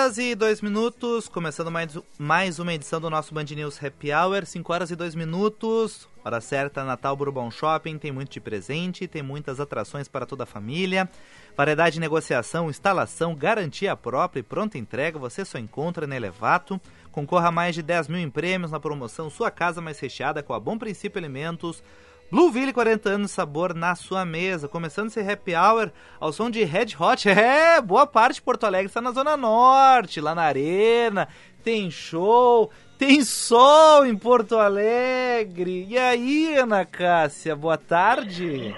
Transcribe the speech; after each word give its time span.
Horas 0.00 0.16
e 0.16 0.34
2 0.34 0.62
minutos, 0.62 1.28
começando 1.28 1.70
mais, 1.70 1.98
mais 2.18 2.58
uma 2.58 2.72
edição 2.72 2.98
do 2.98 3.10
nosso 3.10 3.34
Band 3.34 3.44
News 3.44 3.78
Happy 3.84 4.10
Hour. 4.10 4.46
5 4.46 4.72
horas 4.72 4.90
e 4.90 4.96
2 4.96 5.14
minutos, 5.14 6.08
hora 6.24 6.40
certa, 6.40 6.82
Natal 6.84 7.14
Bourbon 7.14 7.50
Shopping, 7.50 7.98
tem 7.98 8.10
muito 8.10 8.30
de 8.30 8.40
presente, 8.40 9.06
tem 9.06 9.22
muitas 9.22 9.60
atrações 9.60 10.08
para 10.08 10.24
toda 10.24 10.44
a 10.44 10.46
família. 10.46 11.06
Variedade 11.54 11.94
de 11.94 12.00
negociação, 12.00 12.70
instalação, 12.70 13.34
garantia 13.34 13.94
própria 13.94 14.40
e 14.40 14.42
pronta 14.42 14.78
entrega, 14.78 15.18
você 15.18 15.44
só 15.44 15.58
encontra 15.58 16.06
na 16.06 16.16
Elevato. 16.16 16.80
Concorra 17.12 17.48
a 17.48 17.52
mais 17.52 17.74
de 17.74 17.82
10 17.82 18.08
mil 18.08 18.20
em 18.20 18.30
prêmios 18.30 18.70
na 18.70 18.80
promoção 18.80 19.28
Sua 19.28 19.50
Casa 19.50 19.82
Mais 19.82 20.00
Recheada 20.00 20.42
com 20.42 20.54
a 20.54 20.60
Bom 20.60 20.78
Princípio 20.78 21.18
Alimentos 21.18 21.82
Blueville, 22.30 22.72
40 22.72 23.08
anos, 23.08 23.32
sabor 23.32 23.74
na 23.74 23.96
sua 23.96 24.24
mesa. 24.24 24.68
Começando 24.68 25.08
esse 25.08 25.20
happy 25.20 25.52
hour 25.56 25.90
ao 26.20 26.32
som 26.32 26.48
de 26.48 26.62
Red 26.62 26.94
Hot. 26.98 27.28
É, 27.40 27.80
boa 27.80 28.06
parte 28.06 28.36
de 28.36 28.42
Porto 28.42 28.64
Alegre 28.64 28.86
está 28.86 29.00
na 29.00 29.10
Zona 29.10 29.36
Norte, 29.36 30.20
lá 30.20 30.32
na 30.32 30.42
Arena. 30.42 31.26
Tem 31.64 31.90
show, 31.90 32.70
tem 32.96 33.24
sol 33.24 34.06
em 34.06 34.16
Porto 34.16 34.56
Alegre. 34.58 35.86
E 35.88 35.98
aí, 35.98 36.56
Ana 36.56 36.84
Cássia, 36.84 37.56
boa 37.56 37.76
tarde. 37.76 38.74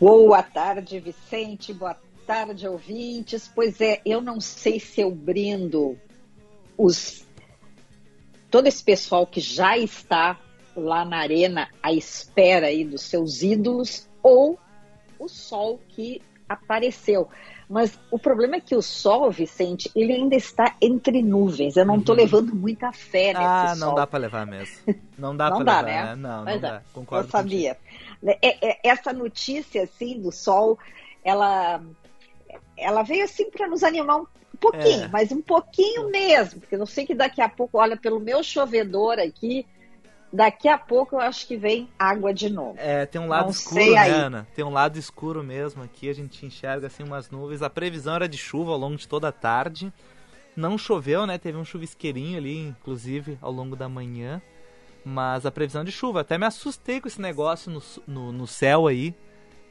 Boa 0.00 0.42
tarde, 0.42 0.98
Vicente. 0.98 1.74
Boa 1.74 1.96
tarde, 2.26 2.66
ouvintes. 2.66 3.50
Pois 3.54 3.82
é, 3.82 4.00
eu 4.06 4.22
não 4.22 4.40
sei 4.40 4.80
se 4.80 5.02
eu 5.02 5.10
brindo 5.10 5.98
os 6.78 7.26
todo 8.50 8.66
esse 8.66 8.82
pessoal 8.82 9.26
que 9.26 9.40
já 9.40 9.76
está 9.76 10.38
lá 10.76 11.04
na 11.04 11.18
arena 11.18 11.68
à 11.82 11.92
espera 11.92 12.66
aí 12.66 12.84
dos 12.84 13.02
seus 13.02 13.42
ídolos 13.42 14.08
ou 14.22 14.58
o 15.18 15.28
sol 15.28 15.80
que 15.88 16.20
apareceu. 16.48 17.28
Mas 17.68 17.98
o 18.10 18.18
problema 18.18 18.56
é 18.56 18.60
que 18.60 18.76
o 18.76 18.82
sol, 18.82 19.30
Vicente, 19.30 19.90
ele 19.96 20.12
ainda 20.12 20.36
está 20.36 20.76
entre 20.80 21.22
nuvens. 21.22 21.74
Eu 21.76 21.86
não 21.86 21.96
estou 21.96 22.14
uhum. 22.14 22.20
levando 22.20 22.54
muita 22.54 22.92
fé 22.92 23.28
nesse 23.28 23.38
ah, 23.38 23.74
sol. 23.74 23.88
não 23.88 23.94
dá 23.94 24.06
para 24.06 24.18
levar 24.18 24.46
mesmo. 24.46 24.76
Não 25.16 25.34
dá 25.34 25.50
para 25.50 25.58
levar, 25.58 25.84
né? 25.84 26.04
né? 26.04 26.16
Não, 26.16 26.44
Mas 26.44 26.60
não 26.60 26.68
é, 26.68 26.72
dá. 26.72 26.82
Concordo 26.92 27.28
Eu 27.28 27.30
sabia. 27.30 27.78
É, 28.24 28.68
é, 28.68 28.78
essa 28.84 29.12
notícia, 29.12 29.84
assim, 29.84 30.20
do 30.20 30.30
sol, 30.30 30.78
ela, 31.24 31.80
ela 32.76 33.02
veio, 33.02 33.24
assim, 33.24 33.50
para 33.50 33.66
nos 33.68 33.82
animar 33.82 34.18
um 34.20 34.26
pouquinho, 34.60 35.04
é. 35.04 35.08
mas 35.08 35.32
um 35.32 35.40
pouquinho 35.40 36.10
mesmo. 36.10 36.60
Porque 36.60 36.76
eu 36.76 36.86
sei 36.86 37.06
que 37.06 37.14
daqui 37.14 37.40
a 37.40 37.48
pouco, 37.48 37.78
olha, 37.78 37.96
pelo 37.96 38.20
meu 38.20 38.42
chovedor 38.42 39.18
aqui, 39.18 39.64
daqui 40.32 40.68
a 40.68 40.78
pouco 40.78 41.16
eu 41.16 41.20
acho 41.20 41.46
que 41.46 41.56
vem 41.56 41.88
água 41.98 42.32
de 42.32 42.48
novo. 42.48 42.74
É, 42.78 43.04
tem 43.06 43.20
um 43.20 43.28
lado 43.28 43.44
Não 43.44 43.50
escuro, 43.50 43.92
né, 43.92 44.10
Ana? 44.10 44.46
Tem 44.54 44.64
um 44.64 44.70
lado 44.70 44.98
escuro 44.98 45.42
mesmo 45.42 45.82
aqui, 45.82 46.08
a 46.08 46.14
gente 46.14 46.46
enxerga 46.46 46.86
assim 46.86 47.02
umas 47.02 47.30
nuvens. 47.30 47.62
A 47.62 47.70
previsão 47.70 48.14
era 48.14 48.28
de 48.28 48.38
chuva 48.38 48.72
ao 48.72 48.78
longo 48.78 48.96
de 48.96 49.06
toda 49.06 49.28
a 49.28 49.32
tarde. 49.32 49.92
Não 50.56 50.76
choveu, 50.78 51.26
né? 51.26 51.38
Teve 51.38 51.58
um 51.58 51.64
chuvisqueirinho 51.64 52.38
ali, 52.38 52.58
inclusive, 52.68 53.38
ao 53.40 53.50
longo 53.50 53.74
da 53.74 53.88
manhã. 53.88 54.40
Mas 55.04 55.44
a 55.44 55.50
previsão 55.50 55.84
de 55.84 55.90
chuva. 55.90 56.20
Até 56.20 56.38
me 56.38 56.46
assustei 56.46 57.00
com 57.00 57.08
esse 57.08 57.20
negócio 57.20 57.70
no, 57.70 57.82
no, 58.06 58.32
no 58.32 58.46
céu 58.46 58.86
aí. 58.86 59.14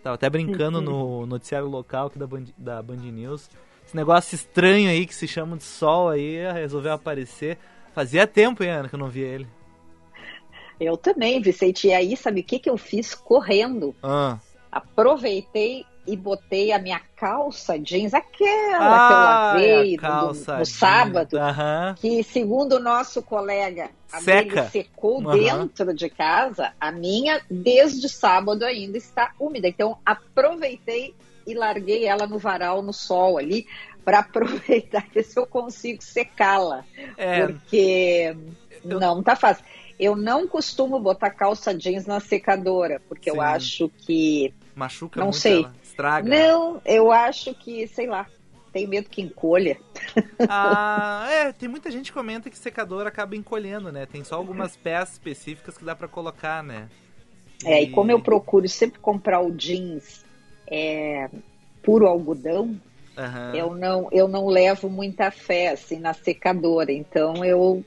Tava 0.04 0.16
até 0.16 0.30
brincando 0.30 0.82
no 0.82 1.26
noticiário 1.28 1.68
local 1.68 2.08
aqui 2.08 2.18
da 2.18 2.26
Band, 2.26 2.46
da 2.58 2.82
Band 2.82 2.98
News. 2.98 3.50
Esse 3.86 3.96
negócio 3.96 4.36
estranho 4.36 4.90
aí 4.90 5.06
que 5.06 5.14
se 5.14 5.28
chama 5.28 5.58
de 5.58 5.64
sol 5.64 6.10
aí 6.10 6.52
resolveu 6.54 6.94
aparecer. 6.94 7.58
Fazia 7.94 8.26
tempo, 8.26 8.64
hein, 8.64 8.72
Ana, 8.72 8.90
que 8.90 8.96
eu 8.96 9.00
não 9.00 9.10
via 9.10 9.28
ele. 9.28 9.48
Eu 10.82 10.98
também, 10.98 11.40
Vicente. 11.40 11.88
E 11.88 11.94
aí, 11.94 12.18
sabe 12.18 12.42
o 12.42 12.44
que, 12.44 12.58
que 12.60 12.70
eu 12.70 12.78
fiz? 12.78 13.14
Correndo. 13.14 13.96
Ah. 14.02 14.40
Aproveitei 14.72 15.86
e 16.08 16.18
botei 16.18 16.72
a 16.72 16.80
minha 16.80 17.00
calça 17.16 17.78
jeans, 17.78 18.14
aquela 18.14 18.80
ah, 18.80 19.54
que 19.56 19.64
eu 19.64 19.76
lavei 19.78 19.98
no, 19.98 20.58
no 20.58 20.66
sábado, 20.66 21.38
uhum. 21.38 21.96
que 21.96 22.24
segundo 22.24 22.78
o 22.78 22.80
nosso 22.80 23.22
colega, 23.22 23.92
a 24.12 24.20
Seca. 24.20 24.68
secou 24.70 25.22
uhum. 25.22 25.32
dentro 25.32 25.94
de 25.94 26.10
casa, 26.10 26.74
a 26.80 26.92
minha 26.92 27.42
desde 27.50 28.10
sábado 28.10 28.66
ainda 28.66 28.98
está 28.98 29.32
úmida. 29.40 29.68
Então 29.68 29.98
aproveitei 30.04 31.14
e 31.46 31.54
larguei 31.54 32.06
ela 32.06 32.26
no 32.26 32.40
varal, 32.40 32.82
no 32.82 32.94
sol 32.94 33.38
ali, 33.38 33.68
para 34.04 34.20
aproveitar 34.26 35.06
se 35.24 35.38
eu 35.38 35.46
consigo 35.46 36.02
secá-la. 36.02 36.84
É. 37.16 37.46
Porque 37.46 38.36
eu... 38.84 39.00
não 39.00 39.22
tá 39.22 39.36
fácil. 39.36 39.64
Eu 40.02 40.16
não 40.16 40.48
costumo 40.48 41.00
botar 41.00 41.30
calça 41.30 41.76
jeans 41.76 42.08
na 42.08 42.20
secadora, 42.20 43.00
porque 43.08 43.30
Sim. 43.30 43.38
eu 43.38 43.42
acho 43.42 43.88
que. 43.88 44.52
Machuca 44.74 45.20
não 45.20 45.28
muito 45.28 45.38
sei. 45.38 45.60
Ela. 45.60 45.76
Estraga. 45.84 46.28
Não, 46.28 46.82
eu 46.84 47.12
acho 47.12 47.54
que, 47.54 47.86
sei 47.86 48.08
lá, 48.08 48.26
tenho 48.74 48.90
medo 48.90 49.08
que 49.08 49.22
encolha. 49.22 49.78
Ah, 50.50 51.28
é, 51.30 51.52
tem 51.52 51.70
muita 51.70 51.92
gente 51.92 52.12
que 52.12 52.18
comenta 52.18 52.50
que 52.50 52.58
secador 52.58 53.06
acaba 53.06 53.36
encolhendo, 53.36 53.92
né? 53.92 54.08
Tem 54.08 54.24
só 54.24 54.36
algumas 54.36 54.76
peças 54.76 55.14
específicas 55.14 55.78
que 55.78 55.86
dá 55.86 55.96
para 55.96 56.08
colocar, 56.08 56.64
né? 56.64 56.90
E... 57.64 57.68
É, 57.68 57.84
e 57.84 57.92
como 57.92 58.10
eu 58.10 58.20
procuro 58.20 58.68
sempre 58.68 59.00
comprar 59.00 59.40
o 59.40 59.52
jeans 59.52 60.26
é, 60.66 61.30
puro 61.84 62.08
algodão, 62.08 62.76
uhum. 63.16 63.54
eu, 63.54 63.76
não, 63.76 64.10
eu 64.12 64.28
não 64.28 64.48
levo 64.48 64.90
muita 64.90 65.30
fé 65.30 65.70
assim 65.70 66.00
na 66.00 66.16
secadora. 66.16 66.92
Então 66.92 67.46
eu 67.46 67.86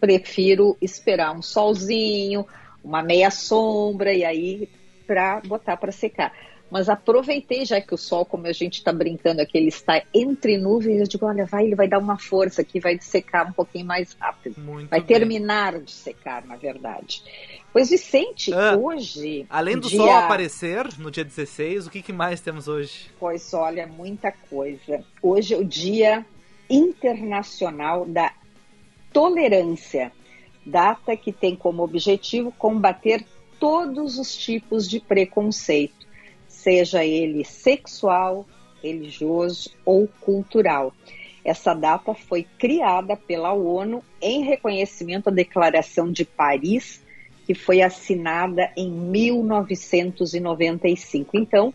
prefiro 0.00 0.76
esperar 0.80 1.36
um 1.36 1.42
solzinho, 1.42 2.46
uma 2.82 3.02
meia 3.02 3.30
sombra 3.30 4.12
e 4.12 4.24
aí 4.24 4.68
para 5.06 5.40
botar 5.40 5.76
para 5.76 5.92
secar. 5.92 6.32
Mas 6.70 6.88
aproveitei 6.88 7.64
já 7.64 7.80
que 7.80 7.92
o 7.92 7.98
sol, 7.98 8.24
como 8.24 8.46
a 8.46 8.52
gente 8.52 8.74
está 8.74 8.92
brincando 8.92 9.42
aqui, 9.42 9.58
ele 9.58 9.68
está 9.68 10.00
entre 10.14 10.56
nuvens, 10.56 11.00
eu 11.00 11.06
digo, 11.06 11.26
olha, 11.26 11.44
vai, 11.44 11.64
ele 11.64 11.74
vai 11.74 11.88
dar 11.88 11.98
uma 11.98 12.16
força 12.16 12.62
aqui, 12.62 12.78
vai 12.78 12.96
secar 13.00 13.46
um 13.46 13.52
pouquinho 13.52 13.84
mais 13.84 14.12
rápido. 14.12 14.60
Muito 14.60 14.88
vai 14.88 15.00
bem. 15.00 15.18
terminar 15.18 15.80
de 15.80 15.90
secar, 15.90 16.46
na 16.46 16.54
verdade. 16.54 17.24
Pois, 17.72 17.90
Vicente, 17.90 18.52
ah, 18.54 18.76
hoje. 18.76 19.46
Além 19.50 19.78
do 19.78 19.88
dia... 19.88 19.98
sol 19.98 20.10
aparecer 20.10 20.86
no 20.98 21.10
dia 21.10 21.24
16, 21.24 21.88
o 21.88 21.90
que, 21.90 22.02
que 22.02 22.12
mais 22.12 22.40
temos 22.40 22.68
hoje? 22.68 23.10
Pois 23.18 23.52
olha, 23.52 23.86
muita 23.88 24.30
coisa. 24.30 25.04
Hoje 25.20 25.54
é 25.54 25.56
o 25.56 25.64
Dia 25.64 26.24
Internacional 26.68 28.06
da 28.06 28.32
tolerância, 29.12 30.12
data 30.64 31.16
que 31.16 31.32
tem 31.32 31.56
como 31.56 31.82
objetivo 31.82 32.52
combater 32.52 33.26
todos 33.58 34.16
os 34.18 34.36
tipos 34.36 34.88
de 34.88 35.00
preconceito, 35.00 36.06
seja 36.48 37.04
ele 37.04 37.44
sexual, 37.44 38.46
religioso 38.82 39.70
ou 39.84 40.08
cultural. 40.20 40.94
Essa 41.44 41.74
data 41.74 42.14
foi 42.14 42.46
criada 42.58 43.14
pela 43.16 43.52
ONU 43.52 44.02
em 44.20 44.42
reconhecimento 44.42 45.28
à 45.28 45.32
Declaração 45.32 46.12
de 46.12 46.24
Paris, 46.24 47.00
que 47.46 47.54
foi 47.54 47.82
assinada 47.82 48.72
em 48.76 48.90
1995. 48.90 51.36
Então, 51.36 51.72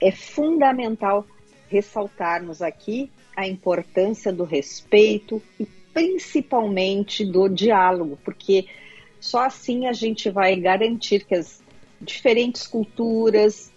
é 0.00 0.10
fundamental 0.10 1.24
ressaltarmos 1.68 2.62
aqui 2.62 3.12
a 3.36 3.46
importância 3.46 4.32
do 4.32 4.44
respeito 4.44 5.42
e 5.58 5.66
principalmente 5.92 7.24
do 7.24 7.48
diálogo, 7.48 8.18
porque 8.24 8.66
só 9.20 9.44
assim 9.44 9.86
a 9.86 9.92
gente 9.92 10.30
vai 10.30 10.56
garantir 10.56 11.24
que 11.24 11.34
as 11.34 11.62
diferentes 12.00 12.66
culturas, 12.66 13.70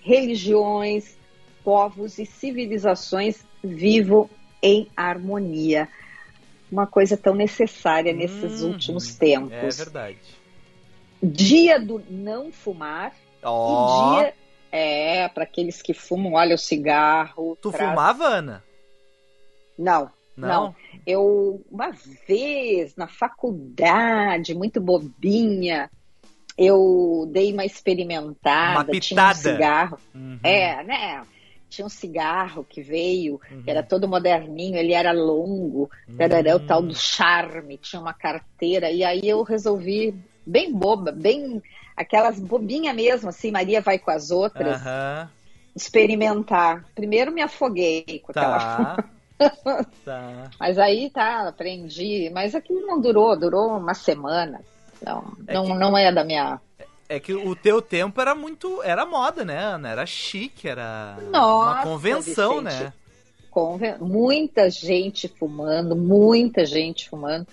religiões, 0.00 1.16
povos 1.62 2.18
e 2.18 2.26
civilizações 2.26 3.44
vivam 3.62 4.28
em 4.60 4.88
harmonia. 4.96 5.88
Uma 6.70 6.86
coisa 6.86 7.16
tão 7.16 7.34
necessária 7.34 8.12
nesses 8.12 8.62
uhum. 8.62 8.70
últimos 8.70 9.14
tempos. 9.14 9.78
É 9.78 9.84
verdade. 9.84 10.18
Dia 11.22 11.78
do 11.78 12.02
não 12.10 12.50
fumar 12.50 13.14
oh. 13.44 14.16
e 14.16 14.22
dia 14.22 14.34
É, 14.72 15.28
para 15.28 15.44
aqueles 15.44 15.82
que 15.82 15.92
fumam, 15.92 16.32
olha 16.32 16.54
o 16.54 16.58
cigarro. 16.58 17.56
Tu 17.60 17.70
traz... 17.70 17.90
fumava, 17.90 18.24
Ana? 18.24 18.64
Não, 19.78 20.10
não, 20.36 20.48
não. 20.48 20.74
Eu, 21.06 21.64
uma 21.70 21.90
vez, 22.26 22.96
na 22.96 23.06
faculdade, 23.06 24.54
muito 24.54 24.80
bobinha, 24.80 25.90
eu 26.56 27.28
dei 27.30 27.52
uma 27.52 27.64
experimentada. 27.64 28.78
Uma 28.78 28.84
pitada. 28.84 29.00
Tinha 29.00 29.30
um 29.30 29.34
cigarro. 29.34 29.98
Uhum. 30.14 30.38
É, 30.42 30.84
né? 30.84 31.22
Tinha 31.68 31.86
um 31.86 31.90
cigarro 31.90 32.66
que 32.68 32.82
veio, 32.82 33.40
uhum. 33.50 33.62
era 33.66 33.82
todo 33.82 34.06
moderninho, 34.06 34.76
ele 34.76 34.92
era 34.92 35.10
longo, 35.10 35.90
uhum. 36.06 36.16
era 36.18 36.54
o 36.54 36.60
tal 36.60 36.82
do 36.82 36.94
charme, 36.94 37.78
tinha 37.78 38.00
uma 38.00 38.12
carteira, 38.12 38.90
e 38.90 39.02
aí 39.02 39.22
eu 39.24 39.42
resolvi, 39.42 40.14
bem 40.46 40.70
boba, 40.70 41.10
bem 41.10 41.62
aquelas 41.96 42.38
bobinhas 42.38 42.94
mesmo, 42.94 43.30
assim, 43.30 43.50
Maria 43.50 43.80
vai 43.80 43.98
com 43.98 44.10
as 44.10 44.30
outras, 44.30 44.82
experimentar. 45.74 46.84
Primeiro 46.94 47.32
me 47.32 47.40
afoguei 47.40 48.22
com 48.22 48.34
tá. 48.34 48.40
aquela. 48.40 48.96
tá. 48.96 49.04
Mas 50.58 50.78
aí 50.78 51.10
tá, 51.10 51.48
aprendi. 51.48 52.30
Mas 52.32 52.54
aquilo 52.54 52.86
não 52.86 53.00
durou, 53.00 53.38
durou 53.38 53.76
uma 53.76 53.94
semana. 53.94 54.60
Não, 55.04 55.32
é 55.46 55.54
não, 55.54 55.66
que... 55.66 55.74
não 55.74 55.98
é 55.98 56.12
da 56.12 56.24
minha. 56.24 56.60
É 57.08 57.20
que 57.20 57.34
o 57.34 57.54
teu 57.54 57.82
tempo 57.82 58.20
era 58.20 58.34
muito. 58.34 58.82
Era 58.82 59.04
moda, 59.04 59.44
né, 59.44 59.58
Ana? 59.58 59.90
Era 59.90 60.06
chique, 60.06 60.68
era 60.68 61.18
Nossa, 61.30 61.72
uma 61.72 61.82
convenção, 61.82 62.62
Vicente. 62.62 62.84
né? 62.84 62.92
Conven... 63.50 63.98
Muita 63.98 64.70
gente 64.70 65.28
fumando, 65.28 65.94
muita 65.94 66.64
gente 66.64 67.08
fumando. 67.10 67.46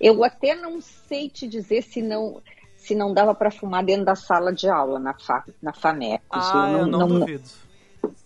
Eu 0.00 0.24
até 0.24 0.54
não 0.54 0.80
sei 0.80 1.28
te 1.28 1.46
dizer 1.46 1.82
se 1.82 2.02
não 2.02 2.42
se 2.84 2.94
não 2.94 3.14
dava 3.14 3.34
para 3.34 3.50
fumar 3.50 3.82
dentro 3.82 4.04
da 4.04 4.14
sala 4.14 4.52
de 4.52 4.68
aula 4.68 4.98
na, 4.98 5.14
fa, 5.14 5.42
na 5.62 5.72
FAMECOS. 5.72 6.50
Ah, 6.52 6.70
eu 6.70 6.72
não, 6.72 6.78
eu 6.78 6.86
não, 6.86 6.98
não 6.98 7.20
duvido. 7.20 7.48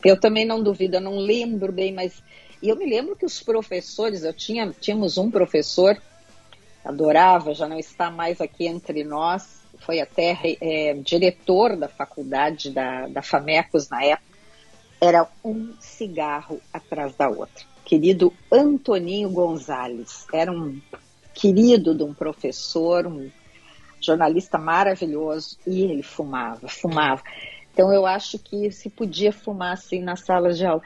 Eu 0.04 0.18
também 0.18 0.44
não 0.44 0.60
duvido, 0.60 0.96
eu 0.96 1.00
não 1.00 1.18
lembro 1.18 1.72
bem, 1.72 1.92
mas 1.92 2.20
e 2.62 2.68
eu 2.68 2.76
me 2.76 2.88
lembro 2.88 3.16
que 3.16 3.24
os 3.24 3.42
professores, 3.42 4.24
eu 4.24 4.32
tinha, 4.32 4.74
tínhamos 4.80 5.16
um 5.18 5.30
professor, 5.30 6.00
adorava, 6.84 7.54
já 7.54 7.68
não 7.68 7.78
está 7.78 8.10
mais 8.10 8.40
aqui 8.40 8.66
entre 8.66 9.04
nós, 9.04 9.60
foi 9.80 10.00
até 10.00 10.36
é, 10.60 10.94
diretor 10.94 11.76
da 11.76 11.88
faculdade 11.88 12.70
da, 12.70 13.06
da 13.08 13.22
FAMECOS 13.22 13.88
na 13.88 14.02
época, 14.02 14.38
era 15.00 15.28
um 15.44 15.74
cigarro 15.80 16.60
atrás 16.72 17.14
da 17.14 17.28
outra. 17.28 17.64
Querido 17.84 18.32
Antoninho 18.52 19.30
Gonzalez, 19.30 20.26
era 20.32 20.50
um 20.50 20.80
querido 21.32 21.94
de 21.94 22.02
um 22.02 22.12
professor, 22.12 23.06
um 23.06 23.30
jornalista 24.00 24.58
maravilhoso, 24.58 25.56
e 25.66 25.82
ele 25.82 26.02
fumava, 26.02 26.68
fumava. 26.68 27.22
Então 27.72 27.92
eu 27.92 28.04
acho 28.04 28.38
que 28.38 28.70
se 28.72 28.90
podia 28.90 29.32
fumar 29.32 29.74
assim 29.74 30.02
na 30.02 30.16
sala 30.16 30.52
de 30.52 30.66
aula. 30.66 30.82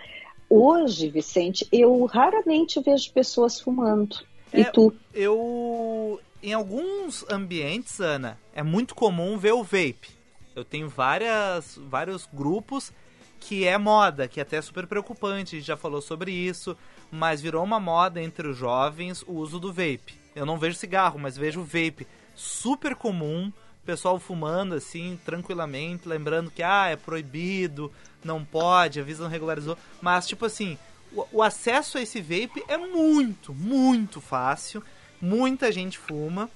Hoje, 0.55 1.09
Vicente, 1.09 1.67
eu 1.73 2.05
raramente 2.05 2.79
vejo 2.79 3.11
pessoas 3.11 3.59
fumando. 3.59 4.19
É, 4.53 4.61
e 4.61 4.65
tu? 4.67 4.95
Eu. 5.15 6.21
Em 6.43 6.53
alguns 6.53 7.25
ambientes, 7.31 7.99
Ana, 8.01 8.39
é 8.55 8.63
muito 8.63 8.95
comum 8.95 9.39
ver 9.39 9.53
o 9.53 9.63
vape. 9.63 10.11
Eu 10.55 10.63
tenho 10.63 10.91
várias, 10.91 11.79
vários 11.89 12.29
grupos 12.31 12.93
que 13.41 13.67
é 13.67 13.79
moda, 13.79 14.29
que 14.29 14.41
é 14.41 14.43
até 14.43 14.61
super 14.61 14.87
preocupante, 14.87 15.57
a 15.57 15.59
gente 15.59 15.67
já 15.67 15.77
falou 15.77 16.03
sobre 16.03 16.31
isso, 16.33 16.77
mas 17.11 17.41
virou 17.41 17.65
uma 17.65 17.81
moda 17.81 18.23
entre 18.23 18.47
os 18.47 18.57
jovens 18.59 19.25
o 19.27 19.33
uso 19.33 19.59
do 19.59 19.73
vape. 19.73 20.15
Eu 20.37 20.45
não 20.45 20.59
vejo 20.59 20.77
cigarro, 20.77 21.19
mas 21.19 21.35
vejo 21.35 21.63
vape 21.63 22.07
super 22.35 22.95
comum, 22.95 23.51
pessoal 23.85 24.19
fumando 24.19 24.75
assim, 24.75 25.19
tranquilamente, 25.25 26.09
lembrando 26.09 26.51
que 26.51 26.63
ah, 26.63 26.89
é 26.89 26.97
proibido, 26.97 27.93
não 28.25 28.45
pode, 28.45 29.01
a 29.01 29.03
Visa 29.03 29.23
não 29.23 29.31
regularizou. 29.31 29.77
Mas, 30.01 30.27
tipo 30.27 30.47
assim, 30.47 30.79
o, 31.13 31.27
o 31.33 31.43
acesso 31.43 31.99
a 31.99 32.03
esse 32.03 32.21
vape 32.21 32.65
é 32.69 32.77
muito, 32.77 33.53
muito 33.53 34.21
fácil. 34.21 34.83
Muita 35.21 35.71
gente 35.71 35.99
fuma. 35.99 36.51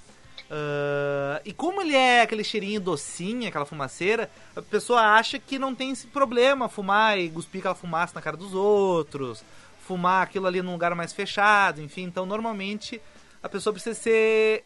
Uh, 0.48 1.42
e 1.44 1.52
como 1.52 1.80
ele 1.80 1.94
é 1.94 2.22
aquele 2.22 2.44
cheirinho 2.44 2.80
docinho, 2.80 3.48
aquela 3.48 3.66
fumaceira, 3.66 4.30
a 4.54 4.62
pessoa 4.62 5.00
acha 5.00 5.38
que 5.38 5.58
não 5.58 5.74
tem 5.74 5.90
esse 5.90 6.06
problema 6.06 6.68
fumar 6.68 7.18
e 7.18 7.28
cuspir 7.28 7.60
aquela 7.60 7.74
fumaça 7.74 8.14
na 8.14 8.22
cara 8.22 8.36
dos 8.36 8.54
outros, 8.54 9.44
fumar 9.80 10.22
aquilo 10.22 10.46
ali 10.46 10.62
num 10.62 10.72
lugar 10.72 10.94
mais 10.94 11.12
fechado, 11.12 11.82
enfim. 11.82 12.04
Então, 12.04 12.24
normalmente, 12.24 13.00
a 13.42 13.48
pessoa 13.48 13.72
precisa 13.72 13.94
ser. 13.94 14.64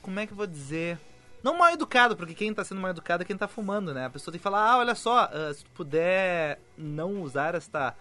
Como 0.00 0.20
é 0.20 0.26
que 0.26 0.32
eu 0.32 0.36
vou 0.36 0.46
dizer? 0.46 0.98
Não 1.44 1.58
mal 1.58 1.74
educado, 1.74 2.16
porque 2.16 2.32
quem 2.32 2.54
tá 2.54 2.64
sendo 2.64 2.80
mal 2.80 2.90
educado 2.90 3.22
é 3.22 3.26
quem 3.26 3.36
tá 3.36 3.46
fumando, 3.46 3.92
né? 3.92 4.06
A 4.06 4.10
pessoa 4.10 4.32
tem 4.32 4.38
que 4.38 4.42
falar, 4.42 4.66
ah, 4.66 4.78
olha 4.78 4.94
só, 4.94 5.26
uh, 5.26 5.52
se 5.52 5.62
tu 5.62 5.70
puder 5.72 6.58
não 6.74 7.20
usar 7.20 7.54
esta 7.54 7.94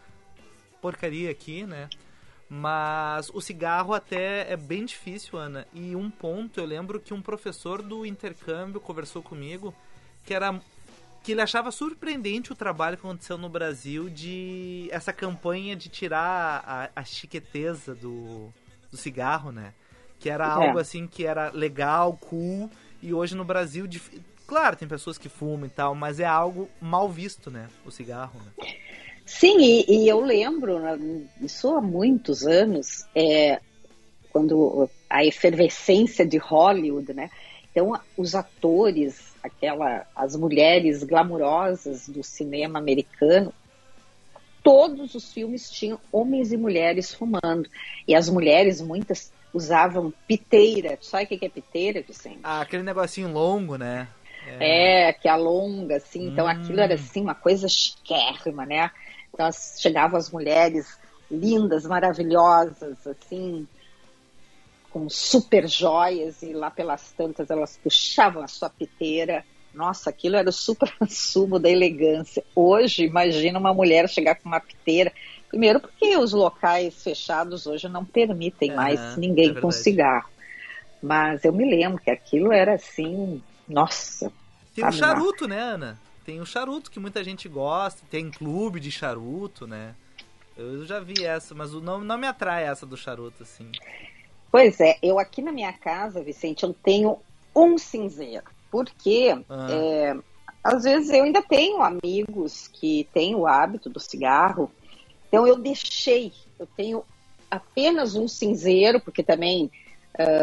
porcaria 0.82 1.30
aqui, 1.30 1.66
né? 1.66 1.90
Mas 2.50 3.30
o 3.34 3.42
cigarro 3.42 3.94
até 3.94 4.50
é 4.50 4.56
bem 4.56 4.86
difícil, 4.86 5.38
Ana. 5.38 5.68
E 5.74 5.94
um 5.94 6.10
ponto, 6.10 6.58
eu 6.58 6.66
lembro 6.66 7.02
que 7.02 7.14
um 7.14 7.22
professor 7.22 7.82
do 7.82 8.06
intercâmbio 8.06 8.80
conversou 8.80 9.22
comigo 9.22 9.76
que 10.24 10.34
era 10.34 10.58
que 11.22 11.34
ele 11.34 11.42
achava 11.42 11.72
surpreendente 11.72 12.52
o 12.52 12.56
trabalho 12.56 12.98
que 12.98 13.06
aconteceu 13.06 13.38
no 13.38 13.50
Brasil 13.50 14.10
de 14.10 14.88
essa 14.92 15.12
campanha 15.12 15.76
de 15.76 15.90
tirar 15.90 16.64
a, 16.66 16.90
a 16.96 17.04
chiqueteza 17.04 17.94
do, 17.94 18.54
do 18.90 18.96
cigarro, 18.96 19.52
né? 19.52 19.74
Que 20.18 20.30
era 20.30 20.46
é. 20.46 20.50
algo 20.50 20.80
assim 20.80 21.08
que 21.08 21.26
era 21.26 21.50
legal, 21.52 22.18
cool, 22.18 22.70
e 23.04 23.14
hoje 23.14 23.36
no 23.36 23.44
Brasil, 23.44 23.86
claro, 24.48 24.78
tem 24.78 24.88
pessoas 24.88 25.18
que 25.18 25.28
fumam 25.28 25.66
e 25.66 25.70
tal, 25.70 25.94
mas 25.94 26.22
é 26.22 26.26
algo 26.26 26.70
mal 26.82 27.10
visto, 27.10 27.52
né? 27.52 27.68
O 27.86 27.92
cigarro, 27.92 28.40
né? 28.40 28.74
Sim, 29.26 29.58
e, 29.60 30.04
e 30.04 30.08
eu 30.08 30.22
lembro, 30.22 30.80
isso 31.42 31.76
há 31.76 31.82
muitos 31.82 32.48
anos, 32.48 33.06
é, 33.14 33.60
quando 34.32 34.90
a 35.10 35.26
efervescência 35.26 36.26
de 36.26 36.38
Hollywood, 36.38 37.14
né? 37.14 37.30
Então, 37.72 38.00
os 38.16 38.36
atores, 38.36 39.34
aquela, 39.44 40.08
as 40.16 40.36
mulheres 40.36 41.04
glamurosas 41.04 42.08
do 42.08 42.24
cinema 42.24 42.80
americano, 42.80 43.54
todos 44.64 45.14
os 45.14 45.34
filmes 45.34 45.70
tinham 45.70 46.00
homens 46.12 46.54
e 46.54 46.58
mulheres 46.58 47.14
fumando. 47.14 47.68
E 48.08 48.16
as 48.16 48.30
mulheres, 48.30 48.80
muitas 48.80 49.32
usavam 49.54 50.14
piteira. 50.28 50.98
Sabe 51.02 51.26
o 51.26 51.28
que 51.28 51.46
é 51.46 51.50
piteira, 51.50 52.02
Vicente? 52.02 52.40
Ah, 52.44 52.62
aquele 52.62 52.84
negocinho 52.84 53.32
longo, 53.32 53.78
né? 53.78 54.08
É, 54.60 55.10
é 55.10 55.14
que 55.14 55.28
alonga, 55.28 55.98
assim. 55.98 56.28
Então 56.28 56.46
hum. 56.46 56.50
aquilo 56.50 56.82
era 56.82 56.96
assim 56.96 57.22
uma 57.22 57.36
coisa 57.36 57.68
chiquérrima, 57.68 58.66
né? 58.66 58.92
Então 59.34 59.50
chegavam 59.80 60.18
as 60.18 60.30
mulheres 60.32 61.00
lindas, 61.30 61.86
maravilhosas, 61.86 63.08
assim, 63.08 63.68
com 64.90 65.10
super 65.10 65.68
joias, 65.68 66.44
e 66.44 66.54
lá 66.54 66.70
pelas 66.70 67.12
tantas 67.14 67.50
elas 67.50 67.80
puxavam 67.82 68.44
a 68.44 68.48
sua 68.48 68.70
piteira. 68.70 69.44
Nossa, 69.74 70.12
aquilo 70.12 70.36
era 70.36 70.50
o 70.50 70.54
super 70.54 70.94
sumo 71.10 71.58
da 71.58 71.70
elegância. 71.70 72.44
Hoje, 72.56 73.06
imagina 73.06 73.58
uma 73.58 73.74
mulher 73.74 74.08
chegar 74.08 74.36
com 74.36 74.50
uma 74.50 74.60
piteira. 74.60 75.12
Primeiro 75.54 75.80
porque 75.80 76.18
os 76.18 76.34
locais 76.34 77.04
fechados 77.04 77.68
hoje 77.68 77.88
não 77.88 78.04
permitem 78.04 78.72
uhum, 78.72 78.76
mais 78.76 79.16
ninguém 79.16 79.52
é 79.52 79.62
com 79.62 79.70
cigarro. 79.70 80.28
Mas 81.00 81.46
eu 81.46 81.54
me 81.54 81.64
lembro 81.64 82.02
que 82.02 82.10
aquilo 82.10 82.52
era 82.52 82.74
assim, 82.74 83.40
nossa. 83.68 84.34
Tem 84.74 84.84
o 84.84 84.92
charuto, 84.92 85.48
né, 85.48 85.60
Ana? 85.60 86.00
Tem 86.26 86.42
o 86.42 86.46
charuto 86.46 86.90
que 86.90 87.00
muita 87.00 87.24
gente 87.24 87.48
gosta, 87.48 88.02
tem 88.10 88.32
clube 88.32 88.80
de 88.80 88.90
charuto, 88.90 89.68
né? 89.68 89.94
Eu 90.58 90.88
já 90.88 91.00
vi 91.00 91.24
essa, 91.24 91.54
mas 91.54 91.72
não, 91.72 92.00
não 92.00 92.18
me 92.18 92.26
atrai 92.26 92.64
essa 92.64 92.84
do 92.84 92.98
charuto, 92.98 93.44
assim. 93.44 93.72
Pois 94.52 94.80
é, 94.80 94.98
eu 95.04 95.20
aqui 95.20 95.44
na 95.44 95.52
minha 95.52 95.72
casa, 95.72 96.24
Vicente, 96.24 96.64
eu 96.64 96.74
tenho 96.74 97.20
um 97.56 97.78
cinzeiro. 97.78 98.46
Porque 98.72 99.38
ah. 99.48 99.68
é, 99.70 100.18
às 100.64 100.82
vezes 100.82 101.12
eu 101.12 101.24
ainda 101.24 101.44
tenho 101.44 101.84
amigos 101.84 102.68
que 102.70 103.08
têm 103.14 103.36
o 103.36 103.46
hábito 103.46 103.88
do 103.88 104.00
cigarro 104.00 104.72
então 105.34 105.48
eu 105.48 105.58
deixei, 105.58 106.32
eu 106.60 106.68
tenho 106.78 107.04
apenas 107.50 108.14
um 108.14 108.28
cinzeiro, 108.28 109.00
porque 109.00 109.24
também 109.24 109.72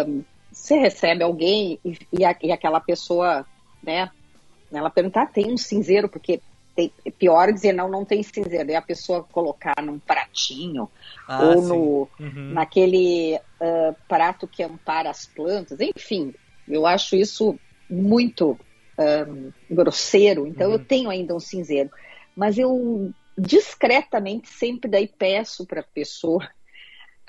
um, 0.04 0.24
você 0.50 0.80
recebe 0.80 1.22
alguém 1.22 1.78
e, 1.84 1.96
e, 2.12 2.24
a, 2.24 2.36
e, 2.42 2.50
aquela 2.50 2.80
pessoa, 2.80 3.46
né, 3.80 4.10
ela 4.72 4.90
perguntar, 4.90 5.22
ah, 5.22 5.26
tem 5.26 5.52
um 5.52 5.56
cinzeiro, 5.56 6.08
porque 6.08 6.40
tem, 6.74 6.92
é 7.06 7.10
pior 7.12 7.52
dizer 7.52 7.72
não, 7.72 7.88
não 7.88 8.04
tem 8.04 8.20
cinzeiro, 8.24 8.68
é 8.68 8.74
a 8.74 8.82
pessoa 8.82 9.22
colocar 9.22 9.80
num 9.80 10.00
pratinho 10.00 10.90
ah, 11.28 11.40
ou 11.40 11.62
no, 11.62 12.08
uhum. 12.18 12.50
naquele 12.52 13.36
uh, 13.36 13.94
prato 14.08 14.48
que 14.48 14.64
ampara 14.64 15.08
as 15.08 15.24
plantas, 15.24 15.78
enfim, 15.78 16.34
eu 16.66 16.84
acho 16.84 17.14
isso 17.14 17.56
muito 17.88 18.58
um, 18.98 19.52
grosseiro, 19.70 20.48
então 20.48 20.66
uhum. 20.66 20.72
eu 20.72 20.84
tenho 20.84 21.10
ainda 21.10 21.32
um 21.32 21.40
cinzeiro. 21.40 21.90
Mas 22.36 22.58
eu 22.58 23.12
discretamente 23.40 24.48
sempre 24.48 24.90
daí 24.90 25.08
peço 25.08 25.66
para 25.66 25.80
a 25.80 25.84
pessoa 25.84 26.48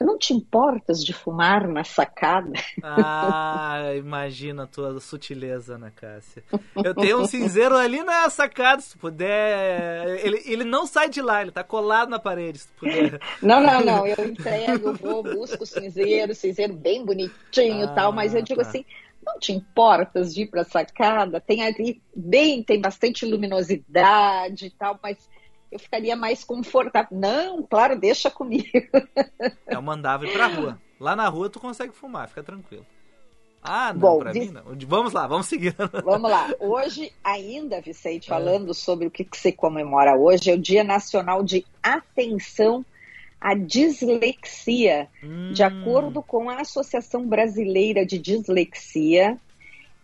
Tu 0.02 0.06
não 0.06 0.18
te 0.18 0.34
importas 0.34 1.06
de 1.06 1.14
fumar 1.14 1.68
na 1.68 1.84
sacada? 1.84 2.54
Ah, 2.82 3.94
imagina 3.96 4.64
a 4.64 4.66
tua 4.66 5.00
sutileza, 5.00 5.76
Ana 5.76 5.92
Cássia. 5.92 6.44
Eu 6.84 6.96
tenho 6.96 7.22
um 7.22 7.28
cinzeiro 7.28 7.78
ali 7.78 8.02
na 8.04 8.28
sacada, 8.28 8.82
se 8.82 8.98
puder. 8.98 10.26
Ele, 10.26 10.42
ele 10.44 10.64
não 10.64 10.88
sai 10.88 11.08
de 11.08 11.22
lá, 11.22 11.44
ele 11.44 11.52
tá 11.52 11.64
colado 11.64 12.10
na 12.10 12.18
parede, 12.18 12.58
se 12.58 12.68
puder. 12.70 13.20
Não, 13.44 13.62
não, 13.62 13.86
não. 13.86 14.08
Eu 14.08 14.28
entrego, 14.28 14.94
vou, 14.94 15.22
busco 15.22 15.62
o 15.62 15.68
cinzeiro, 15.68 16.34
cinzeiro 16.34 16.74
bem 16.74 17.06
bonitinho 17.06 17.82
e 17.82 17.84
ah, 17.84 17.94
tal, 17.94 18.12
mas 18.12 18.34
eu 18.34 18.42
digo 18.42 18.64
tá. 18.64 18.70
assim. 18.70 18.84
Não 19.24 19.38
te 19.38 19.54
importas 19.54 20.34
de 20.34 20.42
ir 20.42 20.48
para 20.48 20.62
a 20.62 20.66
sacada? 20.66 21.40
Tem 21.40 21.62
ali 21.62 22.02
bem, 22.16 22.64
tem 22.64 22.82
bastante 22.82 23.24
luminosidade 23.24 24.66
e 24.66 24.70
tal, 24.72 25.00
mas 25.04 25.30
eu 25.72 25.80
ficaria 25.80 26.16
mais 26.16 26.44
confortável. 26.44 27.18
Não, 27.18 27.64
claro, 27.64 27.98
deixa 27.98 28.30
comigo. 28.30 28.68
Eu 29.68 29.82
mandava 29.82 30.26
ir 30.26 30.34
pra 30.34 30.48
rua. 30.48 30.82
Lá 31.00 31.16
na 31.16 31.28
rua 31.30 31.50
tu 31.50 31.60
consegue 31.60 31.94
fumar, 31.94 32.28
fica 32.28 32.44
tranquilo. 32.44 32.86
Ah, 33.64 33.94
não, 33.94 34.00
Bom, 34.00 34.20
pra 34.20 34.34
mim 34.34 34.52
não. 34.52 34.64
Vamos 34.88 35.14
lá, 35.14 35.28
vamos 35.28 35.46
seguir. 35.46 35.76
Vamos 36.04 36.30
lá. 36.30 36.50
Hoje, 36.60 37.12
ainda, 37.24 37.80
Vicente, 37.80 38.26
é. 38.26 38.30
falando 38.30 38.72
é. 38.72 38.74
sobre 38.74 39.06
o 39.06 39.12
que, 39.12 39.24
que 39.24 39.38
se 39.38 39.52
comemora 39.52 40.16
hoje, 40.16 40.50
é 40.50 40.56
o 40.56 40.58
Dia 40.58 40.84
Nacional 40.84 41.44
de 41.44 41.64
Atenção 41.82 42.84
à 43.40 43.54
Dislexia. 43.54 45.08
Hum. 45.24 45.52
De 45.54 45.62
acordo 45.62 46.24
com 46.24 46.50
a 46.50 46.62
Associação 46.62 47.28
Brasileira 47.28 48.04
de 48.04 48.18
Dislexia, 48.18 49.38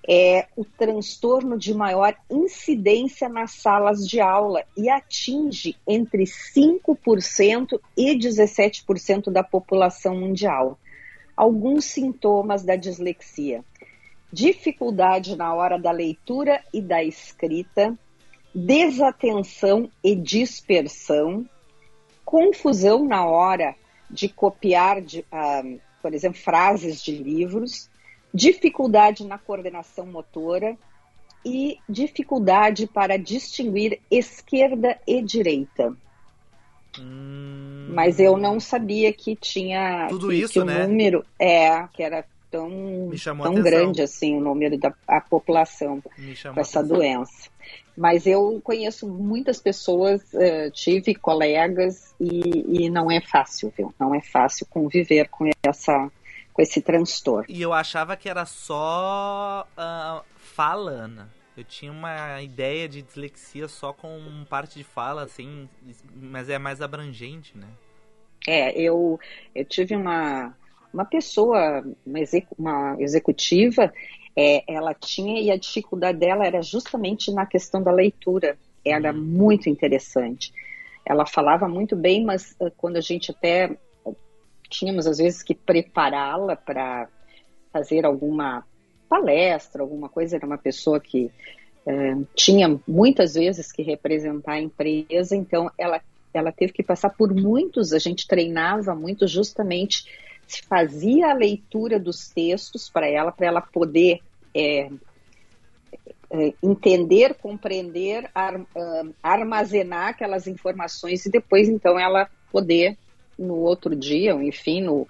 é 0.08 0.48
o 0.56 0.64
transtorno 0.64 1.58
de 1.58 1.74
maior 1.74 2.16
incidência 2.30 3.28
nas 3.28 3.52
salas 3.52 4.08
de 4.08 4.22
aula 4.22 4.64
e 4.78 4.90
atinge 4.90 5.76
entre 5.86 6.24
5% 6.24 7.80
e 7.98 8.18
17% 8.18 9.30
da 9.30 9.44
população 9.44 10.18
mundial. 10.18 10.80
Alguns 11.36 11.86
sintomas 11.86 12.64
da 12.64 12.78
dislexia: 12.78 13.66
dificuldade 14.32 15.36
na 15.36 15.54
hora 15.54 15.78
da 15.78 15.92
leitura 15.92 16.64
e 16.74 16.82
da 16.82 17.04
escrita, 17.04 17.98
desatenção 18.56 19.92
e 20.02 20.16
dispersão, 20.16 21.46
confusão 22.24 23.06
na 23.06 23.26
hora 23.26 23.76
de 24.10 24.30
copiar, 24.30 25.02
de, 25.02 25.20
uh, 25.20 25.80
por 26.02 26.14
exemplo, 26.14 26.40
frases 26.40 27.04
de 27.04 27.12
livros 27.12 27.90
dificuldade 28.34 29.26
na 29.26 29.38
coordenação 29.38 30.06
motora 30.06 30.78
e 31.46 31.78
dificuldade 31.88 32.88
para 32.88 33.18
distinguir 33.18 34.00
esquerda 34.12 35.00
e 35.08 35.22
direita. 35.22 35.96
Hum... 37.00 37.90
Mas 37.90 38.20
eu 38.20 38.38
não 38.38 38.60
sabia 38.60 39.14
que 39.14 39.36
tinha 39.36 40.08
tudo 40.10 40.30
que, 40.30 40.36
isso, 40.36 40.54
que 40.54 40.60
o 40.60 40.66
né? 40.66 40.86
número 40.86 41.26
é 41.40 41.88
que 41.94 42.04
era 42.04 42.26
tão 42.52 43.10
tão 43.44 43.56
grande 43.56 44.02
assim 44.02 44.36
o 44.36 44.42
número 44.42 44.78
da 44.78 44.92
população 45.30 46.02
com 46.02 46.60
essa 46.60 46.84
doença. 46.84 47.50
Mas 47.96 48.28
eu 48.28 48.62
conheço 48.64 49.08
muitas 49.08 49.60
pessoas, 49.60 50.22
uh, 50.34 50.70
tive 50.72 51.16
colegas 51.16 52.14
e, 52.20 52.84
e 52.84 52.90
não 52.90 53.10
é 53.10 53.20
fácil, 53.20 53.74
viu? 53.76 53.94
Não 54.00 54.14
é 54.14 54.22
fácil 54.22 54.68
conviver 54.70 55.28
com 55.30 55.50
essa 55.64 56.12
com 56.58 56.62
esse 56.64 56.82
transtorno. 56.82 57.46
E 57.48 57.62
eu 57.62 57.72
achava 57.72 58.18
que 58.18 58.28
era 58.28 58.44
só 58.44 59.68
uh, 59.78 60.26
fala, 60.36 60.90
Ana. 60.90 61.30
Eu 61.56 61.64
tinha 61.64 61.92
uma 61.92 62.42
ideia 62.42 62.90
de 62.90 63.04
dislexia 63.04 63.68
só 63.68 63.94
com 63.94 64.44
parte 64.50 64.80
de 64.80 64.84
fala, 64.84 65.24
assim, 65.24 65.70
mas 66.16 66.50
é 66.50 66.58
mais 66.58 66.82
abrangente, 66.82 67.56
né? 67.56 67.68
É, 68.48 68.72
eu, 68.80 69.20
eu 69.54 69.66
tive 69.66 69.96
uma, 69.96 70.56
uma 70.92 71.06
pessoa, 71.06 71.84
uma, 72.06 72.20
exec, 72.20 72.48
uma 72.58 72.96
executiva, 73.00 73.94
é, 74.36 74.64
ela 74.68 74.96
tinha, 74.96 75.40
e 75.40 75.52
a 75.52 75.58
dificuldade 75.58 76.18
dela 76.18 76.46
era 76.46 76.62
justamente 76.64 77.32
na 77.32 77.46
questão 77.46 77.84
da 77.84 77.92
leitura. 77.92 78.58
Era 78.84 79.12
hum. 79.12 79.22
muito 79.22 79.70
interessante. 79.70 80.52
Ela 81.06 81.26
falava 81.26 81.68
muito 81.68 81.96
bem, 81.96 82.24
mas 82.24 82.56
uh, 82.60 82.72
quando 82.78 82.98
a 82.98 83.02
gente 83.02 83.32
até 83.32 83.78
tínhamos 84.70 85.08
às 85.08 85.18
vezes 85.18 85.42
que 85.42 85.56
prepará-la 85.56 86.56
para 86.56 87.08
fazer 87.72 88.06
alguma 88.06 88.66
palestra, 89.10 89.82
alguma 89.82 90.10
coisa. 90.10 90.36
Era 90.36 90.46
uma 90.46 90.58
pessoa 90.58 91.00
que 91.00 91.32
é, 91.86 92.16
tinha 92.36 92.80
muitas 92.88 93.36
vezes 93.36 93.72
que 93.72 93.82
representar 93.82 94.54
a 94.54 94.62
empresa, 94.62 95.36
então 95.36 95.72
ela, 95.78 96.02
ela 96.34 96.52
teve 96.52 96.74
que 96.74 96.84
passar 96.84 97.10
por 97.12 97.34
muitos. 97.34 97.94
A 97.94 98.00
gente 98.00 98.28
treinava 98.28 98.94
muito 98.94 99.28
justamente 99.28 100.06
se 100.48 100.62
fazia 100.62 101.30
a 101.30 101.34
leitura 101.34 102.00
dos 102.00 102.30
textos 102.30 102.90
para 102.90 103.06
ela, 103.08 103.34
para 103.34 103.48
ela 103.48 103.62
poder 103.62 104.22
é, 104.56 104.90
entender, 106.64 107.36
compreender, 107.36 108.30
ar, 108.34 108.62
armazenar 109.22 110.10
aquelas 110.10 110.48
informações 110.48 111.26
e 111.26 111.32
depois 111.32 111.68
então 111.68 112.00
ela 112.00 112.30
poder 112.52 112.98
no 113.38 113.56
outro 113.56 113.96
dia, 113.96 114.32
enfim, 114.34 114.82
no, 114.82 115.08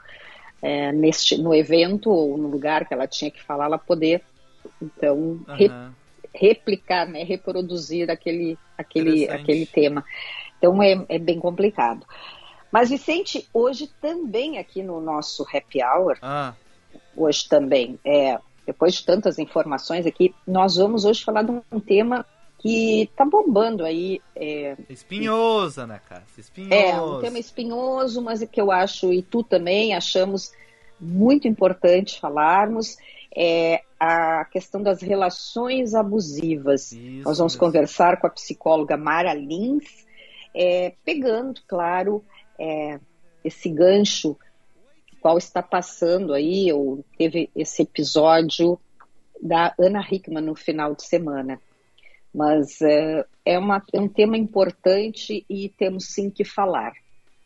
é, 0.61 0.91
neste, 0.91 1.37
no 1.37 1.53
evento 1.53 2.09
ou 2.09 2.37
no 2.37 2.47
lugar 2.47 2.87
que 2.87 2.93
ela 2.93 3.07
tinha 3.07 3.31
que 3.31 3.41
falar, 3.41 3.65
ela 3.65 3.77
poder, 3.77 4.23
então, 4.81 5.15
uhum. 5.15 5.45
re, 5.49 5.71
replicar, 6.33 7.07
né, 7.07 7.23
reproduzir 7.23 8.09
aquele, 8.09 8.57
aquele, 8.77 9.29
aquele 9.29 9.65
tema. 9.65 10.03
Então, 10.57 10.81
é, 10.81 11.05
é 11.09 11.19
bem 11.19 11.39
complicado. 11.39 12.05
Mas, 12.71 12.89
Vicente, 12.89 13.47
hoje 13.53 13.89
também 14.01 14.57
aqui 14.57 14.83
no 14.83 14.99
nosso 14.99 15.43
happy 15.43 15.81
hour, 15.81 16.17
ah. 16.21 16.53
hoje 17.15 17.47
também, 17.47 17.99
é, 18.03 18.37
depois 18.65 18.95
de 18.95 19.05
tantas 19.05 19.39
informações 19.39 20.05
aqui, 20.05 20.35
nós 20.45 20.75
vamos 20.75 21.05
hoje 21.05 21.23
falar 21.23 21.43
de 21.43 21.51
um 21.51 21.79
tema 21.79 22.25
que 22.67 23.09
tá 23.15 23.25
bombando 23.25 23.85
aí. 23.85 24.21
É, 24.35 24.75
espinhoso, 24.89 25.85
né, 25.85 26.01
Cássia? 26.07 26.41
Espinhoso. 26.41 26.73
É, 26.73 27.01
um 27.01 27.21
tema 27.21 27.39
espinhoso, 27.39 28.21
mas 28.21 28.43
que 28.43 28.59
eu 28.59 28.71
acho, 28.71 29.11
e 29.13 29.21
tu 29.21 29.43
também 29.43 29.95
achamos 29.95 30.51
muito 30.99 31.47
importante 31.47 32.19
falarmos, 32.19 32.97
é 33.35 33.81
a 33.99 34.45
questão 34.45 34.81
das 34.81 35.01
relações 35.01 35.95
abusivas. 35.95 36.91
Isso, 36.91 37.23
Nós 37.23 37.37
vamos 37.37 37.55
conversar 37.55 38.19
com 38.19 38.27
a 38.27 38.31
psicóloga 38.31 38.97
Mara 38.97 39.33
Lins, 39.33 40.05
é, 40.53 40.93
pegando, 41.05 41.61
claro, 41.67 42.23
é, 42.59 42.99
esse 43.43 43.69
gancho 43.69 44.35
qual 45.21 45.37
está 45.37 45.61
passando 45.61 46.33
aí, 46.33 46.71
ou 46.71 47.03
teve 47.17 47.49
esse 47.55 47.81
episódio 47.81 48.79
da 49.41 49.73
Ana 49.79 50.05
Hickman 50.09 50.43
no 50.43 50.55
final 50.55 50.95
de 50.95 51.03
semana. 51.03 51.59
Mas 52.33 52.81
é, 52.81 53.25
é, 53.45 53.57
uma, 53.57 53.83
é 53.93 53.99
um 53.99 54.07
tema 54.07 54.37
importante 54.37 55.45
e 55.49 55.69
temos 55.69 56.05
sim 56.05 56.29
que 56.29 56.43
falar. 56.43 56.93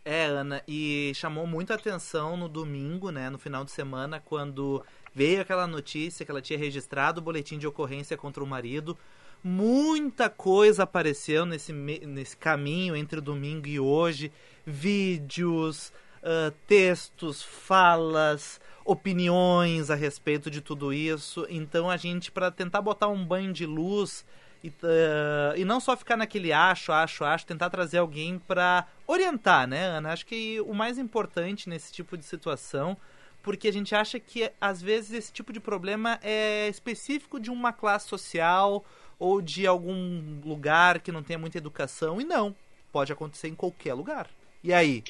É, 0.04 0.26
Ana, 0.26 0.64
e 0.68 1.12
chamou 1.14 1.46
muita 1.46 1.76
atenção 1.76 2.36
no 2.36 2.50
domingo, 2.50 3.12
né, 3.12 3.30
no 3.30 3.38
final 3.38 3.64
de 3.64 3.72
semana, 3.72 4.20
quando 4.20 4.84
veio 5.14 5.42
aquela 5.42 5.68
notícia 5.68 6.26
que 6.26 6.32
ela 6.32 6.42
tinha 6.42 6.58
registrado 6.58 7.20
o 7.20 7.24
boletim 7.24 7.58
de 7.58 7.68
ocorrência 7.68 8.18
contra 8.18 8.44
o 8.44 8.48
marido. 8.48 8.98
Muita 9.44 10.30
coisa 10.30 10.84
apareceu 10.84 11.46
nesse, 11.46 11.72
nesse 11.72 12.36
caminho 12.36 12.96
entre 12.96 13.22
domingo 13.22 13.68
e 13.68 13.80
hoje: 13.80 14.32
vídeos, 14.66 15.92
uh, 16.22 16.52
textos, 16.68 17.42
falas, 17.44 18.60
opiniões 18.86 19.90
a 19.90 19.96
respeito 19.96 20.50
de 20.50 20.62
tudo 20.62 20.94
isso. 20.94 21.46
Então 21.50 21.90
a 21.90 21.98
gente, 21.98 22.32
para 22.32 22.52
tentar 22.52 22.82
botar 22.82 23.08
um 23.08 23.26
banho 23.26 23.54
de 23.54 23.66
luz 23.66 24.26
e, 24.64 24.70
uh, 24.70 25.58
e 25.58 25.66
não 25.66 25.80
só 25.80 25.98
ficar 25.98 26.16
naquele 26.16 26.54
acho, 26.54 26.92
acho, 26.92 27.24
acho, 27.24 27.46
tentar 27.46 27.70
trazer 27.70 27.98
alguém 27.98 28.38
para 28.38 28.88
orientar, 29.08 29.68
né, 29.68 29.86
Ana? 29.86 30.12
Acho 30.12 30.26
que 30.26 30.62
o 30.62 30.74
mais 30.74 30.98
importante 30.98 31.68
nesse 31.68 31.92
tipo 31.92 32.16
de 32.16 32.24
situação, 32.24 32.96
porque 33.42 33.68
a 33.68 33.74
gente 33.74 33.96
acha 33.96 34.20
que 34.20 34.52
às 34.62 34.82
vezes 34.82 35.12
esse 35.14 35.34
tipo 35.34 35.52
de 35.52 35.60
problema 35.60 36.20
é 36.22 36.68
específico 36.70 37.40
de 37.40 37.50
uma 37.50 37.74
classe 37.74 38.08
social 38.08 38.86
ou 39.18 39.42
de 39.42 39.66
algum 39.66 40.42
lugar 40.44 41.00
que 41.00 41.12
não 41.12 41.24
tenha 41.24 41.40
muita 41.40 41.58
educação, 41.58 42.20
e 42.20 42.24
não, 42.24 42.56
pode 42.92 43.12
acontecer 43.12 43.48
em 43.48 43.56
qualquer 43.56 43.94
lugar. 43.94 44.28
E 44.64 44.74
aí? 44.74 45.04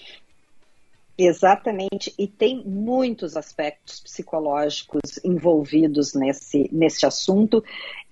Exatamente, 1.17 2.13
e 2.17 2.27
tem 2.27 2.63
muitos 2.65 3.35
aspectos 3.37 3.99
psicológicos 3.99 5.19
envolvidos 5.23 6.13
nesse, 6.13 6.69
nesse 6.71 7.05
assunto. 7.05 7.63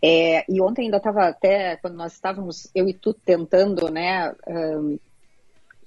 É, 0.02 0.46
e 0.52 0.62
ontem 0.62 0.84
ainda 0.84 0.98
estava 0.98 1.28
até, 1.28 1.78
quando 1.78 1.96
nós 1.96 2.14
estávamos, 2.14 2.70
eu 2.76 2.88
e 2.88 2.94
tu, 2.94 3.14
tentando 3.14 3.90
né, 3.90 4.34
um, 4.48 5.00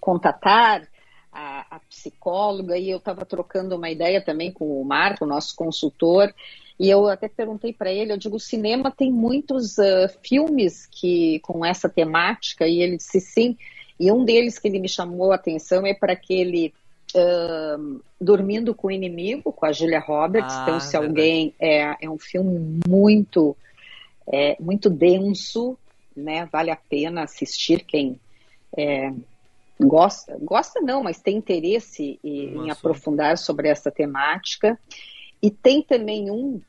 contatar 0.00 0.88
a, 1.32 1.76
a, 1.76 1.80
psicóloga, 1.80 2.76
e 2.76 2.90
eu 2.90 2.98
estava 2.98 3.24
trocando 3.24 3.76
uma 3.76 3.90
ideia 3.90 4.20
também 4.22 4.50
com 4.50 4.80
o 4.80 4.84
Marco, 4.84 5.24
nosso 5.24 5.54
consultor, 5.54 6.34
e 6.78 6.90
eu 6.90 7.06
até 7.06 7.28
perguntei 7.28 7.72
para 7.72 7.92
ele, 7.92 8.12
eu 8.12 8.18
digo, 8.18 8.36
o 8.36 8.40
cinema 8.40 8.90
tem 8.90 9.12
muitos 9.12 9.78
uh, 9.78 10.08
filmes 10.22 10.86
que 10.86 11.38
com 11.40 11.64
essa 11.64 11.88
temática, 11.88 12.66
e 12.66 12.82
ele 12.82 12.96
disse 12.96 13.20
sim, 13.20 13.56
e 13.98 14.10
um 14.10 14.24
deles 14.24 14.58
que 14.58 14.66
ele 14.66 14.80
me 14.80 14.88
chamou 14.88 15.30
a 15.30 15.36
atenção 15.36 15.86
é 15.86 15.94
para 15.94 16.14
aquele 16.14 16.74
uh, 17.14 18.02
Dormindo 18.20 18.74
com 18.74 18.88
o 18.88 18.90
Inimigo, 18.90 19.52
com 19.52 19.66
a 19.66 19.72
Julia 19.72 20.00
Roberts. 20.00 20.54
Ah, 20.54 20.62
então, 20.62 20.80
se 20.80 20.96
alguém. 20.96 21.54
É, 21.58 22.04
é 22.04 22.10
um 22.10 22.18
filme 22.18 22.80
muito, 22.86 23.56
é, 24.26 24.56
muito 24.60 24.88
denso, 24.88 25.76
né? 26.16 26.48
Vale 26.52 26.70
a 26.70 26.76
pena 26.76 27.22
assistir 27.22 27.84
quem. 27.84 28.20
É, 28.76 29.12
gosta, 29.80 30.36
gosta 30.40 30.80
não, 30.80 31.02
mas 31.02 31.20
tem 31.20 31.36
interesse 31.36 32.18
em, 32.22 32.70
aprofundar 32.70 33.36
sobre 33.38 33.68
essa 33.68 33.90
temática. 33.90 34.78
E 35.42 35.50
tem 35.50 35.82
também 35.82 36.30
um, 36.30 36.60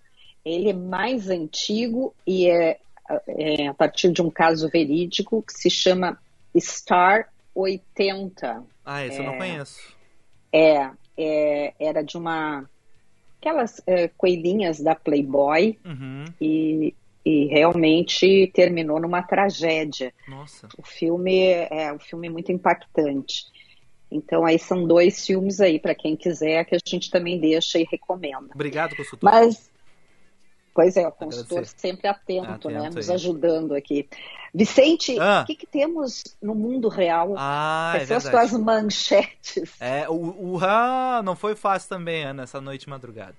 ele 0.44 0.70
é 0.70 0.74
mais 0.74 1.30
antigo 1.30 2.14
e 2.26 2.50
é, 2.50 2.80
é 3.28 3.68
a 3.68 3.74
partir 3.74 4.12
de 4.12 4.22
um 4.22 4.30
caso 4.30 4.68
verídico 4.68 5.44
que 5.44 5.54
se 5.54 5.70
chama 5.70 6.20
Star 6.58 7.30
80. 7.54 8.64
Ah, 8.86 9.06
esse 9.06 9.18
é, 9.18 9.20
eu 9.20 9.26
não 9.26 9.36
é, 9.36 9.38
conheço. 9.38 9.94
É, 10.54 10.92
é, 11.18 11.74
era 11.80 12.04
de 12.04 12.18
uma 12.18 12.70
aquelas 13.40 13.82
é, 13.86 14.08
coelhinhas 14.08 14.80
da 14.80 14.96
Playboy 14.96 15.78
uhum. 15.84 16.24
e, 16.40 16.96
e 17.26 17.46
realmente 17.48 18.50
terminou 18.54 19.02
numa 19.02 19.22
tragédia. 19.22 20.14
Nossa. 20.28 20.70
O 20.78 20.84
filme 20.84 21.42
é 21.42 21.92
um 21.92 22.00
filme 22.00 22.30
muito 22.30 22.54
impactante. 22.54 23.46
Então 24.10 24.46
aí 24.46 24.58
são 24.58 24.88
dois 24.88 25.26
filmes 25.26 25.60
aí 25.60 25.78
para 25.78 25.94
quem 25.94 26.16
quiser 26.16 26.64
que 26.64 26.76
a 26.76 26.80
gente 26.86 27.10
também 27.12 27.38
deixa 27.38 27.80
e 27.80 27.88
recomenda. 27.90 28.52
Obrigado, 28.54 28.96
consultor. 28.96 29.30
Mas 29.30 29.73
Pois 30.74 30.98
é, 30.98 31.08
o 31.08 31.12
consultor 31.12 31.60
Agradecer. 31.60 31.80
sempre 31.80 32.08
atento, 32.08 32.50
atento 32.50 32.70
né? 32.70 32.90
Nos 32.90 33.10
aí. 33.10 33.16
ajudando 33.16 33.76
aqui. 33.76 34.10
Vicente, 34.54 35.18
ah. 35.20 35.42
o 35.42 35.46
que, 35.46 35.56
que, 35.56 35.68
temos 35.68 36.24
no 36.42 36.54
mundo 36.56 36.88
real? 36.88 37.36
Ah, 37.38 37.92
Quais 37.94 38.04
é 38.04 38.06
são 38.08 38.18
as 38.18 38.50
tuas 38.50 38.62
manchetes? 38.62 39.72
É, 39.80 40.08
o, 40.10 40.14
o 40.14 40.60
ah, 40.62 41.22
não 41.24 41.36
foi 41.36 41.56
fácil 41.56 41.90
também, 41.90 42.24
Ana, 42.24 42.44
essa 42.44 42.60
noite 42.60 42.90
madrugada. 42.90 43.36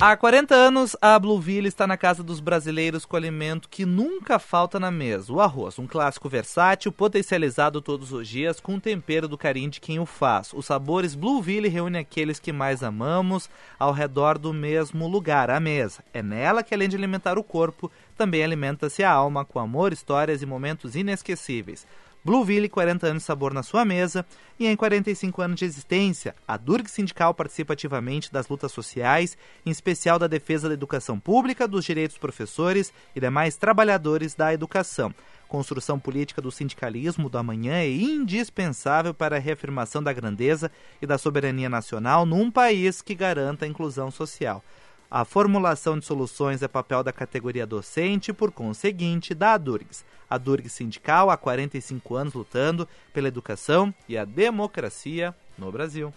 Há 0.00 0.16
40 0.16 0.54
anos, 0.54 0.96
a 1.02 1.18
Blueville 1.18 1.66
está 1.66 1.84
na 1.84 1.96
casa 1.96 2.22
dos 2.22 2.38
brasileiros 2.38 3.04
com 3.04 3.16
alimento 3.16 3.68
que 3.68 3.84
nunca 3.84 4.38
falta 4.38 4.78
na 4.78 4.92
mesa: 4.92 5.32
o 5.32 5.40
arroz, 5.40 5.76
um 5.76 5.88
clássico 5.88 6.28
versátil, 6.28 6.92
potencializado 6.92 7.82
todos 7.82 8.12
os 8.12 8.28
dias 8.28 8.60
com 8.60 8.78
tempero 8.78 9.26
do 9.26 9.36
carinho 9.36 9.70
de 9.70 9.80
quem 9.80 9.98
o 9.98 10.06
faz. 10.06 10.52
Os 10.52 10.66
sabores 10.66 11.16
Blueville 11.16 11.68
reúnem 11.68 12.00
aqueles 12.00 12.38
que 12.38 12.52
mais 12.52 12.84
amamos 12.84 13.50
ao 13.76 13.90
redor 13.90 14.38
do 14.38 14.54
mesmo 14.54 15.08
lugar, 15.08 15.50
a 15.50 15.58
mesa. 15.58 16.04
É 16.14 16.22
nela 16.22 16.62
que, 16.62 16.72
além 16.72 16.88
de 16.88 16.94
alimentar 16.94 17.36
o 17.36 17.42
corpo, 17.42 17.90
também 18.16 18.44
alimenta-se 18.44 19.02
a 19.02 19.10
alma 19.10 19.44
com 19.44 19.58
amor, 19.58 19.92
histórias 19.92 20.42
e 20.42 20.46
momentos 20.46 20.94
inesquecíveis. 20.94 21.84
Blueville, 22.24 22.68
40 22.68 23.06
anos 23.06 23.22
de 23.22 23.26
sabor 23.26 23.54
na 23.54 23.62
sua 23.62 23.84
mesa, 23.84 24.26
e 24.58 24.66
em 24.66 24.74
45 24.76 25.40
anos 25.40 25.58
de 25.58 25.64
existência, 25.64 26.34
a 26.46 26.56
Durg 26.56 26.88
Sindical 26.88 27.32
participa 27.32 27.72
ativamente 27.72 28.32
das 28.32 28.48
lutas 28.48 28.72
sociais, 28.72 29.38
em 29.64 29.70
especial 29.70 30.18
da 30.18 30.26
defesa 30.26 30.68
da 30.68 30.74
educação 30.74 31.18
pública, 31.18 31.68
dos 31.68 31.84
direitos 31.84 32.14
dos 32.14 32.20
professores 32.20 32.92
e 33.14 33.20
demais 33.20 33.56
trabalhadores 33.56 34.34
da 34.34 34.52
educação. 34.52 35.14
Construção 35.48 35.98
política 35.98 36.42
do 36.42 36.50
sindicalismo 36.50 37.30
do 37.30 37.38
amanhã 37.38 37.74
é 37.74 37.90
indispensável 37.90 39.14
para 39.14 39.36
a 39.36 39.40
reafirmação 39.40 40.02
da 40.02 40.12
grandeza 40.12 40.70
e 41.00 41.06
da 41.06 41.16
soberania 41.16 41.70
nacional 41.70 42.26
num 42.26 42.50
país 42.50 43.00
que 43.00 43.14
garanta 43.14 43.64
a 43.64 43.68
inclusão 43.68 44.10
social. 44.10 44.62
A 45.10 45.24
formulação 45.24 45.98
de 45.98 46.04
soluções 46.04 46.62
é 46.62 46.68
papel 46.68 47.02
da 47.02 47.10
categoria 47.14 47.66
docente 47.66 48.30
por 48.30 48.52
conseguinte, 48.52 49.34
da 49.34 49.54
ADURGS. 49.54 50.04
A 50.28 50.36
DURGS 50.36 50.70
sindical 50.70 51.30
há 51.30 51.36
45 51.38 52.14
anos 52.14 52.34
lutando 52.34 52.86
pela 53.10 53.26
educação 53.26 53.94
e 54.06 54.18
a 54.18 54.26
democracia 54.26 55.34
no 55.56 55.72
Brasil. 55.72 56.12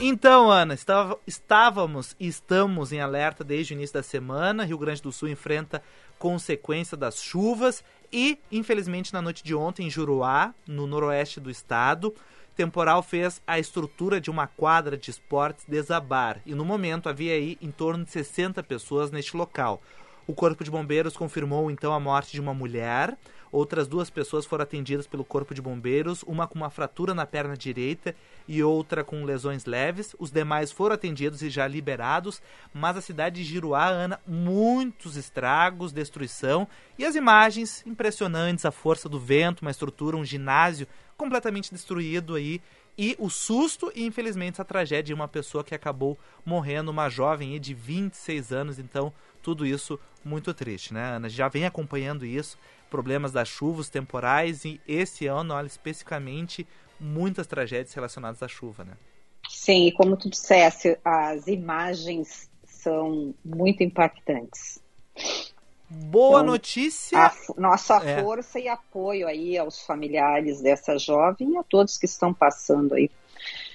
Então, 0.00 0.50
Ana, 0.50 0.76
estávamos 1.24 2.16
e 2.18 2.26
estamos 2.26 2.90
em 2.90 3.00
alerta 3.00 3.44
desde 3.44 3.72
o 3.72 3.76
início 3.76 3.94
da 3.94 4.02
semana. 4.02 4.64
Rio 4.64 4.78
Grande 4.78 5.00
do 5.00 5.12
Sul 5.12 5.28
enfrenta 5.28 5.80
consequência 6.18 6.96
das 6.96 7.22
chuvas 7.22 7.84
e, 8.12 8.36
infelizmente, 8.50 9.12
na 9.12 9.22
noite 9.22 9.44
de 9.44 9.54
ontem, 9.54 9.86
em 9.86 9.90
Juruá, 9.90 10.52
no 10.66 10.88
noroeste 10.88 11.38
do 11.38 11.50
estado, 11.50 12.12
temporal 12.60 13.02
fez 13.02 13.40
a 13.46 13.58
estrutura 13.58 14.20
de 14.20 14.30
uma 14.30 14.46
quadra 14.46 14.94
de 14.94 15.10
esportes 15.10 15.64
desabar 15.66 16.42
e 16.44 16.54
no 16.54 16.62
momento 16.62 17.08
havia 17.08 17.32
aí 17.32 17.56
em 17.58 17.70
torno 17.70 18.04
de 18.04 18.10
60 18.10 18.62
pessoas 18.62 19.10
neste 19.10 19.34
local. 19.34 19.80
O 20.26 20.34
Corpo 20.34 20.62
de 20.62 20.70
Bombeiros 20.70 21.16
confirmou 21.16 21.70
então 21.70 21.94
a 21.94 21.98
morte 21.98 22.32
de 22.32 22.40
uma 22.40 22.52
mulher. 22.52 23.16
Outras 23.52 23.88
duas 23.88 24.08
pessoas 24.08 24.46
foram 24.46 24.62
atendidas 24.62 25.06
pelo 25.06 25.24
Corpo 25.24 25.52
de 25.52 25.60
Bombeiros, 25.60 26.22
uma 26.22 26.46
com 26.46 26.54
uma 26.54 26.70
fratura 26.70 27.14
na 27.14 27.26
perna 27.26 27.56
direita 27.56 28.14
e 28.46 28.62
outra 28.62 29.02
com 29.02 29.24
lesões 29.24 29.64
leves. 29.64 30.14
Os 30.18 30.30
demais 30.30 30.70
foram 30.70 30.94
atendidos 30.94 31.42
e 31.42 31.50
já 31.50 31.66
liberados, 31.66 32.40
mas 32.72 32.96
a 32.96 33.00
cidade 33.00 33.42
de 33.42 33.48
Giruá, 33.48 33.88
Ana, 33.88 34.20
muitos 34.24 35.16
estragos, 35.16 35.92
destruição 35.92 36.68
e 36.96 37.04
as 37.04 37.16
imagens 37.16 37.84
impressionantes, 37.86 38.64
a 38.64 38.70
força 38.70 39.08
do 39.08 39.18
vento, 39.18 39.62
uma 39.62 39.70
estrutura, 39.70 40.16
um 40.16 40.24
ginásio 40.24 40.86
completamente 41.16 41.72
destruído 41.72 42.36
aí. 42.36 42.62
E 42.96 43.16
o 43.18 43.30
susto 43.30 43.90
e, 43.94 44.04
infelizmente, 44.04 44.60
a 44.60 44.64
tragédia 44.64 45.04
de 45.04 45.14
uma 45.14 45.26
pessoa 45.26 45.64
que 45.64 45.74
acabou 45.74 46.18
morrendo, 46.44 46.90
uma 46.90 47.08
jovem 47.08 47.58
de 47.58 47.72
26 47.72 48.52
anos. 48.52 48.78
Então, 48.78 49.12
tudo 49.42 49.64
isso 49.64 49.98
muito 50.24 50.52
triste, 50.52 50.92
né, 50.92 51.16
Ana? 51.16 51.28
Já 51.28 51.48
vem 51.48 51.64
acompanhando 51.64 52.26
isso, 52.26 52.58
problemas 52.90 53.32
das 53.32 53.48
chuvas 53.48 53.88
temporais 53.88 54.64
e 54.64 54.80
esse 54.86 55.26
ano, 55.26 55.54
olha, 55.54 55.66
especificamente, 55.66 56.66
muitas 56.98 57.46
tragédias 57.46 57.94
relacionadas 57.94 58.42
à 58.42 58.48
chuva, 58.48 58.84
né? 58.84 58.92
Sim, 59.48 59.86
e 59.86 59.92
como 59.92 60.16
tu 60.16 60.28
disseste, 60.28 60.98
as 61.04 61.46
imagens 61.46 62.50
são 62.64 63.34
muito 63.44 63.82
impactantes. 63.82 64.80
Boa 65.88 66.40
então, 66.40 66.52
notícia. 66.52 67.18
A, 67.18 67.32
nossa 67.56 67.96
é. 67.96 68.22
força 68.22 68.60
e 68.60 68.68
apoio 68.68 69.26
aí 69.26 69.58
aos 69.58 69.80
familiares 69.80 70.60
dessa 70.60 70.96
jovem 70.98 71.52
e 71.52 71.56
a 71.56 71.64
todos 71.64 71.98
que 71.98 72.06
estão 72.06 72.32
passando 72.32 72.94
aí 72.94 73.10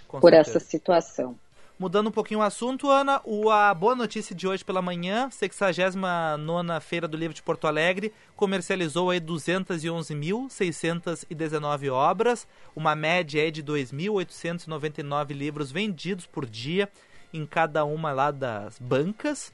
Com 0.07 0.21
por 0.21 0.31
certeza. 0.31 0.57
essa 0.57 0.65
situação. 0.65 1.37
Mudando 1.77 2.07
um 2.07 2.11
pouquinho 2.11 2.39
o 2.39 2.43
assunto, 2.43 2.89
Ana, 2.89 3.21
a 3.51 3.73
boa 3.73 3.97
notícia 3.97 4.33
de 4.33 4.47
hoje 4.47 4.63
pela 4.63 4.81
manhã, 4.81 5.29
69 5.29 6.79
Feira 6.79 7.05
do 7.05 7.17
Livro 7.17 7.35
de 7.35 7.43
Porto 7.43 7.67
Alegre, 7.67 8.13
comercializou 8.33 9.09
aí 9.09 9.19
211.619 9.19 11.91
obras, 11.91 12.47
uma 12.73 12.95
média 12.95 13.51
de 13.51 13.61
2.899 13.61 15.33
livros 15.33 15.69
vendidos 15.69 16.25
por 16.25 16.45
dia 16.45 16.89
em 17.33 17.45
cada 17.45 17.83
uma 17.83 18.13
lá 18.13 18.31
das 18.31 18.79
bancas. 18.79 19.51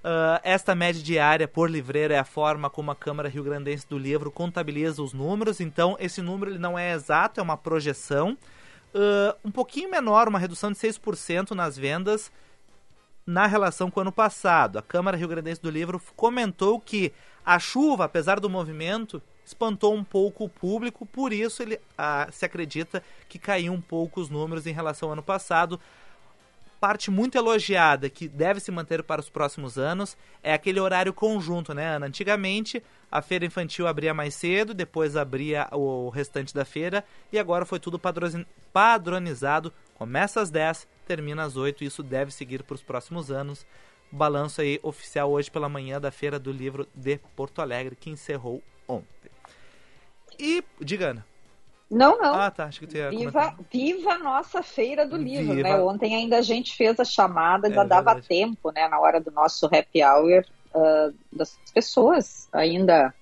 Uh, 0.00 0.36
esta 0.42 0.74
média 0.74 1.02
diária 1.02 1.48
por 1.48 1.70
livreiro 1.70 2.12
é 2.12 2.18
a 2.18 2.24
forma 2.24 2.68
como 2.68 2.90
a 2.90 2.94
Câmara 2.94 3.30
Rio 3.30 3.42
Grandense 3.42 3.88
do 3.88 3.96
Livro 3.96 4.30
contabiliza 4.30 5.02
os 5.02 5.14
números, 5.14 5.60
então 5.60 5.96
esse 5.98 6.20
número 6.20 6.50
ele 6.50 6.58
não 6.58 6.78
é 6.78 6.92
exato, 6.92 7.40
é 7.40 7.42
uma 7.42 7.56
projeção. 7.56 8.36
Uh, 8.94 9.36
um 9.44 9.50
pouquinho 9.50 9.90
menor, 9.90 10.28
uma 10.28 10.38
redução 10.38 10.70
de 10.70 10.78
6% 10.78 11.50
nas 11.50 11.76
vendas 11.76 12.30
na 13.26 13.46
relação 13.46 13.90
com 13.90 13.98
o 13.98 14.02
ano 14.02 14.12
passado. 14.12 14.78
A 14.78 14.82
Câmara 14.82 15.16
Rio 15.16 15.28
Grandense 15.28 15.60
do 15.60 15.70
Livro 15.70 16.00
comentou 16.14 16.78
que 16.78 17.12
a 17.44 17.58
chuva, 17.58 18.04
apesar 18.04 18.38
do 18.38 18.48
movimento, 18.48 19.20
espantou 19.44 19.94
um 19.94 20.04
pouco 20.04 20.44
o 20.44 20.48
público, 20.48 21.04
por 21.04 21.32
isso 21.32 21.62
ele 21.62 21.80
se 22.30 22.44
acredita 22.44 23.02
que 23.28 23.38
caiu 23.38 23.72
um 23.72 23.80
pouco 23.80 24.20
os 24.20 24.30
números 24.30 24.66
em 24.66 24.72
relação 24.72 25.08
ao 25.08 25.14
ano 25.14 25.22
passado 25.22 25.80
parte 26.84 27.10
muito 27.10 27.38
elogiada 27.38 28.10
que 28.10 28.28
deve 28.28 28.60
se 28.60 28.70
manter 28.70 29.02
para 29.02 29.18
os 29.18 29.30
próximos 29.30 29.78
anos 29.78 30.18
é 30.42 30.52
aquele 30.52 30.78
horário 30.78 31.14
conjunto, 31.14 31.72
né, 31.72 31.96
Ana? 31.96 32.04
Antigamente 32.04 32.82
a 33.14 33.22
feira 33.22 33.46
infantil 33.46 33.86
abria 33.86 34.12
mais 34.12 34.34
cedo, 34.34 34.74
depois 34.74 35.16
abria 35.16 35.68
o 35.70 36.08
restante 36.08 36.52
da 36.52 36.64
feira 36.64 37.04
e 37.32 37.38
agora 37.38 37.64
foi 37.64 37.78
tudo 37.78 37.96
padronizado. 38.72 39.72
Começa 39.94 40.40
às 40.40 40.50
10, 40.50 40.88
termina 41.06 41.44
às 41.44 41.56
8 41.56 41.84
e 41.84 41.86
isso 41.86 42.02
deve 42.02 42.32
seguir 42.32 42.64
para 42.64 42.74
os 42.74 42.82
próximos 42.82 43.30
anos. 43.30 43.64
Balanço 44.10 44.60
aí 44.60 44.80
oficial 44.82 45.30
hoje 45.30 45.48
pela 45.48 45.68
manhã 45.68 46.00
da 46.00 46.10
Feira 46.10 46.40
do 46.40 46.50
Livro 46.50 46.88
de 46.92 47.20
Porto 47.36 47.62
Alegre, 47.62 47.94
que 47.94 48.10
encerrou 48.10 48.60
ontem. 48.88 49.30
E, 50.36 50.64
diga, 50.80 51.10
Ana. 51.10 51.26
Não, 51.88 52.18
não. 52.18 52.34
Ah, 52.34 52.50
tá. 52.50 52.64
Acho 52.64 52.80
que 52.80 52.88
tinha 52.88 53.10
viva, 53.10 53.56
viva 53.70 54.14
a 54.14 54.18
nossa 54.18 54.60
feira 54.60 55.06
do 55.06 55.16
livro, 55.16 55.54
viva. 55.54 55.68
né? 55.68 55.80
Ontem 55.80 56.16
ainda 56.16 56.38
a 56.38 56.42
gente 56.42 56.76
fez 56.76 56.98
a 56.98 57.04
chamada, 57.04 57.68
ainda 57.68 57.82
é, 57.82 57.86
dava 57.86 58.14
verdade. 58.14 58.26
tempo, 58.26 58.72
né? 58.72 58.88
Na 58.88 58.98
hora 58.98 59.20
do 59.20 59.30
nosso 59.30 59.66
happy 59.66 60.02
hour, 60.02 60.44
uh, 60.74 61.14
das 61.32 61.58
pessoas 61.72 62.48
ainda, 62.52 63.14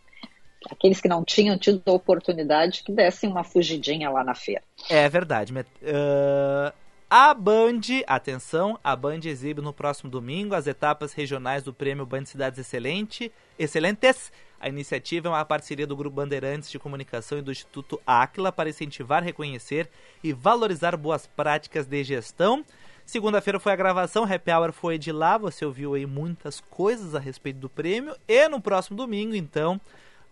aqueles 0.71 1.01
que 1.01 1.09
não 1.09 1.25
tinham 1.25 1.57
tido 1.59 1.83
a 1.87 1.93
oportunidade, 1.93 2.83
que 2.83 2.93
dessem 2.93 3.31
uma 3.31 3.45
fugidinha 3.45 4.11
lá 4.11 4.25
na 4.25 4.35
feira. 4.35 4.63
É 4.89 5.09
verdade. 5.09 5.53
Uh, 5.53 6.73
a 7.15 7.35
Band, 7.35 7.83
atenção, 8.07 8.79
a 8.83 8.97
Band 8.97 9.21
exibe 9.27 9.61
no 9.61 9.71
próximo 9.71 10.11
domingo 10.11 10.55
as 10.55 10.67
etapas 10.67 11.13
regionais 11.13 11.63
do 11.63 11.71
Prêmio 11.71 12.07
Band 12.07 12.25
Cidades 12.25 12.59
Excelente, 12.59 13.31
Excelentes 13.59 14.33
A 14.59 14.67
iniciativa 14.67 15.29
é 15.29 15.31
uma 15.31 15.45
parceria 15.45 15.87
do 15.87 15.95
Grupo 15.95 16.17
Bandeirantes 16.17 16.71
de 16.71 16.79
Comunicação 16.79 17.37
e 17.37 17.43
do 17.43 17.53
Instituto 17.53 18.01
Aquila 18.07 18.51
para 18.51 18.71
incentivar, 18.71 19.23
reconhecer 19.23 19.91
e 20.25 20.33
valorizar 20.33 20.97
boas 20.97 21.27
práticas 21.27 21.87
de 21.87 22.03
gestão. 22.03 22.65
Segunda-feira 23.05 23.61
foi 23.61 23.73
a 23.73 23.77
gravação, 23.77 24.25
Happy 24.25 24.51
Hour 24.51 24.73
foi 24.73 24.97
de 24.97 25.13
lá, 25.13 25.37
você 25.37 25.65
ouviu 25.65 25.95
aí 25.95 26.07
muitas 26.07 26.61
coisas 26.61 27.15
a 27.15 27.19
respeito 27.19 27.59
do 27.59 27.69
prêmio. 27.69 28.17
E 28.27 28.49
no 28.49 28.61
próximo 28.61 28.97
domingo, 28.97 29.35
então, 29.35 29.81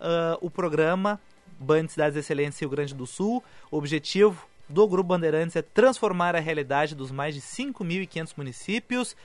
uh, 0.01 0.39
o 0.41 0.51
programa 0.51 1.21
Band 1.59 1.89
Cidades 1.89 2.17
Excelentes 2.17 2.59
Rio 2.59 2.71
Grande 2.71 2.95
do 2.95 3.07
Sul. 3.07 3.45
O 3.71 3.77
objetivo 3.77 4.49
do 4.69 4.89
Grupo 4.89 5.09
Bandeirantes 5.09 5.57
é 5.57 5.63
transformar 5.63 6.35
a 6.35 6.41
realidade 6.41 6.95
dos 6.95 7.11
mais 7.11 7.35
de 7.35 7.41
5.500 7.41 8.33
municípios, 8.37 9.17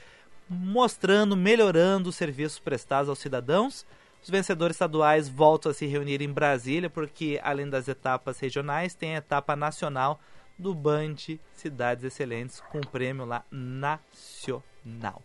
mostrando, 0.48 1.36
melhorando 1.36 2.10
os 2.10 2.16
serviços 2.16 2.58
prestados 2.58 3.08
aos 3.08 3.18
cidadãos. 3.18 3.86
Os 4.22 4.28
vencedores 4.28 4.74
estaduais 4.74 5.28
voltam 5.28 5.70
a 5.70 5.74
se 5.74 5.86
reunir 5.86 6.20
em 6.20 6.28
Brasília, 6.28 6.90
porque 6.90 7.40
além 7.42 7.70
das 7.70 7.88
etapas 7.88 8.38
regionais, 8.38 8.94
tem 8.94 9.14
a 9.14 9.18
etapa 9.18 9.56
nacional 9.56 10.20
do 10.58 10.74
Band 10.74 11.16
Cidades 11.54 12.04
Excelentes, 12.04 12.60
com 12.70 12.80
prêmio 12.80 13.24
lá 13.24 13.44
nacional. 13.50 15.22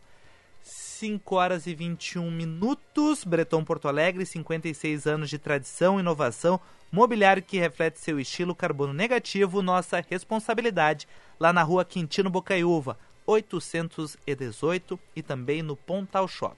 5 0.62 1.36
horas 1.36 1.66
e 1.66 1.74
21 1.74 2.30
minutos, 2.30 3.24
Breton 3.24 3.64
Porto 3.64 3.88
Alegre, 3.88 4.26
56 4.26 5.08
anos 5.08 5.30
de 5.30 5.40
tradição, 5.40 6.00
inovação, 6.00 6.60
mobiliário 6.92 7.42
que 7.42 7.58
reflete 7.58 8.00
seu 8.00 8.20
estilo 8.20 8.54
carbono 8.54 8.94
negativo, 8.94 9.62
nossa 9.62 10.04
responsabilidade, 10.08 11.08
lá 11.40 11.52
na 11.52 11.64
rua 11.64 11.84
Quintino 11.84 12.30
Bocaiúva, 12.30 12.98
818 13.26 15.00
e 15.16 15.24
também 15.24 15.62
no 15.62 15.76
Pontal 15.76 16.28
Shop. 16.28 16.56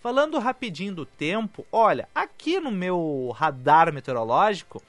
Falando 0.00 0.38
rapidinho 0.38 0.94
do 0.94 1.04
tempo, 1.04 1.66
olha, 1.70 2.08
aqui 2.14 2.58
no 2.58 2.70
meu 2.70 3.34
radar 3.36 3.92
meteorológico 3.92 4.82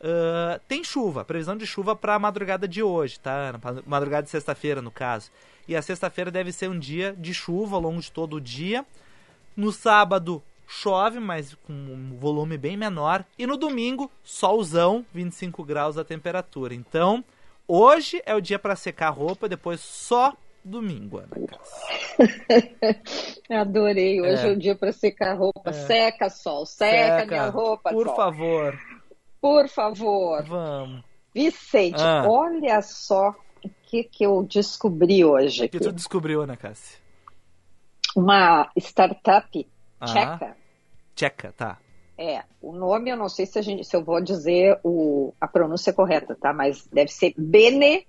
uh, 0.00 0.60
tem 0.68 0.82
chuva, 0.84 1.24
previsão 1.24 1.56
de 1.56 1.66
chuva 1.66 1.94
para 1.94 2.14
a 2.14 2.18
madrugada 2.18 2.66
de 2.66 2.82
hoje, 2.82 3.18
tá? 3.20 3.58
Madrugada 3.86 4.24
de 4.24 4.30
sexta-feira, 4.30 4.82
no 4.82 4.90
caso. 4.90 5.30
E 5.68 5.74
a 5.74 5.82
sexta-feira 5.82 6.30
deve 6.30 6.52
ser 6.52 6.68
um 6.70 6.78
dia 6.78 7.14
de 7.18 7.34
chuva 7.34 7.76
ao 7.76 7.82
longo 7.82 8.00
de 8.00 8.10
todo 8.10 8.36
o 8.36 8.40
dia. 8.40 8.84
No 9.56 9.72
sábado 9.72 10.42
chove, 10.66 11.18
mas 11.20 11.54
com 11.66 11.72
um 11.72 12.16
volume 12.18 12.58
bem 12.58 12.76
menor. 12.76 13.24
E 13.38 13.46
no 13.46 13.56
domingo, 13.56 14.10
solzão, 14.22 15.04
25 15.12 15.64
graus 15.64 15.96
a 15.98 16.04
temperatura. 16.04 16.74
Então, 16.74 17.24
hoje 17.66 18.22
é 18.26 18.34
o 18.34 18.40
dia 18.40 18.58
para 18.58 18.76
secar 18.76 19.08
a 19.08 19.10
roupa, 19.10 19.48
depois 19.48 19.80
só 19.80 20.34
domingo, 20.64 21.18
Ana 21.18 21.30
Adorei. 23.60 24.20
Hoje 24.20 24.46
é, 24.46 24.48
é 24.48 24.52
o 24.52 24.56
dia 24.56 24.74
para 24.74 24.92
secar 24.92 25.36
roupa. 25.36 25.70
É. 25.70 25.72
Seca, 25.72 26.28
sol. 26.28 26.66
Seca, 26.66 27.20
seca, 27.20 27.26
minha 27.26 27.48
roupa, 27.48 27.90
Por 27.90 28.06
sol. 28.06 28.16
favor. 28.16 28.78
Por 29.40 29.68
favor. 29.68 30.44
Vamos. 30.44 31.04
Vicente, 31.34 32.00
ah. 32.00 32.24
olha 32.26 32.80
só 32.80 33.34
o 33.62 33.70
que, 33.82 34.04
que 34.04 34.24
eu 34.24 34.42
descobri 34.42 35.24
hoje. 35.24 35.66
O 35.66 35.68
que 35.68 35.78
tu 35.78 35.92
descobriu, 35.92 36.40
Ana 36.40 36.56
Cássia? 36.56 36.98
Uma 38.16 38.70
startup 38.78 39.68
ah. 40.00 40.06
tcheca. 40.06 40.56
Tcheca, 41.14 41.52
tá. 41.52 41.78
É, 42.18 42.42
o 42.62 42.72
nome 42.72 43.10
eu 43.10 43.16
não 43.16 43.28
sei 43.28 43.44
se, 43.44 43.58
a 43.58 43.62
gente, 43.62 43.84
se 43.84 43.94
eu 43.94 44.02
vou 44.02 44.22
dizer 44.22 44.80
o, 44.82 45.34
a 45.38 45.46
pronúncia 45.46 45.92
correta, 45.92 46.34
tá? 46.34 46.52
Mas 46.54 46.86
deve 46.86 47.12
ser 47.12 47.34
Bene 47.36 48.06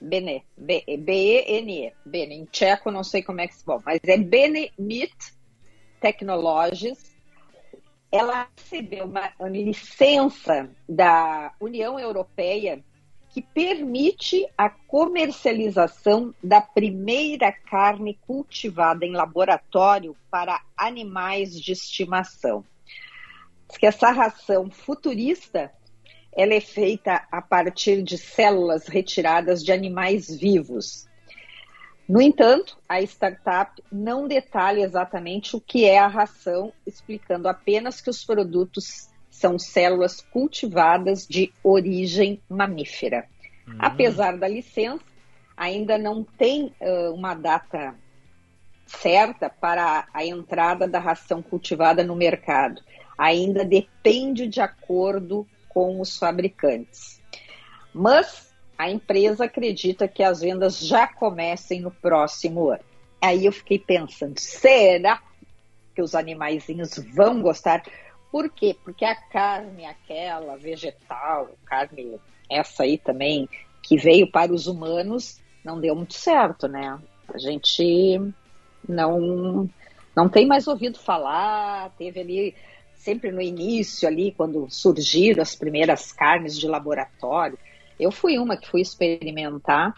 Bene, 0.00 0.44
B-E-N-E, 0.56 1.92
Bene, 2.04 2.34
em 2.34 2.44
tcheco 2.46 2.90
não 2.90 3.02
sei 3.02 3.22
como 3.22 3.40
é 3.40 3.48
que 3.48 3.54
se 3.54 3.64
bom, 3.64 3.80
mas 3.84 4.00
é 4.04 4.18
Benenit 4.18 5.16
Technologies. 6.00 7.15
Ela 8.10 8.48
recebeu 8.56 9.04
uma, 9.04 9.32
licença 9.48 10.70
da 10.88 11.52
União 11.60 11.98
Europeia 11.98 12.82
que 13.28 13.42
permite 13.42 14.48
a 14.56 14.70
comercialização 14.70 16.34
da 16.42 16.60
primeira 16.60 17.52
carne 17.52 18.18
cultivada 18.26 19.04
em 19.04 19.12
laboratório 19.12 20.16
para 20.30 20.62
animais 20.76 21.60
de 21.60 21.72
estimação. 21.72 22.64
Diz 23.68 23.76
que 23.76 23.86
essa 23.86 24.10
ração 24.10 24.70
futurista 24.70 25.70
ela 26.36 26.54
é 26.54 26.60
feita 26.60 27.26
a 27.32 27.40
partir 27.40 28.02
de 28.02 28.18
células 28.18 28.86
retiradas 28.86 29.64
de 29.64 29.72
animais 29.72 30.34
vivos. 30.34 31.08
No 32.08 32.22
entanto, 32.22 32.78
a 32.88 33.00
startup 33.02 33.82
não 33.90 34.28
detalha 34.28 34.82
exatamente 34.82 35.56
o 35.56 35.60
que 35.60 35.84
é 35.84 35.98
a 35.98 36.06
ração, 36.06 36.72
explicando 36.86 37.48
apenas 37.48 38.00
que 38.00 38.08
os 38.08 38.24
produtos 38.24 39.08
são 39.28 39.58
células 39.58 40.20
cultivadas 40.20 41.26
de 41.26 41.52
origem 41.62 42.40
mamífera. 42.48 43.26
Uhum. 43.66 43.76
Apesar 43.78 44.38
da 44.38 44.46
licença, 44.46 45.04
ainda 45.56 45.98
não 45.98 46.22
tem 46.22 46.72
uh, 46.80 47.12
uma 47.12 47.34
data 47.34 47.94
certa 48.86 49.50
para 49.50 50.06
a 50.14 50.24
entrada 50.24 50.86
da 50.86 51.00
ração 51.00 51.42
cultivada 51.42 52.04
no 52.04 52.14
mercado. 52.14 52.80
Ainda 53.18 53.64
depende 53.64 54.46
de 54.46 54.60
acordo 54.60 55.46
com 55.68 56.00
os 56.00 56.16
fabricantes. 56.16 57.20
Mas 57.92 58.45
a 58.78 58.90
empresa 58.90 59.44
acredita 59.44 60.06
que 60.06 60.22
as 60.22 60.40
vendas 60.40 60.78
já 60.80 61.06
comecem 61.06 61.80
no 61.80 61.90
próximo 61.90 62.70
ano. 62.70 62.84
Aí 63.20 63.46
eu 63.46 63.52
fiquei 63.52 63.78
pensando, 63.78 64.38
será 64.38 65.22
que 65.94 66.02
os 66.02 66.14
animaizinhos 66.14 66.98
vão 67.14 67.40
gostar? 67.40 67.82
Por 68.30 68.50
quê? 68.50 68.76
Porque 68.84 69.04
a 69.04 69.14
carne, 69.14 69.86
aquela 69.86 70.56
vegetal, 70.56 71.50
carne 71.64 72.20
essa 72.50 72.82
aí 72.82 72.98
também, 72.98 73.48
que 73.82 73.96
veio 73.96 74.30
para 74.30 74.52
os 74.52 74.66
humanos, 74.66 75.40
não 75.64 75.80
deu 75.80 75.94
muito 75.94 76.14
certo, 76.14 76.68
né? 76.68 76.98
A 77.32 77.38
gente 77.38 78.20
não, 78.88 79.68
não 80.14 80.28
tem 80.28 80.46
mais 80.46 80.68
ouvido 80.68 80.98
falar, 80.98 81.90
teve 81.96 82.20
ali 82.20 82.54
sempre 82.94 83.30
no 83.30 83.40
início 83.40 84.06
ali, 84.08 84.32
quando 84.32 84.68
surgiram 84.68 85.42
as 85.42 85.54
primeiras 85.54 86.12
carnes 86.12 86.58
de 86.58 86.66
laboratório. 86.66 87.58
Eu 87.98 88.10
fui 88.10 88.38
uma 88.38 88.56
que 88.56 88.68
fui 88.68 88.80
experimentar, 88.80 89.94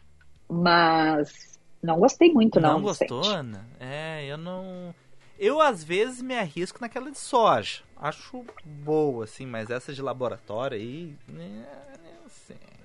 mas 0.49 1.59
não 1.83 1.99
gostei 1.99 2.33
muito, 2.33 2.61
não. 2.61 2.75
Não 2.75 2.83
gostou, 2.83 3.25
Ana? 3.25 3.67
É, 3.79 4.25
eu 4.27 4.37
não. 4.37 4.95
Eu 5.39 5.61
às 5.61 5.85
vezes 5.85 6.21
me 6.21 6.37
arrisco 6.37 6.81
naquela 6.81 7.11
de 7.11 7.19
soja. 7.19 7.83
Acho 7.97 8.45
boa, 8.65 9.25
assim, 9.25 9.47
mas 9.47 9.71
essa 9.71 9.93
de 9.93 10.03
laboratório 10.03 10.77
aí. 10.77 11.15
Né, 11.27 11.67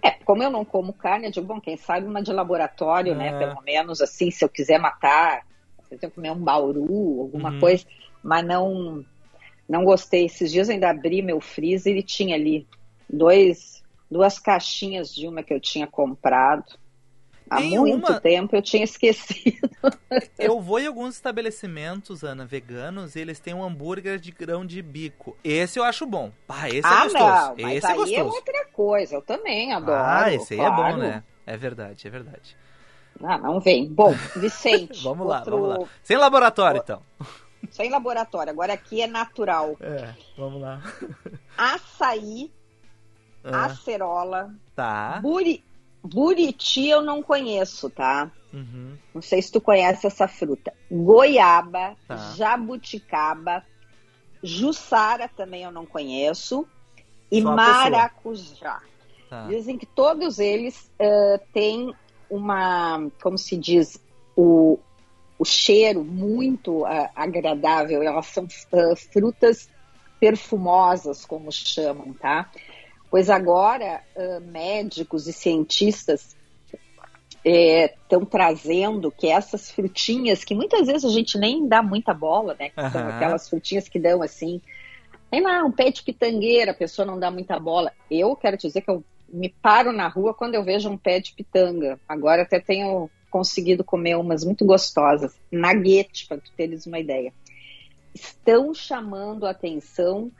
é, 0.03 0.11
como 0.25 0.43
eu 0.43 0.49
não 0.49 0.65
como 0.65 0.91
carne, 0.91 1.27
eu 1.27 1.31
digo, 1.31 1.47
bom, 1.47 1.61
quem 1.61 1.77
sabe 1.77 2.05
uma 2.05 2.21
de 2.21 2.33
laboratório, 2.33 3.15
né, 3.15 3.29
é. 3.29 3.31
né? 3.31 3.39
Pelo 3.39 3.61
menos 3.61 4.01
assim, 4.01 4.29
se 4.29 4.43
eu 4.43 4.49
quiser 4.49 4.77
matar, 4.77 5.45
se 5.87 6.05
eu 6.05 6.11
comer 6.11 6.31
um 6.31 6.39
bauru, 6.39 7.21
alguma 7.21 7.51
uhum. 7.51 7.59
coisa, 7.59 7.85
mas 8.21 8.45
não 8.45 9.05
não 9.67 9.85
gostei. 9.85 10.25
Esses 10.25 10.51
dias 10.51 10.67
eu 10.67 10.73
ainda 10.73 10.89
abri 10.89 11.21
meu 11.21 11.39
freezer 11.39 11.95
e 11.95 12.03
tinha 12.03 12.35
ali 12.35 12.67
dois, 13.09 13.72
duas 14.13 14.39
caixinhas 14.39 15.13
de 15.13 15.27
uma 15.27 15.43
que 15.43 15.53
eu 15.53 15.59
tinha 15.59 15.87
comprado. 15.87 16.63
Há 17.49 17.59
muito 17.59 18.19
tempo 18.21 18.55
eu 18.55 18.61
tinha 18.61 18.83
esquecido. 18.85 19.69
Eu 20.39 20.61
vou 20.61 20.79
em 20.79 20.87
alguns 20.87 21.15
estabelecimentos, 21.15 22.23
Ana, 22.23 22.45
veganos, 22.45 23.15
e 23.15 23.19
eles 23.19 23.39
têm 23.39 23.53
um 23.53 23.63
hambúrguer 23.63 24.17
de 24.17 24.31
grão 24.31 24.65
de 24.65 24.81
bico. 24.81 25.35
Esse 25.43 25.77
eu 25.77 25.83
acho 25.83 26.05
bom. 26.05 26.31
Ah, 26.47 26.69
esse 26.69 26.77
é 26.77 26.81
ah, 26.85 26.99
é 26.99 27.03
gostoso. 27.03 27.25
Não, 27.25 27.55
mas 27.59 27.77
esse 27.77 27.85
é 27.85 27.89
aí 27.89 27.95
é 27.95 27.97
gostoso. 27.97 28.19
é 28.19 28.23
outra 28.23 28.65
coisa. 28.71 29.15
Eu 29.15 29.21
também 29.21 29.73
adoro. 29.73 30.01
Ah, 30.03 30.33
esse 30.33 30.53
aí 30.53 30.59
claro. 30.59 30.73
é 30.73 30.91
bom, 30.93 30.97
né? 30.97 31.23
É 31.45 31.57
verdade, 31.57 32.07
é 32.07 32.09
verdade. 32.09 32.57
Ah, 33.21 33.37
não 33.37 33.59
vem. 33.59 33.87
Bom, 33.87 34.13
Vicente. 34.37 35.03
vamos 35.03 35.27
lá, 35.27 35.43
vamos 35.43 35.69
lá. 35.69 35.87
Sem 36.01 36.17
laboratório, 36.17 36.81
então. 36.83 37.01
Sem 37.69 37.89
laboratório. 37.89 38.51
Agora 38.51 38.73
aqui 38.73 39.01
é 39.01 39.07
natural. 39.07 39.75
É, 39.79 40.13
vamos 40.37 40.61
lá. 40.61 40.81
Açaí, 41.57 42.51
ah. 43.43 43.65
acerola, 43.65 44.53
tá. 44.75 45.19
buri, 45.21 45.63
buriti 46.03 46.87
eu 46.87 47.01
não 47.01 47.21
conheço, 47.21 47.89
tá? 47.89 48.31
Uhum. 48.53 48.97
Não 49.13 49.21
sei 49.21 49.41
se 49.41 49.51
tu 49.51 49.59
conhece 49.59 50.05
essa 50.05 50.27
fruta. 50.27 50.73
Goiaba, 50.91 51.95
tá. 52.07 52.15
jabuticaba, 52.35 53.63
jussara 54.43 55.27
também 55.27 55.63
eu 55.63 55.71
não 55.71 55.85
conheço. 55.85 56.67
E 57.31 57.41
maracujá. 57.41 58.81
Tá. 59.27 59.47
Dizem 59.47 59.77
que 59.77 59.87
todos 59.87 60.37
eles 60.37 60.91
uh, 60.99 61.39
têm 61.51 61.91
uma, 62.29 63.09
como 63.21 63.37
se 63.37 63.57
diz, 63.57 63.99
o, 64.35 64.77
o 65.39 65.45
cheiro 65.45 66.03
muito 66.03 66.83
uh, 66.83 67.09
agradável. 67.15 68.03
Elas 68.03 68.27
são 68.27 68.43
uh, 68.43 68.95
frutas 68.95 69.67
perfumosas, 70.19 71.25
como 71.25 71.51
chamam, 71.51 72.13
tá? 72.13 72.51
Pois 73.13 73.29
agora 73.29 74.01
uh, 74.15 74.41
médicos 74.41 75.27
e 75.27 75.33
cientistas 75.33 76.35
estão 77.45 78.23
é, 78.23 78.25
trazendo 78.25 79.11
que 79.11 79.27
essas 79.27 79.69
frutinhas, 79.69 80.43
que 80.43 80.55
muitas 80.55 80.87
vezes 80.87 81.05
a 81.05 81.09
gente 81.09 81.37
nem 81.37 81.67
dá 81.67 81.83
muita 81.83 82.11
bola, 82.11 82.55
né? 82.59 82.71
Uhum. 82.75 82.89
são 82.89 83.07
aquelas 83.07 83.47
frutinhas 83.47 83.87
que 83.87 83.99
dão 83.99 84.23
assim 84.23 84.59
Tem 85.29 85.41
lá 85.41 85.63
um 85.63 85.71
pé 85.71 85.91
de 85.91 86.01
pitangueira, 86.01 86.71
a 86.71 86.73
pessoa 86.73 87.05
não 87.05 87.19
dá 87.19 87.29
muita 87.29 87.59
bola. 87.59 87.91
Eu 88.09 88.35
quero 88.35 88.57
te 88.57 88.65
dizer 88.65 88.81
que 88.81 88.89
eu 88.89 89.03
me 89.29 89.49
paro 89.61 89.91
na 89.91 90.07
rua 90.07 90.33
quando 90.33 90.55
eu 90.55 90.63
vejo 90.63 90.89
um 90.89 90.97
pé 90.97 91.19
de 91.19 91.33
pitanga. 91.33 91.99
Agora 92.09 92.41
até 92.41 92.59
tenho 92.59 93.11
conseguido 93.29 93.83
comer 93.83 94.17
umas 94.17 94.43
muito 94.43 94.65
gostosas. 94.65 95.39
Naguete, 95.51 96.25
para 96.25 96.37
tu 96.39 96.51
teres 96.57 96.87
uma 96.87 96.97
ideia. 96.97 97.31
Estão 98.11 98.73
chamando 98.73 99.45
a 99.45 99.51
atenção 99.51 100.31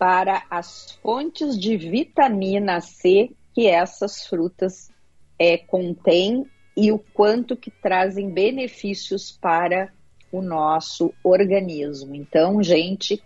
para 0.00 0.44
as 0.48 0.92
fontes 1.02 1.58
de 1.58 1.76
vitamina 1.76 2.80
C 2.80 3.30
que 3.52 3.66
essas 3.66 4.26
frutas 4.26 4.90
é, 5.38 5.58
contêm 5.58 6.46
e 6.74 6.90
o 6.90 6.98
quanto 6.98 7.54
que 7.54 7.70
trazem 7.70 8.30
benefícios 8.30 9.30
para 9.30 9.92
o 10.32 10.40
nosso 10.40 11.12
organismo. 11.22 12.14
Então, 12.14 12.62
gente, 12.62 13.22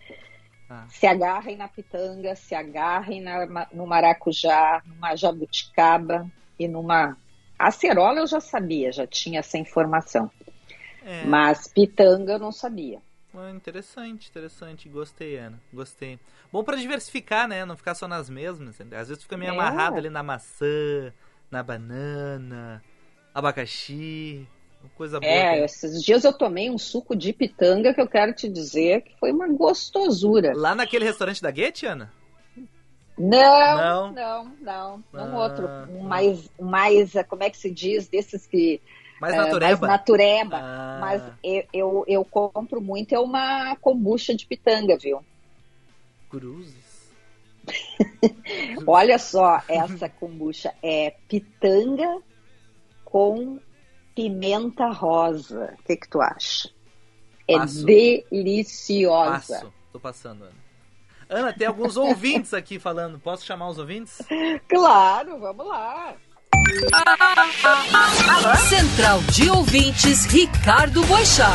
ah. 0.69 0.85
se 0.89 1.07
agarrem 1.07 1.57
na 1.57 1.69
pitanga, 1.69 2.35
se 2.35 2.57
agarrem 2.57 3.21
na, 3.21 3.69
no 3.73 3.87
maracujá, 3.87 4.83
numa 4.85 5.15
jabuticaba 5.15 6.29
e 6.59 6.67
numa 6.67 7.17
acerola 7.57 8.19
eu 8.19 8.27
já 8.27 8.41
sabia, 8.41 8.91
já 8.91 9.07
tinha 9.07 9.39
essa 9.39 9.57
informação. 9.57 10.29
É. 11.05 11.25
Mas 11.25 11.69
pitanga 11.69 12.33
eu 12.33 12.39
não 12.41 12.51
sabia. 12.51 13.01
Ah, 13.37 13.51
interessante, 13.51 14.29
interessante. 14.31 14.89
Gostei, 14.89 15.37
Ana. 15.37 15.61
Gostei. 15.73 16.19
Bom 16.53 16.63
para 16.63 16.77
diversificar, 16.77 17.49
né? 17.49 17.65
Não 17.65 17.77
ficar 17.77 17.95
só 17.95 18.07
nas 18.07 18.31
mesmas. 18.31 18.81
Às 18.81 19.09
vezes 19.09 19.23
fica 19.23 19.37
meio 19.37 19.51
é. 19.51 19.55
amarrado 19.55 19.97
ali 19.97 20.09
na 20.09 20.23
maçã, 20.23 21.13
na 21.51 21.63
banana, 21.63 22.83
abacaxi. 23.35 24.47
Coisa 24.97 25.19
boa. 25.19 25.33
É, 25.33 25.55
tem. 25.55 25.65
esses 25.65 26.03
dias 26.03 26.25
eu 26.25 26.33
tomei 26.33 26.71
um 26.71 26.79
suco 26.79 27.17
de 27.17 27.33
pitanga 27.33 27.95
que 27.95 28.01
eu 28.01 28.07
quero 28.07 28.35
te 28.35 28.49
dizer 28.49 29.03
que 29.03 29.19
foi 29.19 29.33
uma 29.33 29.49
gostosura. 29.49 30.53
Lá 30.55 30.75
naquele 30.75 31.05
restaurante 31.05 31.43
da 31.43 31.51
Guete, 31.51 31.87
Ana? 31.87 32.13
Não, 33.17 34.13
não, 34.13 34.13
não, 34.13 34.55
não. 34.61 35.05
ah, 35.15 35.43
outro. 35.43 35.69
Um 35.89 36.03
mais, 36.03 36.51
mais, 36.61 37.13
como 37.29 37.45
é 37.45 37.51
que 37.51 37.57
se 37.57 37.71
diz, 37.71 38.09
desses 38.09 38.47
que. 38.47 38.81
Mais 39.33 39.37
natureba. 39.37 39.87
É, 39.87 39.89
mais 39.89 40.01
natureba. 40.01 40.57
Ah. 40.57 40.99
Mas 41.01 41.23
eu, 41.43 41.65
eu, 41.73 42.05
eu, 42.07 42.25
compro 42.25 42.81
muito, 42.81 43.15
é 43.15 43.19
uma 43.19 43.77
kombucha 43.77 44.35
de 44.35 44.47
pitanga, 44.47 44.97
viu? 44.99 45.25
Cruzes. 46.29 46.75
Olha 48.87 49.19
só, 49.19 49.63
essa 49.69 50.09
kombucha 50.09 50.75
é 50.83 51.15
pitanga 51.29 52.21
com 53.05 53.59
pimenta 54.15 54.89
rosa. 54.91 55.75
O 55.81 55.85
que, 55.85 55.97
que 55.97 56.09
tu 56.09 56.21
acha? 56.21 56.69
É 57.49 57.57
Passo. 57.57 57.85
deliciosa. 57.85 59.59
Passo. 59.59 59.73
Tô 59.93 60.01
passando, 60.01 60.45
Ana. 60.45 60.65
Ana, 61.29 61.53
tem 61.53 61.67
alguns 61.67 61.97
ouvintes 61.97 62.53
aqui 62.53 62.79
falando. 62.79 63.19
Posso 63.19 63.45
chamar 63.45 63.69
os 63.69 63.79
ouvintes? 63.79 64.21
Claro, 64.69 65.39
vamos 65.39 65.67
lá. 65.67 66.15
Central 68.69 69.21
de 69.33 69.51
Ouvintes, 69.51 70.25
Ricardo 70.27 71.05
Boixá. 71.07 71.51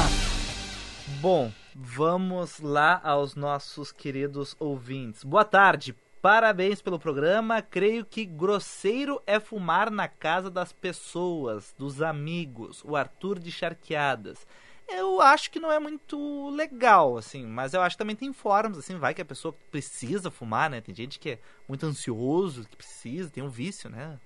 Bom, 1.19 1.51
vamos 1.75 2.59
lá 2.59 2.99
aos 3.03 3.35
nossos 3.35 3.91
queridos 3.91 4.55
ouvintes. 4.59 5.23
Boa 5.23 5.45
tarde. 5.45 5.95
Parabéns 6.21 6.81
pelo 6.81 6.99
programa. 6.99 7.61
Creio 7.61 8.05
que 8.05 8.25
grosseiro 8.25 9.21
é 9.25 9.39
fumar 9.39 9.89
na 9.89 10.07
casa 10.07 10.49
das 10.49 10.73
pessoas, 10.73 11.73
dos 11.77 12.01
amigos. 12.01 12.83
O 12.83 12.95
Arthur 12.95 13.39
de 13.39 13.51
Charqueadas. 13.51 14.45
Eu 14.87 15.21
acho 15.21 15.51
que 15.51 15.59
não 15.59 15.71
é 15.71 15.79
muito 15.79 16.49
legal, 16.49 17.15
assim, 17.17 17.45
mas 17.45 17.73
eu 17.73 17.81
acho 17.81 17.95
que 17.95 17.99
também 17.99 18.15
tem 18.15 18.33
formas, 18.33 18.79
assim, 18.79 18.97
vai 18.97 19.13
que 19.13 19.21
a 19.21 19.25
pessoa 19.25 19.55
precisa 19.69 20.31
fumar, 20.31 20.69
né? 20.69 20.81
Tem 20.81 20.95
gente 20.95 21.19
que 21.19 21.31
é 21.31 21.39
muito 21.67 21.85
ansioso, 21.85 22.67
que 22.67 22.75
precisa, 22.75 23.29
tem 23.29 23.43
um 23.43 23.49
vício, 23.49 23.89
né? 23.89 24.19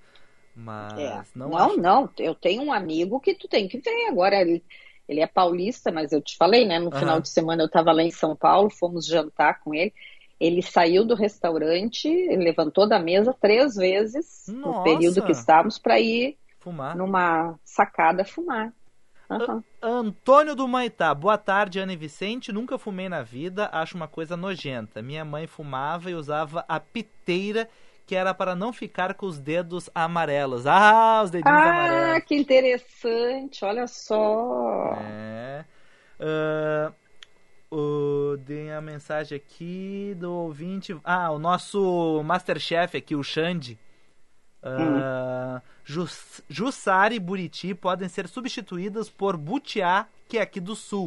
Mas 0.54 0.98
é. 0.98 1.22
não 1.34 1.50
Não, 1.50 1.58
acho... 1.58 1.76
não, 1.80 2.10
eu 2.18 2.34
tenho 2.34 2.62
um 2.62 2.72
amigo 2.72 3.18
que 3.20 3.34
tu 3.34 3.48
tem 3.48 3.66
que 3.66 3.78
ver 3.78 4.06
agora, 4.08 4.40
ele, 4.40 4.62
ele 5.08 5.20
é 5.20 5.26
paulista, 5.26 5.90
mas 5.90 6.12
eu 6.12 6.22
te 6.22 6.36
falei, 6.36 6.64
né? 6.64 6.78
No 6.78 6.92
uhum. 6.92 6.98
final 6.98 7.20
de 7.20 7.28
semana 7.28 7.62
eu 7.62 7.70
tava 7.70 7.92
lá 7.92 8.02
em 8.02 8.10
São 8.10 8.36
Paulo, 8.36 8.70
fomos 8.70 9.06
jantar 9.06 9.60
com 9.60 9.74
ele. 9.74 9.92
Ele 10.38 10.62
saiu 10.62 11.04
do 11.04 11.14
restaurante, 11.14 12.08
levantou 12.36 12.88
da 12.88 12.98
mesa 12.98 13.34
três 13.40 13.76
vezes 13.76 14.46
Nossa. 14.48 14.78
no 14.78 14.84
período 14.84 15.22
que 15.22 15.32
estávamos 15.32 15.78
para 15.78 15.98
ir 15.98 16.36
fumar. 16.58 16.96
numa 16.96 17.58
sacada 17.64 18.24
fumar. 18.24 18.72
Uhum. 19.30 19.62
Antônio 19.82 20.54
do 20.54 20.68
Maitá, 20.68 21.14
boa 21.14 21.38
tarde, 21.38 21.78
Ana 21.78 21.92
e 21.92 21.96
Vicente. 21.96 22.52
Nunca 22.52 22.78
fumei 22.78 23.08
na 23.08 23.22
vida, 23.22 23.70
acho 23.72 23.96
uma 23.96 24.06
coisa 24.08 24.36
nojenta. 24.36 25.00
Minha 25.00 25.24
mãe 25.24 25.46
fumava 25.46 26.10
e 26.10 26.14
usava 26.14 26.64
a 26.68 26.78
piteira 26.78 27.68
que 28.06 28.14
era 28.14 28.34
para 28.34 28.54
não 28.54 28.72
ficar 28.72 29.14
com 29.14 29.26
os 29.26 29.38
dedos 29.38 29.88
amarelos. 29.94 30.66
Ah, 30.66 31.22
os 31.24 31.30
dedinhos 31.30 31.58
ah, 31.58 31.70
amarelos. 31.70 32.16
Ah, 32.16 32.20
que 32.20 32.34
interessante, 32.34 33.64
olha 33.64 33.86
só. 33.86 34.98
É. 35.00 35.64
Uh, 37.72 38.38
tem 38.46 38.72
a 38.72 38.80
mensagem 38.80 39.36
aqui 39.36 40.14
do 40.18 40.32
ouvinte. 40.32 40.96
Ah, 41.02 41.30
o 41.30 41.38
nosso 41.38 42.22
Masterchef 42.24 42.96
aqui, 42.96 43.16
o 43.16 43.22
Xande. 43.22 43.78
Uh, 44.62 45.60
Jussara 46.48 47.12
e 47.14 47.18
Buriti 47.18 47.74
podem 47.74 48.08
ser 48.08 48.28
substituídas 48.28 49.10
por 49.10 49.36
Butiá, 49.36 50.06
que 50.28 50.38
é 50.38 50.42
aqui 50.42 50.60
do 50.60 50.74
sul. 50.74 51.04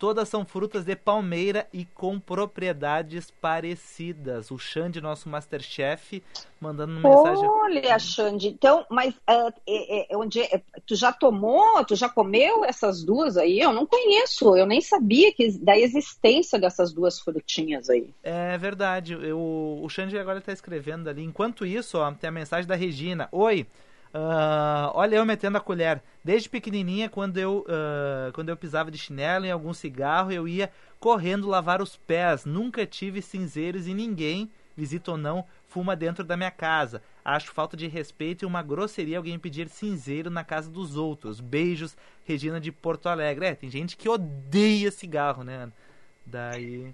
Todas 0.00 0.30
são 0.30 0.46
frutas 0.46 0.86
de 0.86 0.96
palmeira 0.96 1.68
e 1.74 1.84
com 1.84 2.18
propriedades 2.18 3.30
parecidas. 3.30 4.50
O 4.50 4.56
Xande, 4.56 4.98
nosso 4.98 5.28
Masterchef, 5.28 6.22
mandando 6.58 6.94
uma 6.94 7.06
mensagem. 7.06 7.46
Olha, 7.46 7.98
Xande, 7.98 8.48
então, 8.48 8.86
mas 8.88 9.12
uh, 9.14 9.52
é, 9.68 10.10
é, 10.10 10.16
onde, 10.16 10.40
é, 10.40 10.62
tu 10.86 10.96
já 10.96 11.12
tomou, 11.12 11.84
tu 11.84 11.94
já 11.94 12.08
comeu 12.08 12.64
essas 12.64 13.04
duas 13.04 13.36
aí? 13.36 13.60
Eu 13.60 13.74
não 13.74 13.84
conheço, 13.84 14.56
eu 14.56 14.64
nem 14.64 14.80
sabia 14.80 15.34
que, 15.34 15.50
da 15.58 15.78
existência 15.78 16.58
dessas 16.58 16.94
duas 16.94 17.20
frutinhas 17.20 17.90
aí. 17.90 18.08
É 18.22 18.56
verdade, 18.56 19.12
eu, 19.12 19.38
o 19.82 19.88
Xande 19.90 20.16
agora 20.16 20.38
está 20.38 20.50
escrevendo 20.50 21.10
ali. 21.10 21.22
Enquanto 21.22 21.66
isso, 21.66 21.98
ó, 21.98 22.10
tem 22.10 22.28
a 22.28 22.32
mensagem 22.32 22.66
da 22.66 22.74
Regina. 22.74 23.28
Oi, 23.30 23.66
Uh, 24.12 24.90
olha 24.94 25.16
eu 25.16 25.24
metendo 25.24 25.56
a 25.56 25.60
colher. 25.60 26.02
Desde 26.24 26.48
pequenininha, 26.48 27.08
quando 27.08 27.38
eu, 27.38 27.64
uh, 27.68 28.32
quando 28.32 28.48
eu 28.48 28.56
pisava 28.56 28.90
de 28.90 28.98
chinelo 28.98 29.46
em 29.46 29.50
algum 29.50 29.72
cigarro, 29.72 30.32
eu 30.32 30.48
ia 30.48 30.70
correndo 30.98 31.48
lavar 31.48 31.80
os 31.80 31.96
pés. 31.96 32.44
Nunca 32.44 32.84
tive 32.84 33.22
cinzeiros 33.22 33.86
e 33.86 33.94
ninguém, 33.94 34.50
visita 34.76 35.12
ou 35.12 35.16
não, 35.16 35.44
fuma 35.66 35.94
dentro 35.94 36.24
da 36.24 36.36
minha 36.36 36.50
casa. 36.50 37.02
Acho 37.24 37.52
falta 37.52 37.76
de 37.76 37.86
respeito 37.86 38.44
e 38.44 38.46
uma 38.46 38.62
grosseria 38.62 39.18
alguém 39.18 39.38
pedir 39.38 39.68
cinzeiro 39.68 40.28
na 40.28 40.42
casa 40.42 40.68
dos 40.68 40.96
outros. 40.96 41.40
Beijos, 41.40 41.96
Regina 42.24 42.60
de 42.60 42.72
Porto 42.72 43.08
Alegre. 43.08 43.46
É, 43.46 43.54
tem 43.54 43.70
gente 43.70 43.96
que 43.96 44.08
odeia 44.08 44.90
cigarro, 44.90 45.44
né? 45.44 45.70
Daí. 46.26 46.92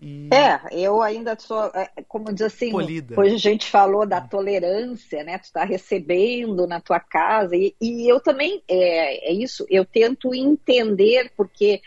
E... 0.00 0.30
É, 0.32 0.60
eu 0.72 1.02
ainda 1.02 1.38
sou, 1.38 1.64
é, 1.74 1.90
como 2.08 2.32
diz 2.32 2.42
assim, 2.42 2.70
Polida. 2.70 3.20
hoje 3.20 3.34
a 3.34 3.38
gente 3.38 3.66
falou 3.66 4.06
da 4.06 4.20
tolerância, 4.20 5.22
né? 5.22 5.36
Tu 5.38 5.44
está 5.44 5.64
recebendo 5.64 6.66
na 6.66 6.80
tua 6.80 6.98
casa, 6.98 7.54
e, 7.54 7.74
e 7.80 8.08
eu 8.10 8.18
também, 8.18 8.62
é, 8.66 9.30
é, 9.30 9.32
isso, 9.32 9.66
eu 9.68 9.84
tento 9.84 10.34
entender, 10.34 11.30
porque 11.36 11.82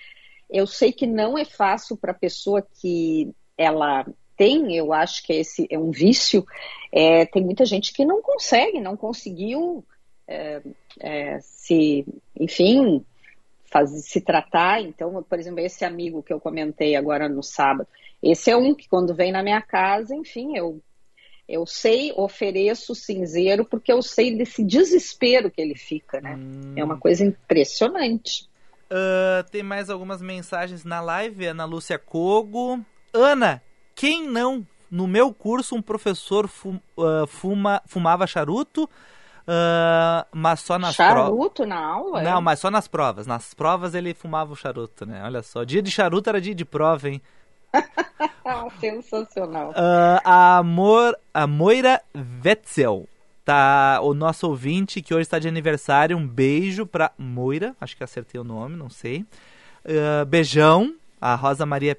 eu 0.49 0.67
sei 0.67 0.91
que 0.91 1.08
não 1.08 1.38
é 1.38 1.43
fácil 1.43 1.97
para 1.97 2.12
a 2.12 2.15
pessoa 2.15 2.62
que 2.62 3.32
ela 3.58 4.06
tem, 4.38 4.76
eu 4.76 4.93
acho 4.93 5.23
que 5.23 5.34
esse 5.34 5.67
é 5.69 5.80
um 5.80 5.89
vício, 5.89 6.45
é, 6.91 7.26
tem 7.26 7.43
muita 7.43 7.65
gente 7.65 7.91
que 7.91 8.06
não 8.06 8.21
consegue, 8.21 8.80
não 8.80 8.95
conseguiu 8.95 9.84
é, 10.28 10.62
é, 10.99 11.39
se, 11.41 12.06
enfim, 12.39 13.04
fazer, 13.73 13.99
se 14.01 14.21
tratar. 14.21 14.81
Então, 14.81 15.23
por 15.27 15.39
exemplo, 15.39 15.59
esse 15.59 15.83
amigo 15.83 16.21
que 16.21 16.31
eu 16.31 16.39
comentei 16.39 16.95
agora 16.95 17.27
no 17.27 17.41
sábado, 17.41 17.88
esse 18.21 18.51
é 18.51 18.55
um 18.55 18.75
que 18.75 18.88
quando 18.88 19.15
vem 19.15 19.31
na 19.31 19.41
minha 19.41 19.62
casa, 19.62 20.15
enfim, 20.15 20.55
eu 20.55 20.79
eu 21.45 21.65
sei, 21.65 22.13
ofereço 22.15 22.95
cinzeiro 22.95 23.65
porque 23.65 23.91
eu 23.91 24.01
sei 24.01 24.38
desse 24.38 24.63
desespero 24.63 25.51
que 25.51 25.62
ele 25.62 25.75
fica, 25.75 26.21
né? 26.21 26.38
Hum. 26.38 26.73
É 26.75 26.83
uma 26.83 26.97
coisa 26.97 27.25
impressionante. 27.25 28.47
Uh, 28.86 29.43
tem 29.51 29.62
mais 29.62 29.89
algumas 29.89 30.21
mensagens 30.21 30.86
na 30.86 31.01
live, 31.01 31.47
Ana 31.47 31.65
Lúcia 31.65 31.99
Cogo. 31.99 32.79
Ana, 33.12 33.62
quem 33.93 34.25
não? 34.25 34.65
No 34.89 35.05
meu 35.05 35.33
curso, 35.33 35.75
um 35.75 35.81
professor 35.81 36.47
fum, 36.47 36.79
uh, 36.97 37.27
fuma, 37.27 37.81
fumava 37.88 38.25
charuto, 38.25 38.89
Uh, 39.43 40.25
mas 40.32 40.62
só 40.62 40.79
nas 40.79 40.95
provas. 40.95 41.23
Charuto 41.23 41.65
na 41.65 41.77
aula? 41.77 42.21
Não, 42.21 42.38
é? 42.38 42.41
mas 42.41 42.60
só 42.60 42.71
nas 42.71 42.88
provas. 42.88 43.27
Nas 43.27 43.53
provas 43.53 43.93
ele 43.93 44.13
fumava 44.13 44.53
o 44.53 44.56
charuto, 44.56 45.06
né? 45.06 45.21
Olha 45.23 45.41
só. 45.41 45.63
Dia 45.63 45.82
de 45.82 45.91
charuto 45.91 46.29
era 46.29 46.39
dia 46.39 46.56
de 46.56 46.63
prova, 46.63 47.10
hein? 47.10 47.21
Sensacional. 48.79 49.71
Uh, 49.71 50.21
a, 50.23 50.58
Amor, 50.58 51.17
a 51.34 51.45
Moira 51.45 52.01
Wetzel. 52.43 53.08
Tá, 53.43 53.99
o 54.01 54.13
nosso 54.13 54.47
ouvinte 54.47 55.01
que 55.01 55.13
hoje 55.13 55.23
está 55.23 55.39
de 55.39 55.49
aniversário. 55.49 56.17
Um 56.17 56.25
beijo 56.25 56.86
pra 56.86 57.12
Moira. 57.17 57.75
Acho 57.82 57.97
que 57.97 58.03
acertei 58.03 58.39
o 58.39 58.43
nome, 58.43 58.77
não 58.77 58.89
sei. 58.89 59.25
Uh, 59.84 60.25
beijão. 60.25 60.95
A 61.19 61.36
Rosa 61.36 61.65
Maria 61.65 61.97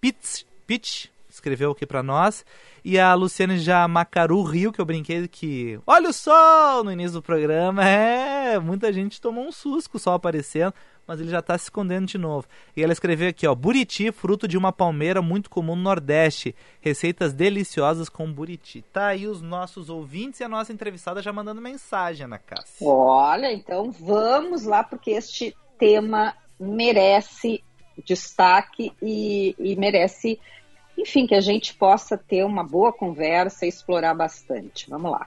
Pitch, 0.00 0.42
Pitch 0.66 1.06
escreveu 1.34 1.72
aqui 1.72 1.86
para 1.86 2.02
nós. 2.02 2.44
E 2.84 2.98
a 2.98 3.14
Luciane 3.14 3.58
Jamacaru 3.58 4.42
Rio, 4.42 4.72
que 4.72 4.80
eu 4.80 4.84
brinquei 4.84 5.26
que. 5.28 5.78
Olha 5.86 6.10
o 6.10 6.12
sol 6.12 6.84
no 6.84 6.92
início 6.92 7.14
do 7.14 7.22
programa. 7.22 7.82
É, 8.44 8.58
muita 8.58 8.92
gente 8.92 9.20
tomou 9.20 9.46
um 9.46 9.50
susto 9.50 9.96
o 9.96 9.98
sol 9.98 10.12
aparecendo 10.14 10.74
mas 11.06 11.20
ele 11.20 11.30
já 11.30 11.38
está 11.40 11.56
se 11.56 11.64
escondendo 11.64 12.06
de 12.06 12.18
novo. 12.18 12.46
E 12.76 12.82
ela 12.82 12.92
escreveu 12.92 13.28
aqui, 13.28 13.46
ó, 13.46 13.54
buriti, 13.54 14.10
fruto 14.10 14.48
de 14.48 14.56
uma 14.56 14.72
palmeira 14.72 15.20
muito 15.20 15.50
comum 15.50 15.76
no 15.76 15.82
Nordeste. 15.82 16.54
Receitas 16.80 17.32
deliciosas 17.32 18.08
com 18.08 18.30
buriti. 18.32 18.82
Tá 18.92 19.08
aí 19.08 19.26
os 19.26 19.42
nossos 19.42 19.90
ouvintes 19.90 20.40
e 20.40 20.44
a 20.44 20.48
nossa 20.48 20.72
entrevistada 20.72 21.22
já 21.22 21.32
mandando 21.32 21.60
mensagem, 21.60 22.24
Ana 22.24 22.38
Cássia. 22.38 22.86
Olha, 22.86 23.52
então 23.52 23.90
vamos 23.92 24.64
lá, 24.64 24.82
porque 24.82 25.10
este 25.10 25.54
tema 25.78 26.34
merece 26.58 27.62
destaque 28.04 28.92
e, 29.00 29.54
e 29.58 29.76
merece, 29.76 30.40
enfim, 30.96 31.26
que 31.26 31.34
a 31.34 31.40
gente 31.40 31.74
possa 31.74 32.16
ter 32.16 32.44
uma 32.44 32.64
boa 32.64 32.92
conversa 32.92 33.66
e 33.66 33.68
explorar 33.68 34.14
bastante. 34.14 34.88
Vamos 34.88 35.10
lá. 35.10 35.26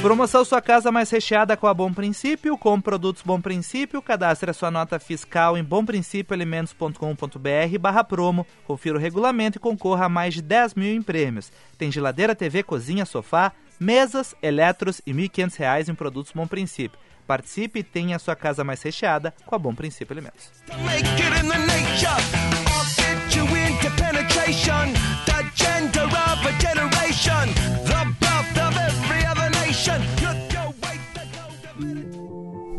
Promoção 0.00 0.44
Sua 0.44 0.62
Casa 0.62 0.92
Mais 0.92 1.10
Recheada 1.10 1.56
com 1.56 1.66
a 1.66 1.74
Bom 1.74 1.92
Princípio, 1.92 2.56
com 2.56 2.80
produtos 2.80 3.24
Bom 3.24 3.40
Princípio, 3.40 4.00
cadastre 4.00 4.48
a 4.50 4.54
sua 4.54 4.70
nota 4.70 5.00
fiscal 5.00 5.58
em 5.58 5.64
bomprincipioalimentos.com.br 5.64 7.78
barra 7.80 8.04
promo, 8.04 8.46
confira 8.64 8.96
o 8.96 9.00
regulamento 9.00 9.58
e 9.58 9.60
concorra 9.60 10.06
a 10.06 10.08
mais 10.08 10.34
de 10.34 10.42
10 10.42 10.74
mil 10.74 10.94
em 10.94 11.02
prêmios. 11.02 11.50
Tem 11.76 11.90
geladeira, 11.90 12.36
TV, 12.36 12.62
cozinha, 12.62 13.04
sofá, 13.04 13.50
mesas, 13.80 14.32
eletros 14.40 15.02
e 15.04 15.12
R$ 15.12 15.28
1.500 15.28 15.88
em 15.88 15.94
produtos 15.94 16.30
Bom 16.32 16.46
Princípio. 16.46 17.00
Participe 17.26 17.80
e 17.80 17.82
tenha 17.82 18.16
a 18.16 18.18
sua 18.18 18.36
casa 18.36 18.62
mais 18.62 18.82
recheada 18.82 19.34
com 19.44 19.54
a 19.54 19.58
Bom 19.58 19.74
Princípio 19.74 20.14
Alimentos. 20.14 20.50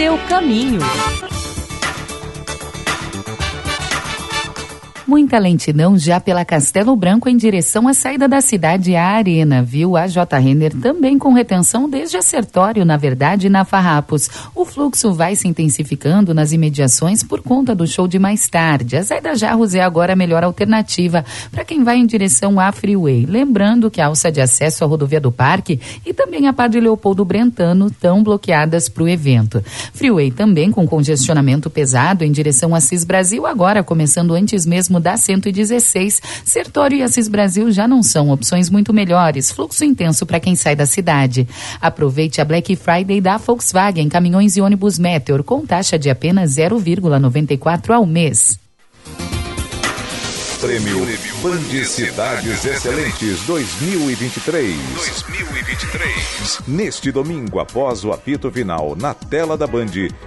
Seu 0.00 0.16
caminho. 0.30 0.80
Muita 5.10 5.40
lentidão 5.40 5.98
já 5.98 6.20
pela 6.20 6.44
Castelo 6.44 6.94
Branco 6.94 7.28
em 7.28 7.36
direção 7.36 7.88
à 7.88 7.92
saída 7.92 8.28
da 8.28 8.40
cidade 8.40 8.94
à 8.94 9.08
Arena, 9.08 9.60
viu? 9.60 9.96
A 9.96 10.06
J. 10.06 10.38
Renner 10.38 10.72
também 10.72 11.18
com 11.18 11.32
retenção 11.32 11.90
desde 11.90 12.16
a 12.16 12.22
Sertório, 12.22 12.84
na 12.84 12.96
verdade, 12.96 13.48
na 13.48 13.64
Farrapos. 13.64 14.30
O 14.54 14.64
fluxo 14.64 15.12
vai 15.12 15.34
se 15.34 15.48
intensificando 15.48 16.32
nas 16.32 16.52
imediações 16.52 17.24
por 17.24 17.42
conta 17.42 17.74
do 17.74 17.88
show 17.88 18.06
de 18.06 18.20
mais 18.20 18.48
tarde. 18.48 18.96
A 18.96 19.02
saída 19.02 19.34
Jarros 19.34 19.74
é 19.74 19.80
agora 19.80 20.12
a 20.12 20.16
melhor 20.16 20.44
alternativa 20.44 21.24
para 21.50 21.64
quem 21.64 21.82
vai 21.82 21.96
em 21.96 22.06
direção 22.06 22.60
à 22.60 22.70
Freeway. 22.70 23.26
Lembrando 23.26 23.90
que 23.90 24.00
a 24.00 24.06
alça 24.06 24.30
de 24.30 24.40
acesso 24.40 24.84
à 24.84 24.86
rodovia 24.86 25.20
do 25.20 25.32
Parque 25.32 25.80
e 26.06 26.14
também 26.14 26.46
a 26.46 26.52
Padre 26.52 26.78
Leopoldo 26.78 27.24
Brentano 27.24 27.88
estão 27.88 28.22
bloqueadas 28.22 28.88
para 28.88 29.02
o 29.02 29.08
evento. 29.08 29.60
Freeway 29.92 30.30
também 30.30 30.70
com 30.70 30.86
congestionamento 30.86 31.68
pesado 31.68 32.22
em 32.22 32.30
direção 32.30 32.76
a 32.76 32.80
Cis 32.80 33.02
Brasil, 33.02 33.44
agora 33.44 33.82
começando 33.82 34.34
antes 34.34 34.64
mesmo 34.64 34.99
da 35.00 35.16
116, 35.16 36.20
Sertório 36.44 36.98
e 36.98 37.02
Assis 37.02 37.28
Brasil 37.28 37.72
já 37.72 37.88
não 37.88 38.02
são 38.02 38.30
opções 38.30 38.68
muito 38.68 38.92
melhores. 38.92 39.50
Fluxo 39.50 39.84
intenso 39.84 40.26
para 40.26 40.40
quem 40.40 40.54
sai 40.54 40.76
da 40.76 40.86
cidade. 40.86 41.48
Aproveite 41.80 42.40
a 42.40 42.44
Black 42.44 42.76
Friday 42.76 43.20
da 43.20 43.36
Volkswagen 43.36 44.08
Caminhões 44.08 44.56
e 44.56 44.60
Ônibus 44.60 44.98
Meteor 44.98 45.42
com 45.42 45.64
taxa 45.66 45.98
de 45.98 46.10
apenas 46.10 46.56
0,94 46.56 47.90
ao 47.90 48.06
mês. 48.06 48.58
Prêmio 50.60 50.98
Band 50.98 51.39
Cidades 51.40 52.66
Excelentes 52.66 53.40
2023. 53.46 54.76
2023. 54.76 56.60
Neste 56.68 57.10
domingo, 57.10 57.58
após 57.58 58.04
o 58.04 58.12
apito 58.12 58.50
final 58.50 58.94
na 58.94 59.14
tela 59.14 59.56
da 59.56 59.66
Band, 59.66 59.86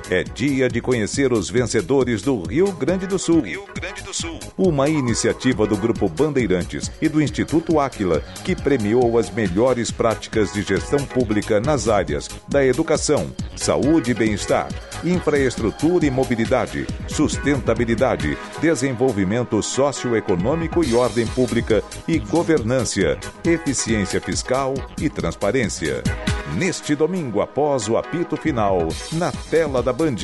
é 0.10 0.24
dia 0.24 0.68
de 0.68 0.82
conhecer 0.82 1.32
os 1.32 1.52
vencedores 1.52 2.24
do 2.24 2.42
Rio 2.42 2.72
Grande 2.72 3.06
do 3.06 3.20
Sul. 3.20 3.42
Rio 3.42 3.64
Grande 3.76 4.02
do 4.02 4.12
Sul. 4.12 4.40
Uma 4.58 4.90
iniciativa 4.90 5.68
do 5.68 5.78
Grupo 5.78 6.10
Bandeirantes 6.10 6.92
e 7.00 7.08
do 7.08 7.22
Instituto 7.22 7.80
Áquila, 7.80 8.24
que 8.44 8.56
premiou 8.56 9.20
as 9.20 9.30
melhores 9.30 9.92
práticas 9.92 10.52
de 10.52 10.64
gestão 10.64 11.06
pública 11.06 11.60
nas 11.60 11.88
áreas 11.88 12.28
da 12.48 12.66
educação, 12.66 13.32
saúde 13.56 14.12
e 14.12 14.14
bem-estar, 14.16 14.68
infraestrutura 15.04 16.08
e 16.08 16.10
mobilidade, 16.10 16.88
sustentabilidade, 17.08 18.36
desenvolvimento 18.60 19.62
socioeconômico 19.62 20.64
econômico 20.64 20.84
e 20.84 20.94
ordem 21.04 21.28
pública 21.28 21.84
e 22.08 22.18
governância, 22.18 23.20
eficiência 23.44 24.22
fiscal 24.22 24.74
e 25.00 25.10
transparência. 25.10 26.02
Neste 26.56 26.96
domingo, 26.96 27.42
após 27.42 27.90
o 27.90 27.98
apito 27.98 28.38
final, 28.38 28.88
na 29.12 29.32
tela 29.32 29.82
da 29.82 29.92
Band. 29.92 30.16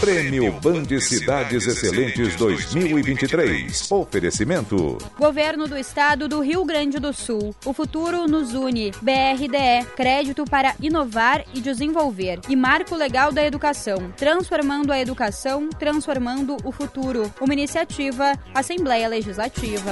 Prêmio 0.00 0.50
Band 0.60 0.98
Cidades 1.00 1.64
Excelentes 1.64 2.34
2023. 2.34 3.88
Oferecimento: 3.92 4.98
Governo 5.16 5.68
do 5.68 5.78
Estado 5.78 6.26
do 6.26 6.40
Rio 6.40 6.64
Grande 6.64 6.98
do 6.98 7.12
Sul. 7.12 7.54
O 7.64 7.72
futuro 7.72 8.26
nos 8.26 8.52
une. 8.52 8.90
BRDE 9.00 9.86
Crédito 9.94 10.44
para 10.44 10.74
inovar 10.80 11.44
e 11.54 11.60
desenvolver. 11.60 12.40
E 12.48 12.56
Marco 12.56 12.96
Legal 12.96 13.30
da 13.30 13.44
Educação. 13.44 14.12
Transformando 14.16 14.90
a 14.90 14.98
educação, 14.98 15.68
transformando 15.68 16.56
o 16.64 16.72
futuro. 16.72 17.32
Uma 17.40 17.52
iniciativa 17.52 18.32
Assembleia 18.52 19.06
Legislativa. 19.06 19.91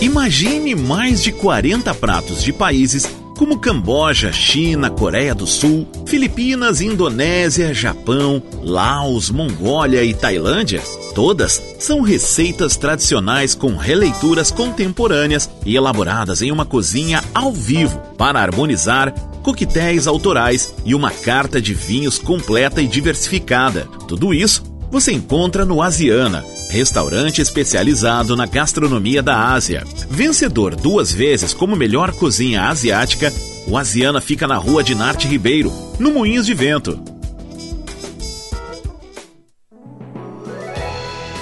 Imagine 0.00 0.74
mais 0.74 1.22
de 1.22 1.32
40 1.32 1.94
pratos 1.94 2.42
de 2.42 2.52
países 2.52 3.06
como 3.36 3.58
Camboja, 3.58 4.32
China, 4.32 4.90
Coreia 4.90 5.34
do 5.34 5.46
Sul, 5.46 5.88
Filipinas, 6.06 6.80
Indonésia, 6.80 7.74
Japão, 7.74 8.42
Laos, 8.62 9.30
Mongólia 9.30 10.04
e 10.04 10.14
Tailândia. 10.14 10.82
Todas 11.14 11.60
são 11.78 12.00
receitas 12.00 12.76
tradicionais 12.76 13.54
com 13.54 13.76
releituras 13.76 14.50
contemporâneas 14.50 15.48
e 15.64 15.74
elaboradas 15.74 16.42
em 16.42 16.50
uma 16.50 16.64
cozinha 16.64 17.22
ao 17.34 17.52
vivo 17.52 17.98
para 18.16 18.40
harmonizar 18.40 19.12
coquetéis 19.42 20.06
autorais 20.06 20.74
e 20.84 20.94
uma 20.94 21.10
carta 21.10 21.60
de 21.60 21.74
vinhos 21.74 22.18
completa 22.18 22.80
e 22.80 22.86
diversificada. 22.86 23.86
Tudo 24.08 24.32
isso 24.32 24.73
você 24.94 25.10
encontra 25.10 25.64
no 25.64 25.82
Asiana, 25.82 26.44
restaurante 26.70 27.40
especializado 27.40 28.36
na 28.36 28.46
gastronomia 28.46 29.20
da 29.20 29.52
Ásia. 29.52 29.82
Vencedor 30.08 30.76
duas 30.76 31.12
vezes 31.12 31.52
como 31.52 31.74
melhor 31.74 32.12
cozinha 32.12 32.68
asiática, 32.68 33.32
o 33.66 33.76
Asiana 33.76 34.20
fica 34.20 34.46
na 34.46 34.54
rua 34.56 34.84
de 34.84 34.94
Narte 34.94 35.26
Ribeiro, 35.26 35.72
no 35.98 36.12
Moinhos 36.12 36.46
de 36.46 36.54
Vento. 36.54 37.02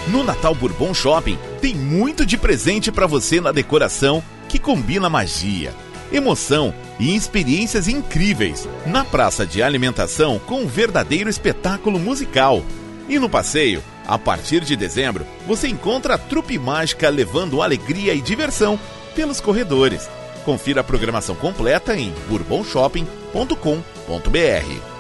No 0.09 0.25
Natal 0.25 0.55
Bourbon 0.55 0.95
Shopping 0.95 1.39
tem 1.61 1.75
muito 1.75 2.25
de 2.25 2.39
presente 2.39 2.91
para 2.91 3.07
você 3.07 3.39
na 3.39 3.53
decoração 3.53 4.25
que 4.49 4.59
combina 4.59 5.11
magia, 5.11 5.75
emoção 6.11 6.73
e 6.99 7.15
experiências 7.15 7.87
incríveis 7.87 8.67
na 8.87 9.05
praça 9.05 9.45
de 9.45 9.63
alimentação 9.63 10.39
com 10.39 10.63
um 10.63 10.67
verdadeiro 10.67 11.29
espetáculo 11.29 11.99
musical. 11.99 12.65
E 13.13 13.19
no 13.19 13.29
passeio, 13.29 13.85
a 14.07 14.19
partir 14.19 14.65
de 14.65 14.75
dezembro, 14.75 15.27
você 15.47 15.69
encontra 15.69 16.15
a 16.15 16.19
trupe 16.19 16.59
mágica 16.59 17.11
levando 17.11 17.61
alegria 17.61 18.15
e 18.15 18.23
diversão 18.23 18.81
pelos 19.15 19.39
corredores. 19.39 20.09
Confira 20.47 20.81
a 20.81 20.85
programação 20.85 21.35
completa 21.35 21.95
em 21.95 22.11
bourbonshopping.com.br. 22.31 24.93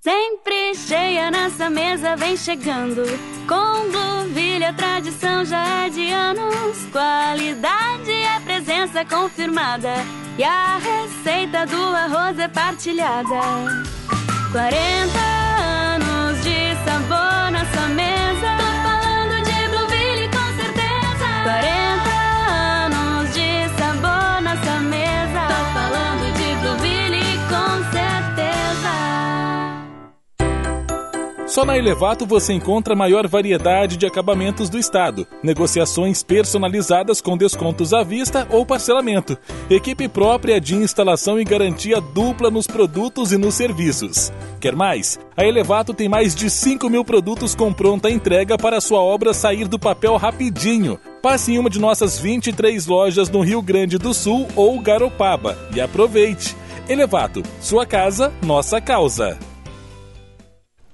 Sempre 0.00 0.74
cheia 0.76 1.28
nessa 1.32 1.68
mesa 1.68 2.14
vem 2.14 2.36
chegando. 2.36 3.02
Com 3.48 3.90
Blueville 3.90 4.64
a 4.64 4.72
tradição 4.72 5.44
já 5.44 5.86
é 5.86 5.90
de 5.90 6.08
anos. 6.12 6.86
Qualidade 6.92 8.12
é 8.12 8.38
presença 8.44 9.04
confirmada 9.04 9.92
e 10.38 10.44
a 10.44 10.78
receita 10.78 11.66
do 11.66 11.82
arroz 11.82 12.38
é 12.38 12.46
partilhada. 12.46 13.40
40 14.52 15.47
Só 31.58 31.64
na 31.64 31.76
Elevato 31.76 32.24
você 32.24 32.52
encontra 32.52 32.94
a 32.94 32.96
maior 32.96 33.26
variedade 33.26 33.96
de 33.96 34.06
acabamentos 34.06 34.70
do 34.70 34.78
estado, 34.78 35.26
negociações 35.42 36.22
personalizadas 36.22 37.20
com 37.20 37.36
descontos 37.36 37.92
à 37.92 38.04
vista 38.04 38.46
ou 38.48 38.64
parcelamento, 38.64 39.36
equipe 39.68 40.06
própria 40.06 40.60
de 40.60 40.76
instalação 40.76 41.36
e 41.36 41.42
garantia 41.42 42.00
dupla 42.00 42.48
nos 42.48 42.68
produtos 42.68 43.32
e 43.32 43.36
nos 43.36 43.54
serviços. 43.54 44.32
Quer 44.60 44.76
mais? 44.76 45.18
A 45.36 45.44
Elevato 45.44 45.92
tem 45.92 46.08
mais 46.08 46.32
de 46.32 46.48
5 46.48 46.88
mil 46.88 47.04
produtos 47.04 47.56
com 47.56 47.72
pronta 47.72 48.08
entrega 48.08 48.56
para 48.56 48.80
sua 48.80 49.00
obra 49.00 49.34
sair 49.34 49.66
do 49.66 49.80
papel 49.80 50.16
rapidinho. 50.16 50.96
Passe 51.20 51.54
em 51.54 51.58
uma 51.58 51.68
de 51.68 51.80
nossas 51.80 52.20
23 52.20 52.86
lojas 52.86 53.28
no 53.28 53.40
Rio 53.40 53.60
Grande 53.60 53.98
do 53.98 54.14
Sul 54.14 54.46
ou 54.54 54.78
Garopaba 54.78 55.58
e 55.74 55.80
aproveite. 55.80 56.56
Elevato, 56.88 57.42
sua 57.60 57.84
casa, 57.84 58.32
nossa 58.46 58.80
causa. 58.80 59.36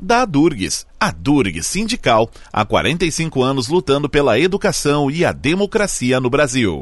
da 0.00 0.22
Adurgues. 0.22 0.86
A 0.98 1.10
Durgues 1.10 1.66
Sindical, 1.66 2.30
há 2.52 2.64
45 2.64 3.42
anos 3.42 3.68
lutando 3.68 4.08
pela 4.08 4.38
educação 4.38 5.10
e 5.10 5.24
a 5.24 5.32
democracia 5.32 6.20
no 6.20 6.30
Brasil. 6.30 6.80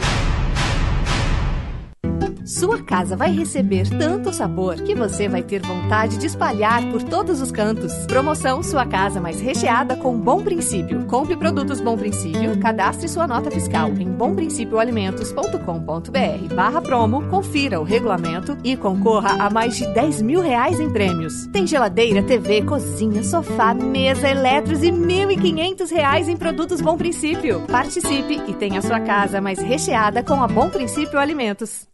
Sua 2.45 2.82
casa 2.82 3.16
vai 3.16 3.32
receber 3.32 3.88
tanto 3.88 4.30
sabor 4.30 4.76
que 4.76 4.95
você 4.95 5.26
vai 5.26 5.42
ter 5.42 5.62
vontade 5.62 6.18
de 6.18 6.26
espalhar 6.26 6.84
por 6.90 7.03
todos 7.03 7.40
os 7.40 7.51
cantos. 7.51 7.90
Promoção 8.07 8.62
Sua 8.62 8.84
Casa 8.84 9.18
Mais 9.18 9.40
Recheada 9.40 9.97
com 9.97 10.18
Bom 10.18 10.45
Princípio. 10.45 11.07
Compre 11.07 11.38
produtos 11.38 11.80
Bom 11.80 11.97
Princípio, 11.97 12.61
cadastre 12.61 13.09
sua 13.09 13.26
nota 13.26 13.51
fiscal 13.51 13.88
em 13.88 14.11
bomprincipioalimentos.com.br 14.11 16.55
barra 16.55 16.82
promo, 16.82 17.26
confira 17.30 17.80
o 17.80 17.84
regulamento 17.84 18.59
e 18.62 18.76
concorra 18.76 19.42
a 19.42 19.49
mais 19.49 19.78
de 19.78 19.86
10 19.95 20.20
mil 20.20 20.42
reais 20.42 20.78
em 20.78 20.92
prêmios. 20.92 21.47
Tem 21.47 21.66
geladeira, 21.66 22.22
TV, 22.22 22.61
cozinha, 22.61 23.22
sofá, 23.22 23.72
mesa, 23.72 24.28
eletros 24.28 24.82
e 24.82 24.92
1.500 24.92 25.90
reais 25.90 26.28
em 26.28 26.36
produtos 26.36 26.82
Bom 26.82 26.99
Princípio. 26.99 27.62
Participe 27.62 28.42
e 28.47 28.53
tenha 28.53 28.82
sua 28.82 29.01
casa 29.01 29.40
mais 29.40 29.61
recheada 29.61 30.22
com 30.22 30.42
a 30.42 30.47
Bom 30.47 30.68
Princípio 30.68 31.18
Alimentos. 31.18 31.93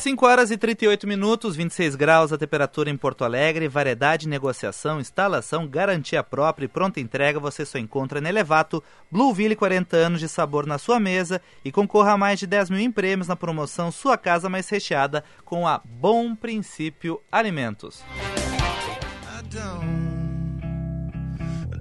Cinco 0.00 0.24
horas 0.24 0.50
e 0.50 0.56
38 0.56 1.06
minutos, 1.06 1.56
26 1.56 1.94
graus 1.94 2.32
a 2.32 2.38
temperatura 2.38 2.88
em 2.88 2.96
Porto 2.96 3.22
Alegre, 3.22 3.68
variedade, 3.68 4.26
negociação, 4.26 4.98
instalação, 4.98 5.68
garantia 5.68 6.22
própria 6.24 6.64
e 6.64 6.68
pronta 6.68 6.98
entrega 6.98 7.38
você 7.38 7.66
só 7.66 7.76
encontra 7.76 8.18
na 8.18 8.30
Elevato, 8.30 8.82
Blueville 9.10 9.54
40 9.54 9.98
anos 9.98 10.18
de 10.18 10.26
sabor 10.26 10.64
na 10.64 10.78
sua 10.78 10.98
mesa 10.98 11.42
e 11.62 11.70
concorra 11.70 12.12
a 12.12 12.16
mais 12.16 12.38
de 12.38 12.46
10 12.46 12.70
mil 12.70 12.80
em 12.80 12.90
prêmios 12.90 13.28
na 13.28 13.36
promoção 13.36 13.92
Sua 13.92 14.16
Casa 14.16 14.48
Mais 14.48 14.66
Recheada 14.70 15.22
com 15.44 15.68
a 15.68 15.82
Bom 15.84 16.34
Princípio 16.34 17.20
Alimentos. 17.30 18.02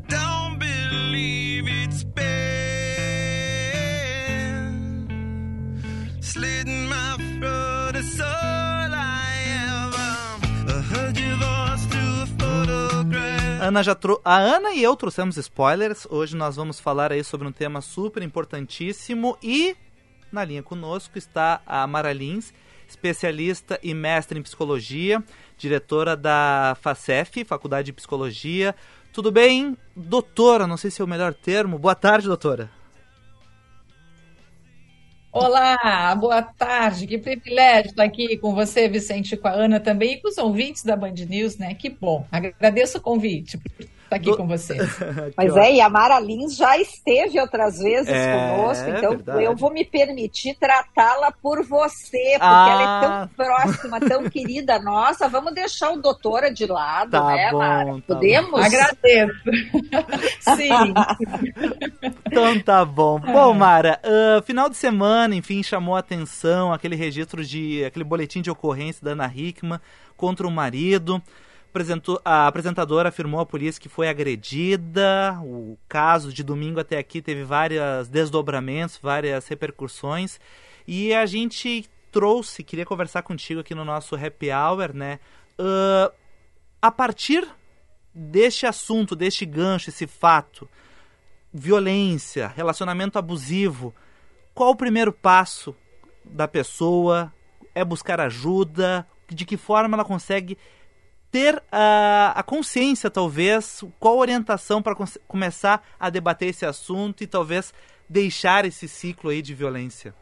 Don't 0.10 0.60
believe 0.60 1.70
it's 1.70 2.04
been 2.04 2.40
Ana 13.70 13.84
já 13.84 13.94
trou 13.94 14.20
a 14.26 14.36
Ana 14.36 14.74
e 14.74 14.82
eu 14.82 14.96
trouxemos 14.96 15.38
spoilers. 15.38 16.08
Hoje 16.10 16.36
nós 16.36 16.56
vamos 16.56 16.80
falar 16.80 17.12
aí 17.12 17.24
sobre 17.24 17.48
um 17.48 17.52
tema 17.52 17.82
super 17.82 18.24
importantíssimo 18.24 19.38
e 19.44 19.76
na 20.32 20.44
linha 20.44 20.64
conosco 20.64 21.20
está 21.20 21.62
a 21.68 21.86
Mara 21.86 22.12
Lins, 22.12 22.52
especialista 22.88 23.80
e 23.84 23.94
mestre 23.94 24.40
em 24.40 24.42
psicologia, 24.42 25.24
diretora 25.56 26.18
da 26.18 26.76
FACEF, 26.82 27.44
Faculdade 27.46 27.86
de 27.86 27.94
Psicologia. 27.94 28.76
Tudo 29.14 29.32
bem, 29.32 29.78
doutora? 29.96 30.66
Não 30.66 30.76
sei 30.76 30.90
se 30.90 31.04
é 31.04 31.06
o 31.06 31.08
melhor 31.08 31.36
termo. 31.36 31.78
Boa 31.78 31.94
tarde, 31.94 32.26
doutora. 32.26 32.79
Olá, 35.32 36.16
boa 36.16 36.42
tarde. 36.42 37.06
Que 37.06 37.18
privilégio 37.18 37.92
estar 37.92 38.04
aqui 38.04 38.36
com 38.38 38.56
você, 38.56 38.90
Vicente, 38.90 39.38
com 39.38 39.48
a 39.48 39.52
Ana 39.52 39.80
também 39.80 40.14
e 40.14 40.18
com 40.18 40.28
os 40.28 40.38
ouvintes 40.40 40.84
da 40.84 40.96
Band 40.96 41.14
News, 41.14 41.58
né? 41.58 41.76
Que 41.76 41.88
bom. 41.90 42.26
Agradeço 42.32 42.98
o 42.98 43.02
convite 43.02 43.60
estar 44.10 44.16
aqui 44.16 44.32
Do... 44.32 44.38
com 44.38 44.48
vocês. 44.48 44.82
Mas 45.38 45.56
é, 45.56 45.76
e 45.76 45.82
a 45.82 45.90
Mara 45.90 46.20
Lins 46.20 46.56
já 46.56 46.78
esteve 46.78 47.40
outras 47.40 47.78
vezes 47.78 48.10
é, 48.10 48.34
conosco, 48.34 48.90
então 48.90 49.10
verdade. 49.12 49.44
eu 49.44 49.56
vou 49.56 49.72
me 49.72 49.86
permitir 49.86 50.56
tratá-la 50.60 51.32
por 51.32 51.64
você, 51.64 52.32
porque 52.34 52.40
ah. 52.42 52.68
ela 52.70 52.82
é 52.82 53.08
tão 53.08 53.28
próxima, 53.36 54.00
tão 54.00 54.24
querida 54.30 54.80
nossa. 54.80 55.30
Vamos 55.30 55.54
deixar 55.54 55.92
o 55.92 56.02
doutora 56.02 56.52
de 56.52 56.66
lado, 56.66 57.12
tá 57.12 57.24
né, 57.26 57.52
bom, 57.52 57.58
Mara? 57.60 57.94
Tá 57.96 58.16
Podemos? 58.16 58.52
Bom. 58.52 58.58
Agradeço. 58.58 59.40
Sim. 60.58 60.94
então 62.26 62.60
tá 62.60 62.84
bom. 62.84 63.20
Bom, 63.20 63.54
Mara, 63.54 64.00
uh, 64.04 64.42
final 64.44 64.70
de 64.70 64.76
semana, 64.76 65.36
enfim, 65.36 65.62
chamou 65.62 65.96
a 65.96 66.00
atenção 66.00 66.74
aquele 66.74 66.96
registro 66.96 67.44
de. 67.44 67.86
aquele 67.86 68.04
boletim 68.04 68.42
de 68.42 68.50
ocorrência 68.50 69.04
da 69.04 69.12
Ana 69.12 69.32
Hickman 69.34 69.80
contra 70.18 70.48
o 70.48 70.52
marido 70.52 71.22
a 72.26 72.48
apresentadora 72.48 73.10
afirmou 73.10 73.40
à 73.40 73.46
polícia 73.46 73.82
que 73.82 73.90
foi 73.90 74.08
agredida. 74.08 75.40
O 75.44 75.78
caso 75.88 76.34
de 76.34 76.44
domingo 76.44 76.80
até 76.80 76.98
aqui 76.98 77.22
teve 77.22 77.44
vários 77.44 78.08
desdobramentos, 78.08 79.00
várias 79.02 79.48
repercussões. 79.48 80.40
E 80.88 81.14
a 81.14 81.26
gente 81.26 81.90
trouxe, 82.12 82.64
queria 82.64 82.86
conversar 82.86 83.22
contigo 83.22 83.62
aqui 83.62 83.76
no 83.76 83.86
nosso 83.86 84.16
happy 84.16 84.50
hour, 84.52 84.94
né? 84.94 85.20
Uh, 85.60 86.12
a 86.82 86.92
partir 86.92 87.48
deste 88.14 88.66
assunto, 88.66 89.16
deste 89.16 89.46
gancho, 89.46 89.90
esse 89.90 90.08
fato, 90.08 90.68
violência, 91.54 92.48
relacionamento 92.48 93.20
abusivo, 93.20 93.94
qual 94.54 94.72
o 94.72 94.76
primeiro 94.76 95.14
passo 95.14 95.76
da 96.26 96.48
pessoa? 96.48 97.34
É 97.74 97.86
buscar 97.86 98.20
ajuda? 98.20 99.08
De 99.28 99.46
que 99.46 99.58
forma 99.58 99.96
ela 99.96 100.04
consegue 100.04 100.58
ter 101.32 101.62
a, 101.72 102.34
a 102.36 102.44
consciência, 102.44 103.10
talvez, 103.10 103.84
qual 104.00 104.18
orientação 104.18 104.82
para 104.82 104.96
começar 105.28 105.84
a 106.00 106.10
debater 106.10 106.50
esse 106.50 106.66
assunto 106.66 107.24
e 107.24 107.28
talvez 107.28 107.74
deixar 108.10 108.66
esse 108.66 108.88
ciclo 108.88 109.30
aí 109.30 109.42
de 109.42 109.54
violência? 109.54 110.14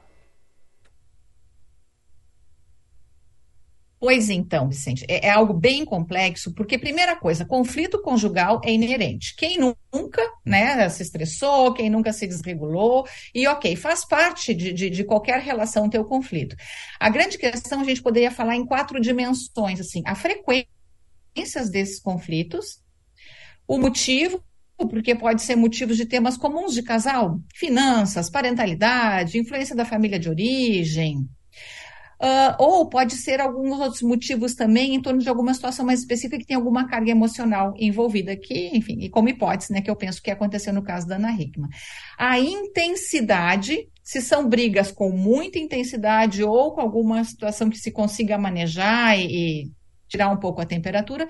Pois 4.00 4.30
então, 4.30 4.70
Vicente, 4.70 5.04
é, 5.10 5.26
é, 5.26 5.30
algo 5.32 5.54
bem 5.54 5.84
complexo, 5.84 6.54
porque, 6.54 6.78
primeira 6.78 7.16
coisa, 7.16 7.44
conflito 7.44 8.00
conjugal 8.00 8.62
é 8.64 8.72
inerente. 8.72 9.36
Quem 9.36 9.58
nunca 9.58 10.22
né, 10.46 10.88
se 10.90 11.02
estressou, 11.02 11.74
quem 11.74 11.90
nunca 11.90 12.14
se 12.14 12.28
desregulou, 12.28 13.08
e 13.34 13.48
ok, 13.48 13.76
faz 13.76 14.06
parte 14.06 14.54
de, 14.54 14.72
de, 14.72 14.92
de 14.92 15.04
qualquer 15.04 15.40
relação 15.42 15.90
ter 15.90 15.98
o 15.98 16.06
conflito. 16.06 16.56
A 17.00 17.10
grande 17.10 17.40
questão, 17.40 17.82
a 17.82 17.84
gente 17.84 18.04
poderia 18.04 18.30
falar 18.30 18.56
em 18.56 18.68
quatro 18.68 19.00
dimensões, 19.02 19.80
assim, 19.80 20.04
a 20.06 20.14
frequência 20.14 20.77
desses 21.70 22.00
conflitos, 22.00 22.82
o 23.68 23.78
motivo, 23.78 24.42
porque 24.78 25.16
pode 25.16 25.42
ser 25.42 25.56
motivos 25.56 25.98
de 25.98 26.06
temas 26.06 26.38
comuns 26.38 26.74
de 26.74 26.84
casal, 26.84 27.40
finanças, 27.56 28.30
parentalidade, 28.30 29.38
influência 29.38 29.76
da 29.76 29.86
família 29.86 30.20
de 30.20 30.30
origem, 30.30 31.28
Uh, 32.20 32.50
ou 32.58 32.90
pode 32.90 33.14
ser 33.14 33.40
alguns 33.40 33.80
outros 33.80 34.02
motivos 34.02 34.56
também 34.56 34.96
em 34.96 35.02
torno 35.02 35.20
de 35.20 35.30
alguma 35.30 35.54
situação 35.54 35.86
mais 35.86 36.00
específica 36.00 36.40
que 36.40 36.48
tem 36.48 36.56
alguma 36.56 36.88
carga 36.88 37.12
emocional 37.12 37.76
envolvida, 37.78 38.36
que, 38.36 38.76
enfim, 38.76 38.98
e 39.02 39.08
como 39.08 39.30
hipótese, 39.30 39.72
né, 39.72 39.82
que 39.82 39.92
eu 39.92 39.96
penso 39.96 40.20
que 40.20 40.32
aconteceu 40.32 40.74
no 40.74 40.82
caso 40.82 41.08
da 41.08 41.18
Ana 41.18 41.32
Hickman. 41.32 41.70
A 42.18 42.40
intensidade, 42.40 43.88
se 44.04 44.20
são 44.20 44.50
brigas 44.50 44.92
com 44.92 45.12
muita 45.12 45.60
intensidade 45.60 46.44
ou 46.44 46.74
com 46.74 46.82
alguma 46.82 47.24
situação 47.24 47.70
que 47.70 47.78
se 47.78 47.92
consiga 47.92 48.36
manejar 48.36 49.16
e, 49.20 49.26
e 49.28 49.72
tirar 50.08 50.30
um 50.30 50.38
pouco 50.38 50.62
a 50.62 50.66
temperatura, 50.66 51.28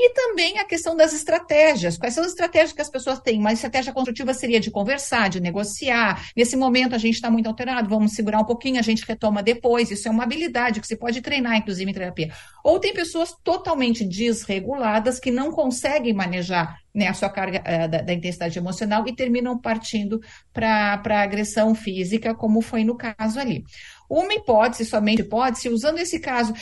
e 0.00 0.10
também 0.10 0.58
a 0.58 0.64
questão 0.64 0.96
das 0.96 1.12
estratégias. 1.12 1.98
Quais 1.98 2.14
são 2.14 2.22
as 2.22 2.30
estratégias 2.30 2.72
que 2.72 2.80
as 2.80 2.88
pessoas 2.88 3.18
têm? 3.18 3.40
Uma 3.40 3.52
estratégia 3.52 3.92
construtiva 3.92 4.32
seria 4.32 4.60
de 4.60 4.70
conversar, 4.70 5.28
de 5.28 5.40
negociar. 5.40 6.24
Nesse 6.36 6.56
momento 6.56 6.94
a 6.94 6.98
gente 6.98 7.16
está 7.16 7.28
muito 7.28 7.48
alterado, 7.48 7.88
vamos 7.88 8.12
segurar 8.12 8.38
um 8.38 8.44
pouquinho, 8.44 8.78
a 8.78 8.82
gente 8.82 9.04
retoma 9.04 9.42
depois. 9.42 9.90
Isso 9.90 10.06
é 10.06 10.10
uma 10.10 10.22
habilidade 10.22 10.80
que 10.80 10.86
se 10.86 10.96
pode 10.96 11.20
treinar, 11.20 11.56
inclusive, 11.56 11.90
em 11.90 11.94
terapia. 11.94 12.32
Ou 12.62 12.78
tem 12.78 12.94
pessoas 12.94 13.34
totalmente 13.42 14.04
desreguladas 14.04 15.18
que 15.18 15.32
não 15.32 15.50
conseguem 15.50 16.14
manejar 16.14 16.78
né, 16.94 17.08
a 17.08 17.14
sua 17.14 17.28
carga 17.28 17.60
uh, 17.60 17.88
da, 17.88 18.00
da, 18.00 18.12
intensidade 18.12 18.56
emocional 18.56 19.04
e 19.06 19.14
terminam 19.14 19.58
partindo 19.58 20.20
para 20.52 21.00
a 21.04 21.22
agressão 21.22 21.74
física, 21.74 22.34
como 22.34 22.60
foi 22.60 22.84
no 22.84 22.96
caso 22.96 23.38
ali. 23.40 23.64
Uma 24.08 24.32
hipótese, 24.34 24.84
somente 24.84 25.22
hipótese, 25.22 25.68
usando 25.68 25.98
esse 25.98 26.18
caso, 26.18 26.54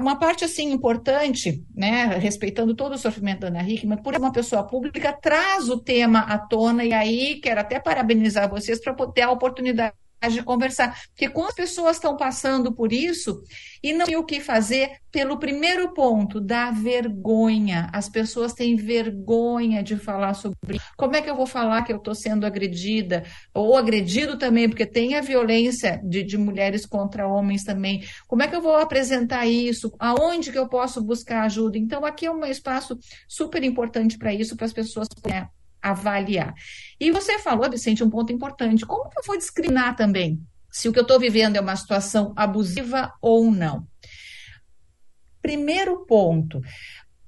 uma 0.00 0.16
parte 0.16 0.44
assim 0.44 0.70
importante, 0.70 1.64
né, 1.74 2.06
respeitando 2.18 2.74
todo 2.74 2.94
o 2.94 2.98
sofrimento 2.98 3.40
da 3.40 3.48
Ana 3.48 3.68
Hickman, 3.68 4.00
por 4.00 4.16
uma 4.16 4.32
pessoa 4.32 4.62
pública, 4.64 5.12
traz 5.12 5.68
o 5.68 5.78
tema 5.78 6.20
à 6.20 6.38
tona, 6.38 6.84
e 6.84 6.92
aí 6.92 7.40
quero 7.40 7.60
até 7.60 7.80
parabenizar 7.80 8.48
vocês 8.48 8.80
para 8.80 8.94
ter 9.08 9.22
a 9.22 9.30
oportunidade 9.30 9.94
de 10.28 10.42
conversar. 10.42 10.98
Porque 11.08 11.28
quando 11.28 11.48
as 11.48 11.54
pessoas 11.54 11.96
estão 11.96 12.16
passando 12.16 12.72
por 12.72 12.92
isso 12.92 13.42
e 13.82 13.92
não 13.92 14.06
tem 14.06 14.16
o 14.16 14.24
que 14.24 14.40
fazer, 14.40 14.90
pelo 15.12 15.38
primeiro 15.38 15.92
ponto, 15.94 16.40
da 16.40 16.70
vergonha. 16.70 17.88
As 17.92 18.08
pessoas 18.08 18.52
têm 18.52 18.76
vergonha 18.76 19.82
de 19.82 19.96
falar 19.96 20.34
sobre 20.34 20.80
como 20.96 21.16
é 21.16 21.22
que 21.22 21.30
eu 21.30 21.36
vou 21.36 21.46
falar 21.46 21.82
que 21.82 21.92
eu 21.92 21.98
estou 21.98 22.14
sendo 22.14 22.44
agredida, 22.44 23.24
ou 23.54 23.76
agredido 23.76 24.38
também, 24.38 24.68
porque 24.68 24.86
tem 24.86 25.14
a 25.14 25.20
violência 25.20 26.00
de, 26.04 26.22
de 26.22 26.36
mulheres 26.36 26.84
contra 26.84 27.28
homens 27.28 27.62
também. 27.62 28.04
Como 28.26 28.42
é 28.42 28.48
que 28.48 28.56
eu 28.56 28.62
vou 28.62 28.76
apresentar 28.76 29.46
isso? 29.46 29.92
Aonde 29.98 30.50
que 30.50 30.58
eu 30.58 30.68
posso 30.68 31.02
buscar 31.02 31.44
ajuda? 31.44 31.78
Então, 31.78 32.04
aqui 32.04 32.26
é 32.26 32.30
um 32.30 32.44
espaço 32.44 32.98
super 33.28 33.62
importante 33.62 34.18
para 34.18 34.34
isso, 34.34 34.56
para 34.56 34.66
as 34.66 34.72
pessoas 34.72 35.08
né, 35.26 35.48
avaliar. 35.82 36.54
E 36.98 37.10
você 37.10 37.38
falou, 37.38 37.70
Vicente, 37.70 38.02
um 38.02 38.10
ponto 38.10 38.32
importante. 38.32 38.86
Como 38.86 39.08
que 39.08 39.18
eu 39.18 39.24
vou 39.24 39.36
discriminar 39.36 39.96
também 39.96 40.40
se 40.70 40.88
o 40.88 40.92
que 40.92 40.98
eu 40.98 41.02
estou 41.02 41.18
vivendo 41.18 41.56
é 41.56 41.60
uma 41.60 41.76
situação 41.76 42.32
abusiva 42.36 43.12
ou 43.20 43.50
não? 43.50 43.86
Primeiro 45.40 46.04
ponto, 46.06 46.60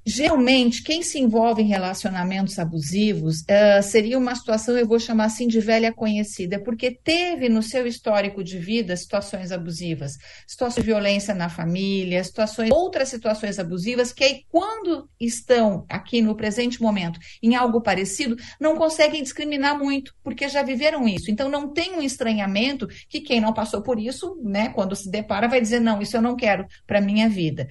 Geralmente, 0.08 0.82
quem 0.82 1.02
se 1.02 1.18
envolve 1.18 1.60
em 1.60 1.66
relacionamentos 1.66 2.58
abusivos 2.58 3.40
uh, 3.42 3.82
seria 3.82 4.16
uma 4.16 4.34
situação, 4.34 4.74
eu 4.74 4.86
vou 4.86 4.98
chamar 4.98 5.26
assim, 5.26 5.46
de 5.46 5.60
velha 5.60 5.92
conhecida, 5.92 6.58
porque 6.58 6.90
teve 6.90 7.50
no 7.50 7.62
seu 7.62 7.86
histórico 7.86 8.42
de 8.42 8.58
vida 8.58 8.96
situações 8.96 9.52
abusivas, 9.52 10.16
situações 10.46 10.82
de 10.82 10.90
violência 10.90 11.34
na 11.34 11.50
família, 11.50 12.24
situações, 12.24 12.70
outras 12.70 13.10
situações 13.10 13.58
abusivas, 13.58 14.10
que 14.10 14.24
aí, 14.24 14.44
quando 14.48 15.10
estão 15.20 15.84
aqui 15.90 16.22
no 16.22 16.34
presente 16.34 16.80
momento 16.80 17.20
em 17.42 17.54
algo 17.54 17.82
parecido, 17.82 18.34
não 18.58 18.76
conseguem 18.76 19.22
discriminar 19.22 19.78
muito, 19.78 20.14
porque 20.24 20.48
já 20.48 20.62
viveram 20.62 21.06
isso. 21.06 21.30
Então, 21.30 21.50
não 21.50 21.70
tem 21.70 21.92
um 21.92 22.02
estranhamento 22.02 22.88
que 23.10 23.20
quem 23.20 23.42
não 23.42 23.52
passou 23.52 23.82
por 23.82 24.00
isso, 24.00 24.40
né, 24.42 24.70
quando 24.70 24.96
se 24.96 25.10
depara, 25.10 25.48
vai 25.48 25.60
dizer: 25.60 25.80
não, 25.80 26.00
isso 26.00 26.16
eu 26.16 26.22
não 26.22 26.34
quero 26.34 26.66
para 26.86 26.98
minha 26.98 27.28
vida. 27.28 27.68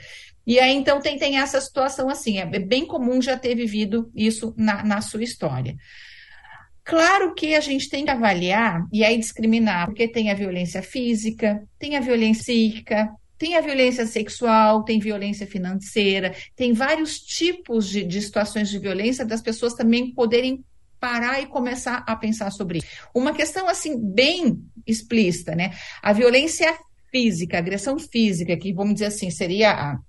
E 0.48 0.58
aí, 0.62 0.74
então, 0.74 1.02
tem, 1.02 1.20
tem 1.20 1.38
essa 1.38 1.60
situação 1.60 2.10
assim, 2.10 2.40
é 2.40 2.46
bem 2.46 2.86
comum 2.86 3.22
já 3.22 3.38
ter 3.38 3.54
vivido 3.54 4.10
isso 4.16 4.54
na, 4.56 4.82
na 4.82 5.02
sua 5.02 5.22
história. 5.22 5.76
Claro 6.86 7.36
que 7.36 7.54
a 7.54 7.60
gente 7.60 7.90
tem 7.90 8.06
que 8.06 8.12
avaliar 8.12 8.88
e 8.94 9.04
aí 9.04 9.18
discriminar, 9.18 9.88
porque 9.88 10.08
tem 10.08 10.32
a 10.32 10.34
violência 10.34 10.82
física, 10.82 11.62
tem 11.78 11.98
a 11.98 12.00
violência 12.00 12.46
psíquica, 12.46 13.10
tem 13.38 13.58
a 13.58 13.62
violência 13.62 14.08
sexual, 14.08 14.86
tem 14.86 15.00
violência 15.00 15.46
financeira, 15.46 16.34
tem 16.56 16.72
vários 16.72 17.20
tipos 17.20 17.90
de, 17.90 18.06
de 18.06 18.22
situações 18.22 18.70
de 18.70 18.80
violência 18.80 19.26
das 19.26 19.42
pessoas 19.42 19.74
também 19.74 20.14
poderem 20.14 20.64
parar 20.98 21.42
e 21.42 21.46
começar 21.46 22.06
a 22.08 22.16
pensar 22.16 22.52
sobre 22.52 22.78
isso. 22.78 22.88
Uma 23.14 23.34
questão 23.34 23.68
assim 23.68 24.00
bem 24.00 24.58
explícita, 24.88 25.54
né? 25.56 25.72
A 26.02 26.14
violência 26.14 26.74
física, 27.12 27.58
agressão 27.58 28.00
física, 28.00 28.56
que 28.56 28.74
vamos 28.74 28.94
dizer 28.94 29.08
assim, 29.08 29.30
seria 29.30 29.72
a 29.72 30.00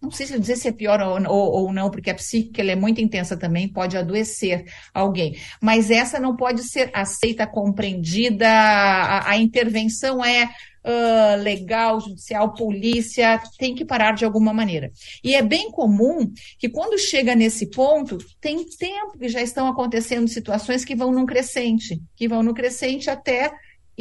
não 0.00 0.10
sei 0.10 0.26
se 0.26 0.38
dizer 0.38 0.56
se 0.56 0.68
é 0.68 0.72
pior 0.72 1.00
ou, 1.00 1.20
ou, 1.28 1.52
ou, 1.64 1.72
não, 1.72 1.90
porque 1.90 2.10
a 2.10 2.14
psíquica 2.14 2.62
ela 2.62 2.72
é 2.72 2.76
muito 2.76 3.00
intensa 3.00 3.36
também, 3.36 3.68
pode 3.68 3.96
adoecer 3.96 4.64
alguém. 4.94 5.36
Mas 5.60 5.90
essa 5.90 6.18
não 6.18 6.34
pode 6.34 6.62
ser 6.64 6.90
aceita, 6.94 7.46
compreendida, 7.46 8.48
a, 8.48 9.30
a 9.30 9.36
intervenção 9.36 10.24
é 10.24 10.48
uh, 10.84 11.42
legal, 11.42 12.00
judicial, 12.00 12.54
polícia, 12.54 13.40
tem 13.58 13.74
que 13.74 13.84
parar 13.84 14.12
de 14.12 14.24
alguma 14.24 14.52
maneira. 14.52 14.90
E 15.22 15.34
é 15.34 15.42
bem 15.42 15.70
comum 15.70 16.32
que 16.58 16.68
quando 16.68 16.98
chega 16.98 17.34
nesse 17.34 17.68
ponto, 17.70 18.18
tem 18.40 18.64
tempo 18.64 19.18
que 19.18 19.28
já 19.28 19.42
estão 19.42 19.68
acontecendo 19.68 20.28
situações 20.28 20.84
que 20.84 20.94
vão 20.94 21.12
num 21.12 21.26
crescente, 21.26 22.00
que 22.16 22.28
vão 22.28 22.42
no 22.42 22.54
crescente 22.54 23.10
até 23.10 23.50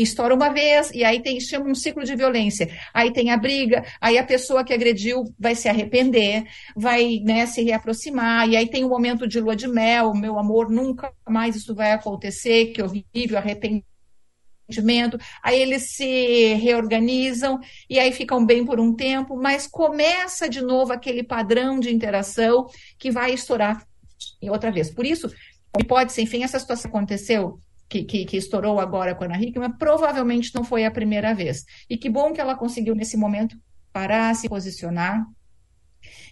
estoura 0.04 0.34
uma 0.34 0.50
vez, 0.50 0.92
e 0.92 1.04
aí 1.04 1.22
tem, 1.22 1.40
chama 1.40 1.70
um 1.70 1.76
ciclo 1.76 2.04
de 2.04 2.16
violência. 2.16 2.70
Aí 2.94 3.12
tem 3.12 3.32
a 3.32 3.38
briga, 3.38 3.84
aí 4.00 4.18
a 4.18 4.24
pessoa 4.24 4.64
que 4.64 4.74
agrediu 4.74 5.24
vai 5.38 5.56
se 5.56 5.68
arrepender, 5.68 6.46
vai 6.76 7.20
né, 7.24 7.46
se 7.46 7.62
reaproximar, 7.64 8.48
e 8.48 8.56
aí 8.56 8.68
tem 8.68 8.84
o 8.84 8.88
um 8.88 8.90
momento 8.90 9.28
de 9.28 9.40
lua 9.40 9.56
de 9.56 9.68
mel, 9.68 10.14
meu 10.14 10.38
amor, 10.40 10.70
nunca 10.70 11.12
mais 11.28 11.56
isso 11.56 11.76
vai 11.76 11.92
acontecer, 11.92 12.68
que 12.68 12.82
horrível, 12.82 13.38
arrependimento. 13.38 13.84
Aí 15.44 15.60
eles 15.60 15.96
se 15.96 16.54
reorganizam 16.56 17.60
e 17.90 18.00
aí 18.00 18.12
ficam 18.12 18.46
bem 18.46 18.64
por 18.66 18.80
um 18.80 18.96
tempo, 18.96 19.36
mas 19.36 19.68
começa 19.68 20.48
de 20.48 20.62
novo 20.62 20.94
aquele 20.94 21.24
padrão 21.24 21.80
de 21.80 21.94
interação 21.94 22.68
que 22.98 23.10
vai 23.10 23.34
estourar 23.34 23.86
outra 24.44 24.72
vez. 24.72 24.92
Por 24.92 25.06
isso, 25.06 25.30
pode 25.88 26.14
ser, 26.14 26.22
enfim, 26.22 26.44
essa 26.44 26.60
situação 26.60 26.90
aconteceu 26.90 27.60
que, 27.90 28.04
que, 28.04 28.26
que, 28.26 28.38
estourou 28.38 28.80
agora 28.80 29.16
com 29.16 29.24
a 29.24 29.28
Ana 29.28 29.42
Hickman, 29.42 29.72
provavelmente 29.72 30.54
não 30.54 30.64
foi 30.64 30.86
a 30.86 30.92
primeira 30.92 31.34
vez. 31.34 31.66
E 31.90 31.98
que 31.98 32.10
bom 32.10 32.32
que 32.32 32.40
ela 32.40 32.56
conseguiu, 32.56 32.94
nesse 32.94 33.18
momento, 33.18 33.58
parar, 33.92 34.36
se 34.36 34.48
posicionar 34.48 35.26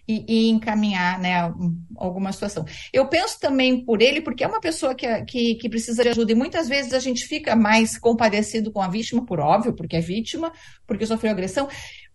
e, 0.08 0.24
e 0.28 0.50
encaminhar 0.50 1.20
né, 1.20 1.54
alguma 1.98 2.32
situação. 2.32 2.64
Eu 2.94 3.08
penso 3.08 3.40
também 3.40 3.84
por 3.84 4.02
ele, 4.02 4.22
porque 4.22 4.44
é 4.44 4.48
uma 4.48 4.62
pessoa 4.62 4.96
que, 4.96 5.08
que, 5.26 5.56
que 5.56 5.70
precisa 5.70 6.04
de 6.04 6.10
ajuda, 6.10 6.32
e 6.32 6.36
muitas 6.36 6.70
vezes 6.70 6.94
a 6.94 7.00
gente 7.00 7.26
fica 7.26 7.56
mais 7.56 7.98
compadecido 7.98 8.72
com 8.72 8.82
a 8.82 8.88
vítima, 8.88 9.26
por 9.26 9.40
óbvio, 9.40 9.74
porque 9.74 9.98
é 9.98 10.02
vítima, 10.02 10.52
porque 10.86 11.06
sofreu 11.06 11.32
agressão, 11.32 11.68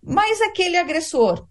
mas 0.03 0.41
aquele 0.41 0.77
agressor 0.77 1.47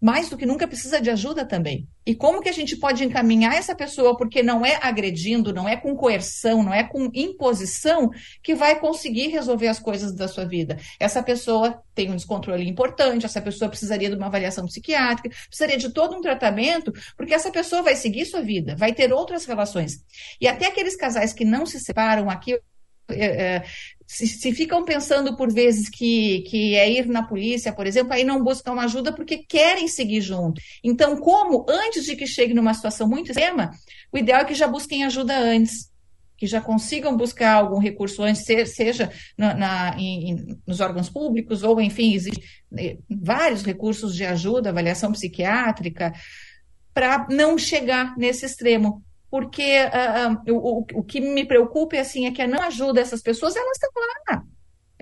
mais 0.00 0.28
do 0.28 0.36
que 0.36 0.46
nunca 0.46 0.66
precisa 0.66 1.00
de 1.00 1.10
ajuda 1.10 1.44
também. 1.44 1.86
E 2.06 2.14
como 2.14 2.40
que 2.40 2.48
a 2.48 2.52
gente 2.52 2.76
pode 2.76 3.04
encaminhar 3.04 3.54
essa 3.54 3.74
pessoa, 3.74 4.16
porque 4.16 4.42
não 4.42 4.64
é 4.64 4.78
agredindo, 4.80 5.52
não 5.52 5.68
é 5.68 5.76
com 5.76 5.94
coerção, 5.94 6.62
não 6.62 6.72
é 6.72 6.82
com 6.82 7.10
imposição 7.12 8.10
que 8.42 8.54
vai 8.54 8.78
conseguir 8.78 9.28
resolver 9.28 9.68
as 9.68 9.78
coisas 9.78 10.14
da 10.14 10.26
sua 10.26 10.46
vida. 10.46 10.78
Essa 10.98 11.22
pessoa 11.22 11.82
tem 11.94 12.10
um 12.10 12.16
descontrole 12.16 12.68
importante, 12.68 13.26
essa 13.26 13.42
pessoa 13.42 13.68
precisaria 13.68 14.08
de 14.08 14.16
uma 14.16 14.26
avaliação 14.26 14.64
psiquiátrica, 14.66 15.36
precisaria 15.48 15.76
de 15.76 15.90
todo 15.90 16.16
um 16.16 16.20
tratamento, 16.20 16.92
porque 17.16 17.34
essa 17.34 17.50
pessoa 17.50 17.82
vai 17.82 17.96
seguir 17.96 18.24
sua 18.24 18.40
vida, 18.40 18.76
vai 18.76 18.92
ter 18.92 19.12
outras 19.12 19.44
relações. 19.44 19.98
E 20.40 20.46
até 20.46 20.66
aqueles 20.66 20.96
casais 20.96 21.32
que 21.32 21.44
não 21.44 21.66
se 21.66 21.80
separam, 21.80 22.30
aqui 22.30 22.58
é, 23.10 23.56
é, 23.56 23.64
se, 24.06 24.26
se, 24.26 24.52
ficam 24.52 24.84
pensando 24.84 25.36
por 25.36 25.52
vezes 25.52 25.88
que, 25.88 26.40
que 26.42 26.74
é 26.74 26.90
ir 26.90 27.06
na 27.06 27.22
polícia, 27.22 27.72
por 27.72 27.86
exemplo, 27.86 28.12
aí 28.12 28.24
não 28.24 28.42
buscam 28.42 28.72
ajuda 28.80 29.12
porque 29.12 29.38
querem 29.38 29.86
seguir 29.86 30.20
junto. 30.20 30.60
Então, 30.82 31.16
como 31.18 31.66
antes 31.68 32.04
de 32.04 32.16
que 32.16 32.26
chegue 32.26 32.54
numa 32.54 32.74
situação 32.74 33.08
muito 33.08 33.30
extrema, 33.30 33.70
o 34.12 34.18
ideal 34.18 34.40
é 34.40 34.44
que 34.44 34.54
já 34.54 34.66
busquem 34.66 35.04
ajuda 35.04 35.38
antes, 35.38 35.90
que 36.38 36.46
já 36.46 36.60
consigam 36.60 37.16
buscar 37.16 37.54
algum 37.54 37.78
recurso 37.78 38.22
antes, 38.22 38.44
seja 38.44 39.10
na, 39.36 39.54
na 39.54 39.96
em, 39.98 40.56
nos 40.66 40.80
órgãos 40.80 41.10
públicos 41.10 41.62
ou, 41.62 41.80
enfim, 41.80 42.14
existem 42.14 42.42
né, 42.70 42.96
vários 43.10 43.62
recursos 43.62 44.14
de 44.14 44.24
ajuda, 44.24 44.70
avaliação 44.70 45.12
psiquiátrica, 45.12 46.12
para 46.94 47.26
não 47.30 47.58
chegar 47.58 48.16
nesse 48.16 48.46
extremo 48.46 49.02
porque 49.30 49.76
uh, 49.84 50.52
o, 50.52 50.86
o 50.94 51.02
que 51.02 51.20
me 51.20 51.44
preocupa 51.44 51.96
é, 51.96 52.00
assim, 52.00 52.26
é 52.26 52.32
que 52.32 52.46
não 52.46 52.62
ajuda 52.62 53.00
essas 53.00 53.22
pessoas, 53.22 53.56
elas 53.56 53.76
estão 53.76 53.90
lá. 54.28 54.42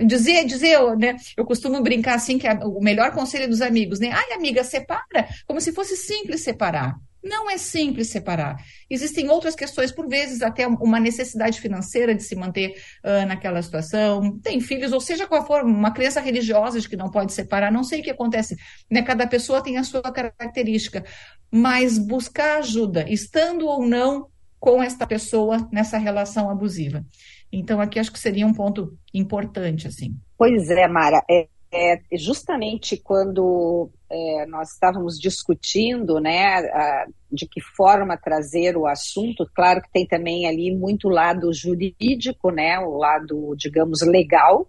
Dizer, 0.04 0.44
dizer, 0.44 0.78
né? 0.96 1.16
Eu 1.36 1.44
costumo 1.44 1.82
brincar 1.82 2.16
assim 2.16 2.36
que 2.36 2.46
é 2.46 2.52
o 2.52 2.80
melhor 2.80 3.12
conselho 3.12 3.48
dos 3.48 3.62
amigos, 3.62 3.98
né? 3.98 4.10
Ai, 4.12 4.32
amiga, 4.32 4.62
separa, 4.62 5.26
como 5.46 5.60
se 5.60 5.72
fosse 5.72 5.96
simples 5.96 6.42
separar. 6.42 6.96
Não 7.26 7.50
é 7.50 7.58
simples 7.58 8.08
separar. 8.08 8.56
Existem 8.88 9.28
outras 9.28 9.56
questões, 9.56 9.90
por 9.90 10.08
vezes, 10.08 10.42
até 10.42 10.66
uma 10.66 11.00
necessidade 11.00 11.60
financeira 11.60 12.14
de 12.14 12.22
se 12.22 12.36
manter 12.36 12.80
uh, 13.04 13.26
naquela 13.26 13.60
situação. 13.60 14.38
Tem 14.38 14.60
filhos, 14.60 14.92
ou 14.92 15.00
seja, 15.00 15.26
qual 15.26 15.44
for, 15.44 15.64
uma 15.64 15.90
criança 15.90 16.20
religiosa 16.20 16.80
de 16.80 16.88
que 16.88 16.96
não 16.96 17.10
pode 17.10 17.32
separar, 17.32 17.72
não 17.72 17.82
sei 17.82 18.00
o 18.00 18.02
que 18.04 18.10
acontece. 18.10 18.56
Né? 18.88 19.02
Cada 19.02 19.26
pessoa 19.26 19.60
tem 19.60 19.76
a 19.76 19.84
sua 19.84 20.02
característica. 20.02 21.04
Mas 21.50 21.98
buscar 21.98 22.58
ajuda, 22.58 23.04
estando 23.08 23.66
ou 23.66 23.84
não 23.84 24.28
com 24.60 24.82
esta 24.82 25.06
pessoa 25.06 25.68
nessa 25.72 25.98
relação 25.98 26.48
abusiva. 26.48 27.04
Então, 27.52 27.80
aqui 27.80 27.98
acho 27.98 28.12
que 28.12 28.18
seria 28.18 28.46
um 28.46 28.54
ponto 28.54 28.96
importante, 29.12 29.88
assim. 29.88 30.16
Pois 30.38 30.70
é, 30.70 30.86
Mara. 30.86 31.24
É, 31.28 31.48
é 31.72 32.00
justamente 32.16 32.96
quando 32.96 33.90
é, 34.10 34.46
nós 34.46 34.72
estávamos 34.72 35.18
discutindo, 35.18 36.20
né, 36.20 36.58
a, 36.58 37.06
de 37.30 37.46
que 37.46 37.60
forma 37.60 38.16
trazer 38.16 38.76
o 38.76 38.86
assunto. 38.86 39.48
Claro 39.54 39.82
que 39.82 39.90
tem 39.92 40.06
também 40.06 40.46
ali 40.46 40.74
muito 40.74 41.08
lado 41.08 41.52
jurídico, 41.52 42.50
né, 42.50 42.78
o 42.78 42.96
lado, 42.96 43.54
digamos, 43.56 44.00
legal, 44.02 44.68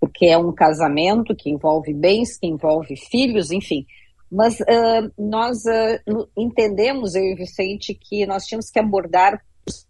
porque 0.00 0.26
é 0.26 0.36
um 0.36 0.52
casamento 0.52 1.34
que 1.34 1.50
envolve 1.50 1.94
bens, 1.94 2.38
que 2.38 2.46
envolve 2.46 2.96
filhos, 2.96 3.50
enfim. 3.50 3.86
Mas 4.30 4.58
uh, 4.60 5.12
nós 5.18 5.58
uh, 5.64 6.28
entendemos, 6.36 7.14
eu 7.14 7.22
e 7.22 7.34
Vicente, 7.34 7.94
que 7.94 8.26
nós 8.26 8.44
tínhamos 8.44 8.70
que 8.70 8.80
abordar 8.80 9.42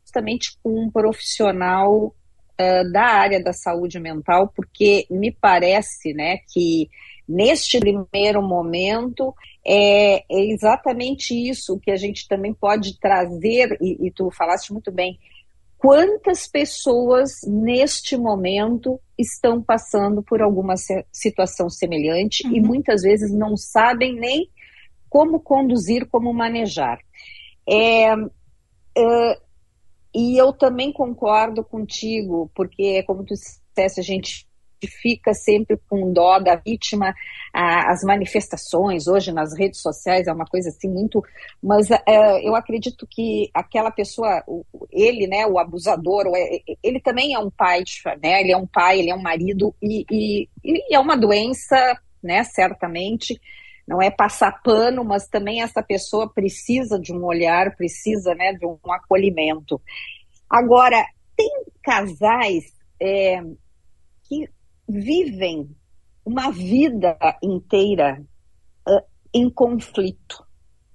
justamente 0.05 0.59
com 0.63 0.85
um 0.85 0.91
profissional 0.91 2.07
uh, 2.07 2.93
da 2.93 3.05
área 3.05 3.43
da 3.43 3.53
saúde 3.53 3.99
mental, 3.99 4.53
porque 4.55 5.07
me 5.11 5.33
parece 5.33 6.13
né, 6.13 6.39
que 6.53 6.91
neste 7.29 7.79
primeiro 7.79 8.43
momento 8.43 9.35
é, 9.65 10.17
é, 10.17 10.25
exatamente 10.53 11.35
isso 11.35 11.79
que 11.81 11.91
a 11.91 11.97
gente 11.97 12.27
também 12.27 12.53
pode 12.53 12.99
trazer, 12.99 13.77
e, 13.81 14.07
e 14.07 14.11
tu 14.11 14.31
falaste 14.31 14.73
muito 14.73 14.91
bem, 14.91 15.19
quantas 15.79 16.47
pessoas 16.47 17.41
neste 17.47 18.17
momento 18.17 19.01
estão 19.19 19.63
passando 19.63 20.23
por 20.23 20.41
alguma 20.41 20.75
situação 21.13 21.69
semelhante 21.69 22.47
uhum. 22.47 22.55
e 22.55 22.61
muitas 22.61 23.03
vezes 23.03 23.33
não 23.33 23.57
sabem 23.57 24.15
nem 24.15 24.49
como 25.09 25.41
conduzir, 25.41 26.07
como 26.09 26.33
manejar. 26.33 26.99
É, 27.69 28.13
é, 28.97 29.39
e 30.15 30.37
eu 30.37 30.53
também 30.53 30.93
concordo 30.93 31.65
contigo, 31.65 32.51
porque, 32.55 33.03
como 33.05 33.25
tu 33.25 33.35
disseste, 33.35 34.01
a 34.01 34.03
gente 34.03 34.47
fica 34.87 35.35
sempre 35.35 35.79
com 35.89 36.13
dó 36.13 36.39
da 36.39 36.57
vítima, 36.57 37.15
as 37.53 38.03
manifestações 38.03 39.07
hoje 39.07 39.33
nas 39.33 39.57
redes 39.57 39.81
sociais 39.81 40.27
é 40.27 40.33
uma 40.33 40.47
coisa 40.47 40.71
assim 40.71 40.89
muito, 40.89 41.23
mas 41.63 41.91
é, 41.91 42.47
eu 42.47 42.55
acredito 42.55 43.07
que 43.07 43.51
aquela 43.53 43.91
pessoa, 43.91 44.43
ele, 44.91 45.27
né, 45.27 45.47
o 45.47 45.59
abusador, 45.59 46.27
é, 46.35 46.61
ele 46.83 47.01
também 47.01 47.35
é 47.35 47.39
um 47.39 47.51
pai, 47.51 47.83
né, 48.23 48.41
ele 48.41 48.53
é 48.53 48.57
um 48.57 48.67
pai, 48.67 49.01
ele 49.01 49.11
é 49.11 49.15
um 49.15 49.23
marido 49.23 49.75
e, 49.83 50.05
e, 50.11 50.49
e 50.65 50.95
é 50.95 50.99
uma 50.99 51.17
doença, 51.17 51.77
né, 52.23 52.43
certamente, 52.45 53.39
não 53.87 54.01
é 54.01 54.11
passar 54.11 54.63
pano, 54.63 55.05
mas 55.05 55.27
também 55.27 55.61
essa 55.61 55.83
pessoa 55.83 56.33
precisa 56.33 56.99
de 56.99 57.13
um 57.13 57.25
olhar, 57.25 57.77
precisa, 57.77 58.35
né, 58.35 58.53
de 58.53 58.65
um 58.65 58.79
acolhimento. 58.91 59.81
Agora, 60.49 61.05
tem 61.37 61.51
casais 61.83 62.65
é, 63.01 63.43
que 64.25 64.49
vivem 64.89 65.75
uma 66.25 66.51
vida 66.51 67.17
inteira 67.43 68.23
uh, 68.89 69.03
em 69.35 69.51
conflito, 69.51 70.45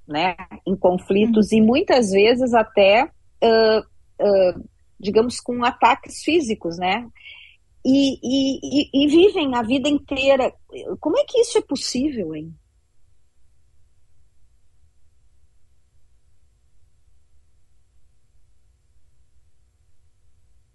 né? 0.08 0.36
Em 0.66 0.76
conflitos 0.76 1.52
e 1.52 1.62
muitas 1.62 2.12
vezes 2.12 2.54
até, 2.54 3.04
uh, 3.04 3.80
uh, 3.80 4.70
digamos, 5.00 5.40
com 5.40 5.64
ataques 5.64 6.24
físicos, 6.24 6.78
né? 6.78 7.08
E, 7.86 8.20
e, 8.22 8.60
e, 8.64 9.06
e, 9.06 9.08
vivem 9.08 9.56
a 9.56 9.62
vida 9.62 9.88
inteira. 9.88 10.54
Como 11.00 11.18
é 11.18 11.24
que 11.24 11.40
isso 11.40 11.58
é 11.58 11.62
possível, 11.62 12.36
hein? 12.36 12.54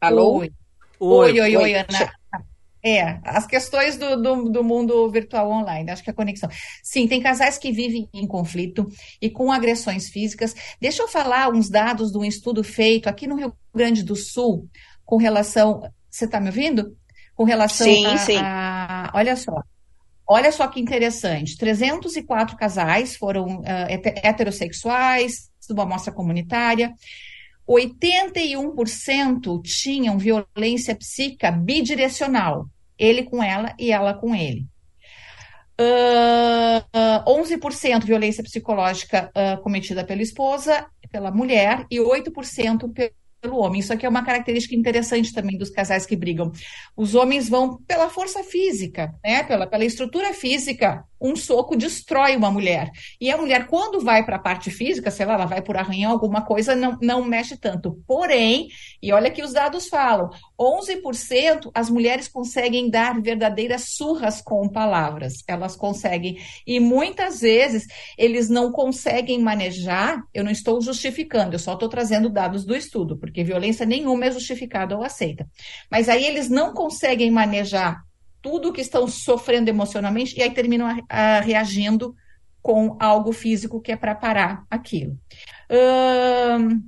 Alô? 0.01 0.39
Oi, 0.39 0.51
oi, 0.99 1.41
oi, 1.41 1.41
oi, 1.41 1.57
oi 1.57 1.75
Ana. 1.75 2.22
É, 2.85 3.20
as 3.22 3.47
questões 3.47 3.97
do, 3.97 4.20
do, 4.20 4.51
do, 4.51 4.64
mundo 4.64 5.09
virtual 5.09 5.49
online, 5.49 5.89
acho 5.91 6.03
que 6.03 6.11
a 6.11 6.14
conexão. 6.14 6.51
Sim, 6.83 7.07
tem 7.07 7.20
casais 7.20 7.57
que 7.57 7.70
vivem 7.70 8.09
em 8.12 8.26
conflito 8.26 8.89
e 9.20 9.30
com 9.30 9.53
agressões 9.53 10.09
físicas. 10.09 10.53
Deixa 10.80 11.01
eu 11.01 11.07
falar 11.07 11.49
uns 11.49 11.70
dados 11.70 12.11
de 12.11 12.18
um 12.18 12.24
estudo 12.24 12.64
feito 12.64 13.09
aqui 13.09 13.28
no 13.28 13.37
Rio 13.37 13.55
Grande 13.72 14.03
do 14.03 14.16
Sul 14.16 14.68
com 15.05 15.16
relação. 15.16 15.89
Você 16.11 16.24
está 16.24 16.41
me 16.41 16.49
ouvindo? 16.49 16.97
Com 17.37 17.45
relação 17.45 17.87
sim, 17.87 18.05
a, 18.05 18.18
sim. 18.18 18.37
a. 18.39 19.12
Olha 19.14 19.37
só. 19.37 19.62
Olha 20.26 20.51
só 20.51 20.66
que 20.66 20.80
interessante. 20.80 21.57
304 21.57 22.57
casais 22.57 23.14
foram 23.14 23.59
uh, 23.59 23.64
heterossexuais, 24.24 25.51
de 25.66 25.72
uma 25.72 25.85
amostra 25.85 26.12
comunitária. 26.12 26.93
81% 27.69 29.63
tinham 29.63 30.19
violência 30.19 30.95
psíquica 30.95 31.51
bidirecional, 31.51 32.67
ele 32.99 33.23
com 33.25 33.43
ela 33.43 33.75
e 33.79 33.93
ela 33.93 34.15
com 34.15 34.35
ele. 34.35 34.67
Uh, 35.81 36.79
uh, 37.27 37.41
11% 37.41 38.05
violência 38.05 38.43
psicológica 38.43 39.33
uh, 39.35 39.61
cometida 39.63 40.05
pela 40.05 40.23
esposa, 40.23 40.87
pela 41.11 41.31
mulher, 41.31 41.87
e 41.91 41.99
8% 41.99 42.93
pelo 43.43 43.59
homem. 43.59 43.80
Isso 43.80 43.93
aqui 43.93 44.07
é 44.07 44.09
uma 44.09 44.24
característica 44.24 44.74
interessante 44.74 45.34
também 45.34 45.59
dos 45.59 45.68
casais 45.68 46.07
que 46.07 46.14
brigam. 46.14 46.53
Os 46.97 47.16
homens 47.16 47.49
vão 47.49 47.76
pela 47.82 48.09
força 48.09 48.45
física, 48.45 49.12
né? 49.22 49.43
pela, 49.43 49.66
pela 49.66 49.84
estrutura 49.84 50.32
física. 50.32 51.05
Um 51.20 51.36
soco 51.36 51.76
destrói 51.76 52.34
uma 52.36 52.51
mulher. 52.51 52.90
E 53.20 53.30
a 53.30 53.36
mulher, 53.36 53.68
quando 53.68 54.01
vai 54.01 54.24
para 54.24 54.36
a 54.36 54.40
parte 54.40 54.70
física, 54.70 55.11
sei 55.11 55.24
lá, 55.26 55.34
ela 55.34 55.47
vai 55.47 55.62
por 55.62 55.76
arranhão, 55.76 56.11
alguma 56.11 56.43
coisa, 56.43 56.74
não, 56.74 56.99
não 57.01 57.24
mexe 57.24 57.57
tanto. 57.57 58.03
Porém, 58.07 58.68
e 59.01 59.12
olha 59.12 59.30
que 59.30 59.43
os 59.43 59.53
dados 59.53 59.88
falam, 59.88 60.30
11% 60.59 61.70
as 61.74 61.88
mulheres 61.88 62.26
conseguem 62.26 62.90
dar 62.90 63.20
verdadeiras 63.20 63.90
surras 63.90 64.40
com 64.40 64.68
palavras. 64.68 65.45
Elas 65.47 65.76
conseguem. 65.76 66.38
E 66.66 66.80
muitas 66.80 67.40
vezes 67.40 67.86
eles 68.18 68.49
não 68.49 68.72
conseguem 68.72 69.40
manejar, 69.40 70.22
eu 70.34 70.43
não 70.43 70.51
estou 70.51 70.80
justificando, 70.80 71.55
eu 71.55 71.59
só 71.61 71.74
estou 71.74 71.88
trazendo 71.88 72.28
dados 72.28 72.64
do 72.64 72.74
estudo, 72.74 73.16
porque 73.16 73.32
violência 73.45 73.87
nenhuma 73.87 74.26
é 74.26 74.30
justificada 74.30 74.97
ou 74.97 75.05
aceita. 75.05 75.49
Mas 75.91 76.09
aí 76.09 76.24
eles 76.24 76.49
não 76.49 76.74
conseguem 76.74 77.30
manejar 77.30 78.03
tudo 78.43 78.72
que 78.72 78.80
estão 78.80 79.07
sofrendo 79.07 79.70
emocionalmente 79.70 80.37
e 80.37 80.43
aí 80.43 80.51
terminam 80.51 80.87
a, 80.89 80.99
a, 81.09 81.41
reagindo 81.41 82.14
com 82.61 82.97
algo 83.01 83.33
físico 83.33 83.80
que 83.80 83.93
é 83.93 83.97
para 83.97 84.14
parar 84.14 84.64
aquilo. 84.68 85.16
Hum, 85.70 86.83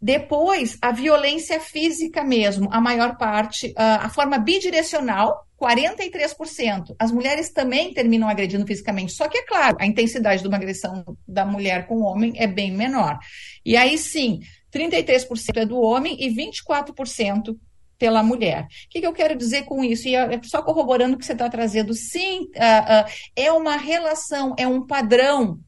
depois, 0.00 0.78
a 0.80 0.92
violência 0.92 1.60
física 1.60 2.24
mesmo, 2.24 2.68
a 2.72 2.80
maior 2.80 3.18
parte, 3.18 3.72
a 3.76 4.08
forma 4.08 4.38
bidirecional, 4.38 5.46
43%. 5.60 6.94
As 6.98 7.12
mulheres 7.12 7.50
também 7.50 7.92
terminam 7.92 8.28
agredindo 8.28 8.66
fisicamente, 8.66 9.12
só 9.12 9.28
que 9.28 9.38
é 9.38 9.42
claro, 9.42 9.76
a 9.78 9.86
intensidade 9.86 10.40
de 10.40 10.48
uma 10.48 10.56
agressão 10.56 11.04
da 11.28 11.44
mulher 11.44 11.86
com 11.86 11.96
o 11.96 12.04
homem 12.04 12.32
é 12.36 12.46
bem 12.46 12.72
menor. 12.72 13.18
E 13.64 13.76
aí 13.76 13.98
sim, 13.98 14.40
33% 14.72 15.56
é 15.56 15.66
do 15.66 15.78
homem 15.78 16.16
e 16.18 16.34
24% 16.34 17.58
pela 17.98 18.22
mulher. 18.22 18.62
O 18.62 18.66
que, 18.88 19.00
que, 19.00 19.06
eu 19.06 19.12
quero 19.12 19.36
dizer 19.36 19.64
com 19.64 19.84
isso? 19.84 20.08
E 20.08 20.16
é 20.16 20.40
só 20.44 20.62
corroborando 20.62 21.16
o 21.16 21.18
que 21.18 21.26
você 21.26 21.34
está 21.34 21.50
trazendo. 21.50 21.92
Sim, 21.92 22.44
uh, 22.56 23.04
é 23.36 23.52
uma 23.52 23.76
relação, 23.76 24.54
é 24.56 24.66
um 24.66 24.86
padrão 24.86 25.60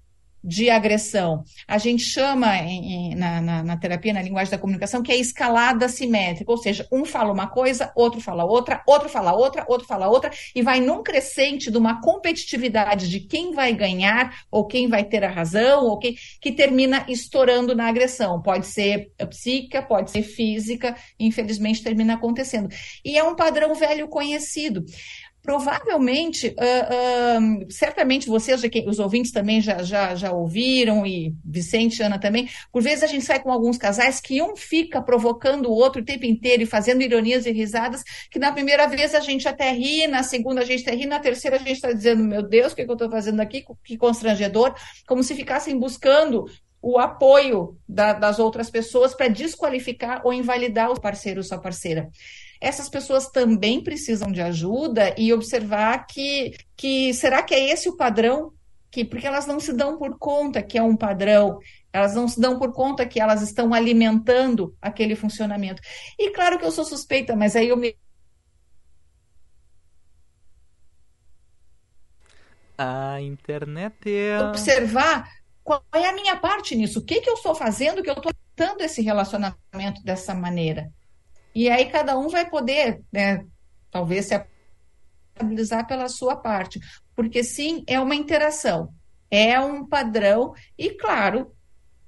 de 0.42 0.70
agressão. 0.70 1.44
A 1.68 1.78
gente 1.78 2.02
chama 2.02 2.56
em, 2.58 3.12
em, 3.12 3.14
na, 3.14 3.40
na, 3.40 3.62
na, 3.62 3.76
terapia, 3.76 4.12
na 4.12 4.22
linguagem 4.22 4.50
da 4.50 4.58
comunicação, 4.58 5.02
que 5.02 5.12
é 5.12 5.16
escalada 5.16 5.88
simétrica, 5.88 6.50
ou 6.50 6.58
seja, 6.58 6.86
um 6.90 7.04
fala 7.04 7.32
uma 7.32 7.46
coisa, 7.46 7.92
outro 7.94 8.20
fala 8.20 8.44
outra, 8.44 8.82
outro 8.86 9.08
fala 9.08 9.32
outra, 9.32 9.64
outro 9.68 9.86
fala 9.86 10.08
outra, 10.08 10.30
e 10.54 10.62
vai 10.62 10.80
num 10.80 11.02
crescente 11.02 11.70
de 11.70 11.78
uma 11.78 12.00
competitividade 12.00 13.08
de 13.08 13.20
quem 13.20 13.52
vai 13.52 13.72
ganhar, 13.72 14.42
ou 14.50 14.66
quem 14.66 14.88
vai 14.88 15.04
ter 15.04 15.24
a 15.24 15.30
razão, 15.30 15.84
ou 15.84 15.98
quem, 15.98 16.16
que 16.40 16.52
termina 16.52 17.04
estourando 17.08 17.74
na 17.74 17.88
agressão. 17.88 18.40
Pode 18.42 18.66
ser 18.66 19.12
psíquica, 19.30 19.82
pode 19.82 20.10
ser 20.10 20.22
física, 20.22 20.96
infelizmente 21.18 21.82
termina 21.82 22.14
acontecendo. 22.14 22.68
E 23.04 23.16
é 23.16 23.22
um 23.22 23.36
padrão 23.36 23.74
velho 23.74 24.08
conhecido. 24.08 24.84
Provavelmente, 25.42 26.48
uh, 26.48 27.64
uh, 27.64 27.72
certamente 27.72 28.28
vocês, 28.28 28.62
os 28.86 28.98
ouvintes 29.00 29.32
também 29.32 29.60
já, 29.60 29.82
já, 29.82 30.14
já 30.14 30.30
ouviram, 30.32 31.04
e 31.04 31.34
Vicente 31.44 32.00
Ana 32.00 32.18
também, 32.18 32.48
por 32.70 32.80
vezes 32.80 33.02
a 33.02 33.08
gente 33.08 33.24
sai 33.24 33.40
com 33.40 33.50
alguns 33.50 33.76
casais 33.76 34.20
que 34.20 34.40
um 34.40 34.54
fica 34.54 35.02
provocando 35.02 35.66
o 35.66 35.72
outro 35.72 36.00
o 36.00 36.04
tempo 36.04 36.24
inteiro 36.24 36.62
e 36.62 36.66
fazendo 36.66 37.02
ironias 37.02 37.44
e 37.44 37.50
risadas, 37.50 38.04
que 38.30 38.38
na 38.38 38.52
primeira 38.52 38.86
vez 38.86 39.14
a 39.16 39.20
gente 39.20 39.48
até 39.48 39.72
ri, 39.72 40.06
na 40.06 40.22
segunda 40.22 40.60
a 40.60 40.64
gente 40.64 40.82
até 40.82 40.94
ri, 40.94 41.06
na 41.06 41.18
terceira 41.18 41.56
a 41.56 41.58
gente 41.58 41.72
está 41.72 41.92
dizendo, 41.92 42.22
meu 42.22 42.42
Deus, 42.42 42.72
o 42.72 42.76
que, 42.76 42.84
que 42.84 42.90
eu 42.90 42.94
estou 42.94 43.10
fazendo 43.10 43.40
aqui? 43.40 43.64
Que 43.84 43.96
constrangedor, 43.96 44.74
como 45.08 45.24
se 45.24 45.34
ficassem 45.34 45.76
buscando 45.76 46.46
o 46.80 46.98
apoio 46.98 47.76
da, 47.88 48.12
das 48.12 48.38
outras 48.38 48.70
pessoas 48.70 49.14
para 49.14 49.28
desqualificar 49.28 50.20
ou 50.24 50.32
invalidar 50.32 50.90
o 50.90 51.00
parceiro 51.00 51.40
ou 51.40 51.44
sua 51.44 51.58
parceira 51.58 52.10
essas 52.62 52.88
pessoas 52.88 53.28
também 53.28 53.82
precisam 53.82 54.30
de 54.30 54.40
ajuda 54.40 55.12
e 55.18 55.32
observar 55.32 56.06
que, 56.06 56.56
que 56.76 57.12
será 57.12 57.42
que 57.42 57.52
é 57.52 57.70
esse 57.70 57.88
o 57.88 57.96
padrão? 57.96 58.52
Que, 58.88 59.04
porque 59.04 59.26
elas 59.26 59.46
não 59.48 59.58
se 59.58 59.72
dão 59.72 59.98
por 59.98 60.16
conta 60.16 60.62
que 60.62 60.78
é 60.78 60.82
um 60.82 60.96
padrão, 60.96 61.58
elas 61.92 62.14
não 62.14 62.28
se 62.28 62.40
dão 62.40 62.60
por 62.60 62.72
conta 62.72 63.04
que 63.04 63.20
elas 63.20 63.42
estão 63.42 63.74
alimentando 63.74 64.76
aquele 64.80 65.16
funcionamento. 65.16 65.82
E 66.16 66.30
claro 66.30 66.56
que 66.56 66.64
eu 66.64 66.70
sou 66.70 66.84
suspeita, 66.84 67.34
mas 67.34 67.56
aí 67.56 67.68
eu 67.68 67.76
me. 67.76 67.96
A 72.78 73.20
internet 73.20 74.08
é. 74.08 74.40
Observar 74.40 75.28
qual 75.64 75.84
é 75.92 76.08
a 76.08 76.12
minha 76.12 76.36
parte 76.36 76.76
nisso, 76.76 77.00
o 77.00 77.04
que, 77.04 77.20
que 77.20 77.28
eu 77.28 77.34
estou 77.34 77.56
fazendo 77.56 78.02
que 78.04 78.10
eu 78.10 78.14
estou 78.14 78.30
alimentando 78.30 78.82
esse 78.82 79.02
relacionamento 79.02 80.00
dessa 80.04 80.32
maneira. 80.32 80.92
E 81.54 81.68
aí 81.68 81.86
cada 81.86 82.18
um 82.18 82.28
vai 82.28 82.48
poder, 82.48 83.02
né, 83.12 83.44
talvez 83.90 84.26
se 84.26 84.44
estabilizar 85.34 85.86
pela 85.86 86.08
sua 86.08 86.36
parte, 86.36 86.80
porque 87.14 87.42
sim, 87.42 87.84
é 87.86 87.98
uma 88.00 88.14
interação, 88.14 88.88
é 89.30 89.58
um 89.60 89.86
padrão 89.86 90.54
e 90.78 90.90
claro, 90.90 91.52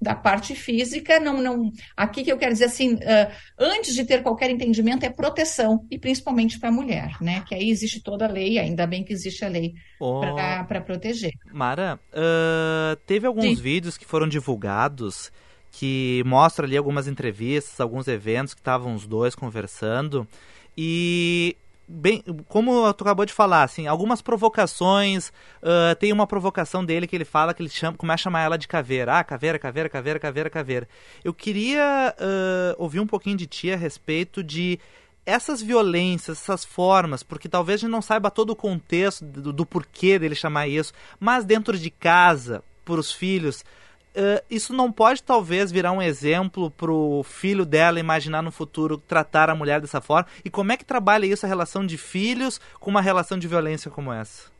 da 0.05 0.14
parte 0.14 0.55
física, 0.55 1.18
não, 1.18 1.40
não. 1.40 1.72
Aqui 1.97 2.22
que 2.22 2.30
eu 2.30 2.36
quero 2.36 2.53
dizer 2.53 2.66
assim, 2.66 2.95
uh, 2.95 3.32
antes 3.59 3.95
de 3.95 4.05
ter 4.05 4.22
qualquer 4.22 4.51
entendimento, 4.51 5.05
é 5.05 5.09
proteção, 5.09 5.86
e 5.90 5.99
principalmente 5.99 6.61
para 6.61 6.68
a 6.68 6.72
mulher, 6.72 7.16
né? 7.22 7.42
Que 7.49 7.55
aí 7.55 7.70
existe 7.70 8.03
toda 8.03 8.26
a 8.26 8.30
lei, 8.30 8.59
ainda 8.59 8.86
bem 8.86 9.03
que 9.03 9.14
existe 9.14 9.45
a 9.45 9.49
lei 9.49 9.72
oh. 9.99 10.20
para 10.20 10.82
proteger. 10.82 11.32
Mara, 11.51 11.99
uh, 12.12 12.97
teve 13.07 13.26
alguns 13.26 13.45
Sim. 13.45 13.55
vídeos 13.55 13.97
que 13.97 14.05
foram 14.05 14.28
divulgados 14.28 15.32
que 15.77 16.22
mostra 16.25 16.66
ali 16.66 16.77
algumas 16.77 17.09
entrevistas, 17.09 17.81
alguns 17.81 18.07
eventos 18.07 18.55
que 18.55 18.61
estavam 18.61 18.95
os 18.95 19.09
dois 19.09 19.35
conversando. 19.35 20.27
E 20.79 21.57
bem, 21.87 22.22
como 22.49 22.95
tu 22.95 23.03
acabou 23.03 23.27
de 23.27 23.33
falar, 23.33 23.64
assim, 23.64 23.89
algumas 23.89 24.22
provocações. 24.22 25.31
Uh, 25.61 25.95
tem 25.99 26.12
uma 26.12 26.29
provocação 26.29 26.85
dele 26.85 27.09
que 27.09 27.16
ele 27.16 27.25
fala 27.25 27.53
que 27.53 27.61
ele 27.61 27.68
chama, 27.68 27.97
começa 27.97 28.22
a 28.22 28.25
chamar 28.25 28.43
ela 28.43 28.57
de 28.57 28.68
caveira. 28.68 29.18
Ah, 29.18 29.25
caveira, 29.25 29.59
caveira, 29.59 29.89
caveira, 29.89 30.20
caveira, 30.20 30.49
caveira. 30.49 30.89
Eu 31.25 31.35
queria 31.35 32.14
uh, 32.18 32.81
ouvir 32.81 33.01
um 33.01 33.07
pouquinho 33.07 33.37
de 33.37 33.47
ti 33.49 33.72
a 33.72 33.77
respeito 33.77 34.45
de 34.45 34.79
essas 35.27 35.61
violências, 35.61 36.41
essas 36.41 36.64
formas, 36.64 37.25
porque 37.25 37.49
talvez 37.49 37.81
a 37.81 37.83
gente 37.83 37.91
não 37.91 38.03
saiba 38.03 38.31
todo 38.31 38.51
o 38.51 38.57
contexto 38.57 39.25
do, 39.25 39.53
do 39.53 39.66
porquê 39.66 40.20
dele 40.20 40.37
chamar 40.37 40.68
isso, 40.68 40.93
mas 41.18 41.45
dentro 41.45 41.77
de 41.77 41.91
casa, 41.91 42.62
para 42.85 43.01
os 43.01 43.11
filhos, 43.11 43.64
Uh, 44.17 44.41
isso 44.49 44.73
não 44.73 44.93
pode 44.93 45.25
talvez 45.25 45.73
virar 45.73 45.91
um 45.91 46.01
exemplo 46.01 46.71
pro 46.71 47.25
filho 47.25 47.67
dela 47.67 47.99
imaginar 47.99 48.43
no 48.43 48.53
futuro 48.53 48.97
tratar 48.97 49.51
a 49.51 49.57
mulher 49.57 49.81
dessa 49.81 50.01
forma? 50.01 50.29
E 50.45 50.51
como 50.51 50.71
é 50.71 50.77
que 50.77 50.85
trabalha 50.85 51.27
isso 51.27 51.45
a 51.45 51.49
relação 51.49 51.85
de 51.85 51.99
filhos 51.99 52.61
com 52.79 52.91
uma 52.91 53.03
relação 53.03 53.37
de 53.37 53.49
violência 53.49 53.91
como 53.91 54.12
essa? 54.12 54.55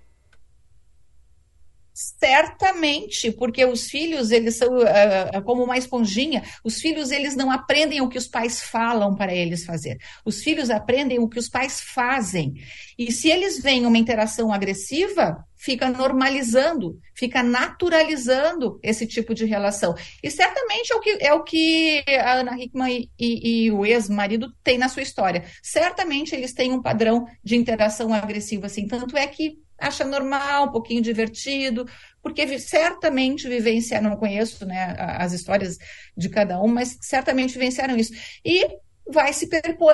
Certamente, 1.97 3.31
porque 3.31 3.65
os 3.65 3.89
filhos, 3.89 4.33
eles 4.33 4.57
são 4.57 4.79
uh, 4.79 5.43
como 5.45 5.63
uma 5.63 5.79
esponjinha, 5.79 6.43
os 6.65 6.81
filhos, 6.81 7.13
eles 7.13 7.37
não 7.37 7.53
aprendem 7.53 8.01
o 8.01 8.09
que 8.09 8.19
os 8.19 8.27
pais 8.27 8.61
falam 8.61 9.15
para 9.15 9.33
eles 9.33 9.65
fazer. 9.65 9.99
Os 10.25 10.43
filhos 10.43 10.71
aprendem 10.71 11.21
o 11.21 11.29
que 11.29 11.39
os 11.39 11.49
pais 11.49 11.81
fazem. 11.81 12.55
E 12.99 13.13
se 13.13 13.31
eles 13.31 13.63
veem 13.63 13.87
uma 13.87 13.97
interação 13.97 14.53
agressiva, 14.53 15.47
fica 15.65 15.89
normalizando, 15.89 17.01
fica 17.15 17.43
naturalizando 17.43 18.79
esse 18.83 19.07
tipo 19.07 19.35
de 19.35 19.47
relação. 19.47 19.95
E 20.23 20.31
certamente 20.31 20.93
é 20.93 20.95
o 20.95 21.01
que, 21.01 21.19
é 21.21 21.33
o 21.33 21.43
que 21.43 22.05
a 22.07 22.35
Ana 22.35 22.63
Hickman 22.63 22.93
e, 22.93 23.11
e, 23.19 23.65
e 23.65 23.73
o 23.73 23.87
ex-marido 23.87 24.53
têm 24.63 24.77
na 24.77 24.91
sua 24.91 25.03
história. 25.03 25.43
Certamente 25.63 26.35
eles 26.35 26.53
têm 26.53 26.71
um 26.71 26.83
padrão 26.83 27.27
de 27.43 27.57
interação 27.57 28.13
agressiva, 28.13 28.67
assim. 28.67 28.87
Tanto 28.87 29.17
é 29.17 29.27
que 29.27 29.59
acha 29.79 30.05
normal, 30.05 30.67
um 30.67 30.73
pouquinho 30.73 31.01
divertido, 31.01 31.89
porque 32.23 32.59
certamente 32.59 33.49
vivenciaram, 33.49 34.11
não 34.11 34.17
conheço 34.19 34.67
né, 34.67 34.95
as 34.99 35.33
histórias 35.33 35.79
de 36.15 36.29
cada 36.29 36.61
um, 36.61 36.69
mas 36.69 36.99
certamente 37.01 37.55
vivenciaram 37.55 37.97
isso. 37.97 38.13
E 38.45 38.69
vai 39.11 39.33
se 39.33 39.49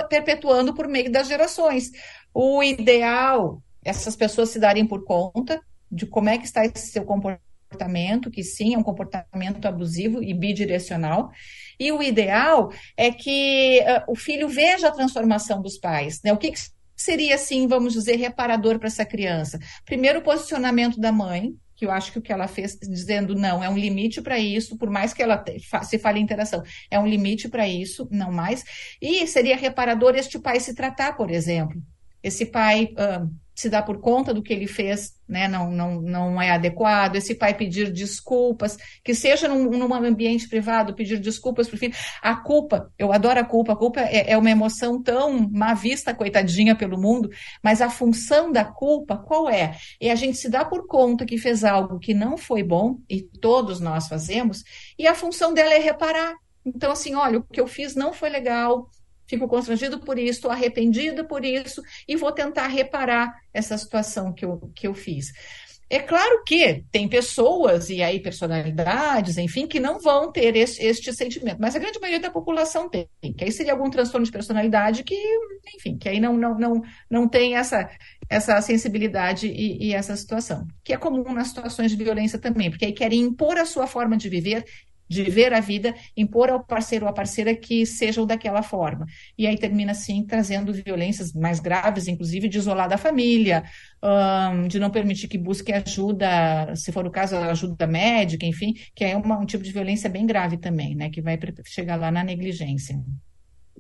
perpetuando 0.08 0.74
por 0.74 0.88
meio 0.88 1.12
das 1.12 1.28
gerações. 1.28 1.92
O 2.34 2.60
ideal, 2.60 3.62
essas 3.84 4.16
pessoas 4.16 4.50
se 4.50 4.58
darem 4.58 4.86
por 4.86 5.04
conta 5.04 5.60
de 5.90 6.06
como 6.06 6.28
é 6.28 6.38
que 6.38 6.44
está 6.44 6.64
esse 6.64 6.88
seu 6.92 7.04
comportamento, 7.04 8.30
que 8.30 8.42
sim, 8.42 8.74
é 8.74 8.78
um 8.78 8.82
comportamento 8.82 9.66
abusivo 9.66 10.22
e 10.22 10.32
bidirecional. 10.34 11.30
E 11.78 11.90
o 11.92 12.02
ideal 12.02 12.72
é 12.96 13.10
que 13.10 13.80
uh, 13.80 14.12
o 14.12 14.14
filho 14.14 14.48
veja 14.48 14.88
a 14.88 14.92
transformação 14.92 15.62
dos 15.62 15.78
pais, 15.78 16.20
né? 16.22 16.32
O 16.32 16.36
que, 16.36 16.52
que 16.52 16.60
seria, 16.96 17.34
assim, 17.34 17.66
vamos 17.66 17.94
dizer, 17.94 18.16
reparador 18.16 18.78
para 18.78 18.88
essa 18.88 19.04
criança? 19.04 19.58
Primeiro, 19.84 20.18
o 20.18 20.22
posicionamento 20.22 21.00
da 21.00 21.10
mãe, 21.10 21.54
que 21.74 21.86
eu 21.86 21.90
acho 21.90 22.12
que 22.12 22.18
o 22.18 22.22
que 22.22 22.32
ela 22.32 22.46
fez 22.46 22.76
dizendo 22.76 23.34
não, 23.34 23.64
é 23.64 23.68
um 23.70 23.78
limite 23.78 24.20
para 24.20 24.38
isso, 24.38 24.76
por 24.76 24.90
mais 24.90 25.14
que 25.14 25.22
ela 25.22 25.42
se 25.82 25.98
fale 25.98 26.20
interação, 26.20 26.62
é 26.90 26.98
um 26.98 27.06
limite 27.06 27.48
para 27.48 27.66
isso, 27.66 28.06
não 28.10 28.30
mais. 28.30 28.64
E 29.00 29.26
seria 29.26 29.56
reparador 29.56 30.14
este 30.14 30.38
pai 30.38 30.60
se 30.60 30.74
tratar, 30.74 31.16
por 31.16 31.30
exemplo. 31.30 31.82
Esse 32.22 32.44
pai 32.44 32.92
uh, 32.92 33.30
se 33.60 33.68
dá 33.68 33.82
por 33.82 34.00
conta 34.00 34.32
do 34.32 34.42
que 34.42 34.54
ele 34.54 34.66
fez, 34.66 35.12
né, 35.28 35.46
não, 35.46 35.70
não, 35.70 36.00
não 36.00 36.42
é 36.42 36.50
adequado, 36.50 37.16
esse 37.16 37.34
pai 37.34 37.52
pedir 37.52 37.92
desculpas, 37.92 38.78
que 39.04 39.14
seja 39.14 39.46
num, 39.46 39.68
num 39.68 39.94
ambiente 39.94 40.48
privado, 40.48 40.94
pedir 40.94 41.18
desculpas 41.18 41.68
para 41.68 41.76
o 41.76 41.78
filho. 41.78 41.94
A 42.22 42.36
culpa, 42.36 42.90
eu 42.98 43.12
adoro 43.12 43.38
a 43.38 43.44
culpa, 43.44 43.74
a 43.74 43.76
culpa 43.76 44.00
é, 44.00 44.32
é, 44.32 44.38
uma 44.38 44.50
emoção 44.50 45.02
tão 45.02 45.46
má 45.50 45.74
vista, 45.74 46.14
coitadinha, 46.14 46.74
pelo 46.74 46.98
mundo, 46.98 47.28
mas 47.62 47.82
a 47.82 47.90
função 47.90 48.50
da 48.50 48.64
culpa, 48.64 49.18
qual 49.18 49.50
é? 49.50 49.76
É 50.00 50.10
a 50.10 50.14
gente 50.14 50.38
se 50.38 50.48
dar 50.48 50.64
por 50.64 50.86
conta 50.86 51.26
que 51.26 51.36
fez 51.36 51.62
algo 51.62 51.98
que 51.98 52.14
não 52.14 52.38
foi 52.38 52.62
bom, 52.62 52.98
e 53.10 53.20
todos 53.20 53.78
nós 53.78 54.08
fazemos, 54.08 54.64
e 54.98 55.06
a 55.06 55.14
função 55.14 55.52
dela 55.52 55.74
é 55.74 55.78
reparar. 55.78 56.34
Então, 56.64 56.92
assim, 56.92 57.14
olha, 57.14 57.38
o 57.38 57.42
que 57.42 57.60
eu 57.60 57.66
fiz 57.66 57.94
não 57.94 58.14
foi 58.14 58.30
legal, 58.30 58.88
fico 59.30 59.48
constrangido 59.48 60.00
por 60.00 60.18
isso, 60.18 60.38
estou 60.38 60.50
arrependida 60.50 61.24
por 61.24 61.44
isso 61.44 61.82
e 62.06 62.16
vou 62.16 62.32
tentar 62.32 62.66
reparar 62.66 63.32
essa 63.54 63.78
situação 63.78 64.32
que 64.32 64.44
eu, 64.44 64.70
que 64.74 64.86
eu 64.86 64.94
fiz. 64.94 65.32
É 65.92 65.98
claro 65.98 66.44
que 66.44 66.84
tem 66.92 67.08
pessoas 67.08 67.90
e 67.90 68.00
aí 68.00 68.20
personalidades, 68.20 69.36
enfim, 69.38 69.66
que 69.66 69.80
não 69.80 69.98
vão 69.98 70.30
ter 70.30 70.54
esse, 70.54 70.80
este 70.80 71.12
sentimento, 71.12 71.58
mas 71.60 71.74
a 71.74 71.80
grande 71.80 71.98
maioria 71.98 72.20
da 72.20 72.30
população 72.30 72.88
tem. 72.88 73.08
Que 73.36 73.42
aí 73.42 73.50
seria 73.50 73.72
algum 73.72 73.90
transtorno 73.90 74.24
de 74.24 74.30
personalidade 74.30 75.02
que, 75.02 75.16
enfim, 75.74 75.98
que 75.98 76.08
aí 76.08 76.20
não, 76.20 76.36
não, 76.36 76.56
não, 76.56 76.82
não 77.10 77.28
tem 77.28 77.56
essa, 77.56 77.90
essa 78.28 78.60
sensibilidade 78.62 79.48
e, 79.48 79.88
e 79.88 79.92
essa 79.92 80.14
situação. 80.14 80.64
Que 80.84 80.92
é 80.92 80.96
comum 80.96 81.24
nas 81.32 81.48
situações 81.48 81.90
de 81.90 81.96
violência 81.96 82.38
também, 82.38 82.70
porque 82.70 82.84
aí 82.84 82.92
querem 82.92 83.22
impor 83.22 83.58
a 83.58 83.66
sua 83.66 83.88
forma 83.88 84.16
de 84.16 84.28
viver 84.28 84.64
de 85.10 85.24
ver 85.24 85.52
a 85.52 85.58
vida, 85.58 85.92
impor 86.16 86.50
ao 86.50 86.62
parceiro 86.62 87.04
ou 87.04 87.10
à 87.10 87.12
parceira 87.12 87.52
que 87.52 87.84
sejam 87.84 88.24
daquela 88.24 88.62
forma. 88.62 89.06
E 89.36 89.44
aí 89.44 89.58
termina, 89.58 89.90
assim, 89.90 90.24
trazendo 90.24 90.72
violências 90.72 91.32
mais 91.32 91.58
graves, 91.58 92.06
inclusive 92.06 92.48
de 92.48 92.58
isolar 92.58 92.88
da 92.88 92.96
família, 92.96 93.64
um, 94.00 94.68
de 94.68 94.78
não 94.78 94.88
permitir 94.88 95.26
que 95.26 95.36
busque 95.36 95.72
ajuda, 95.72 96.76
se 96.76 96.92
for 96.92 97.04
o 97.04 97.10
caso, 97.10 97.36
ajuda 97.36 97.88
médica, 97.88 98.46
enfim, 98.46 98.72
que 98.94 99.04
é 99.04 99.16
uma, 99.16 99.36
um 99.36 99.44
tipo 99.44 99.64
de 99.64 99.72
violência 99.72 100.08
bem 100.08 100.24
grave 100.24 100.56
também, 100.58 100.94
né, 100.94 101.10
que 101.10 101.20
vai 101.20 101.36
chegar 101.64 101.96
lá 101.96 102.12
na 102.12 102.22
negligência. 102.22 102.96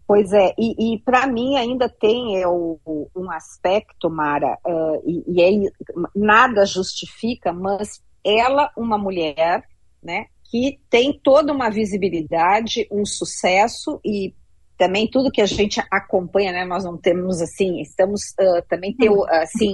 Pois 0.04 0.32
é, 0.32 0.52
e, 0.58 0.94
e 0.94 0.98
para 0.98 1.28
mim 1.28 1.54
ainda 1.54 1.88
tem 1.88 2.42
é, 2.42 2.48
um 2.48 3.30
aspecto, 3.30 4.10
Mara, 4.10 4.58
uh, 4.66 5.00
e, 5.06 5.22
e 5.28 5.40
é, 5.40 5.70
nada 6.12 6.66
justifica, 6.66 7.52
mas 7.52 8.02
ela, 8.24 8.72
uma 8.76 8.98
mulher, 8.98 9.62
né, 10.02 10.26
que 10.50 10.80
tem 10.90 11.18
toda 11.22 11.52
uma 11.52 11.70
visibilidade, 11.70 12.86
um 12.90 13.06
sucesso 13.06 14.00
e 14.04 14.34
também 14.76 15.08
tudo 15.08 15.30
que 15.30 15.40
a 15.40 15.46
gente 15.46 15.80
acompanha, 15.90 16.52
né? 16.52 16.64
Nós 16.64 16.84
não 16.84 16.96
temos 16.96 17.40
assim, 17.40 17.80
estamos 17.80 18.30
uh, 18.40 18.62
também 18.68 18.96
teu, 18.96 19.24
assim 19.28 19.72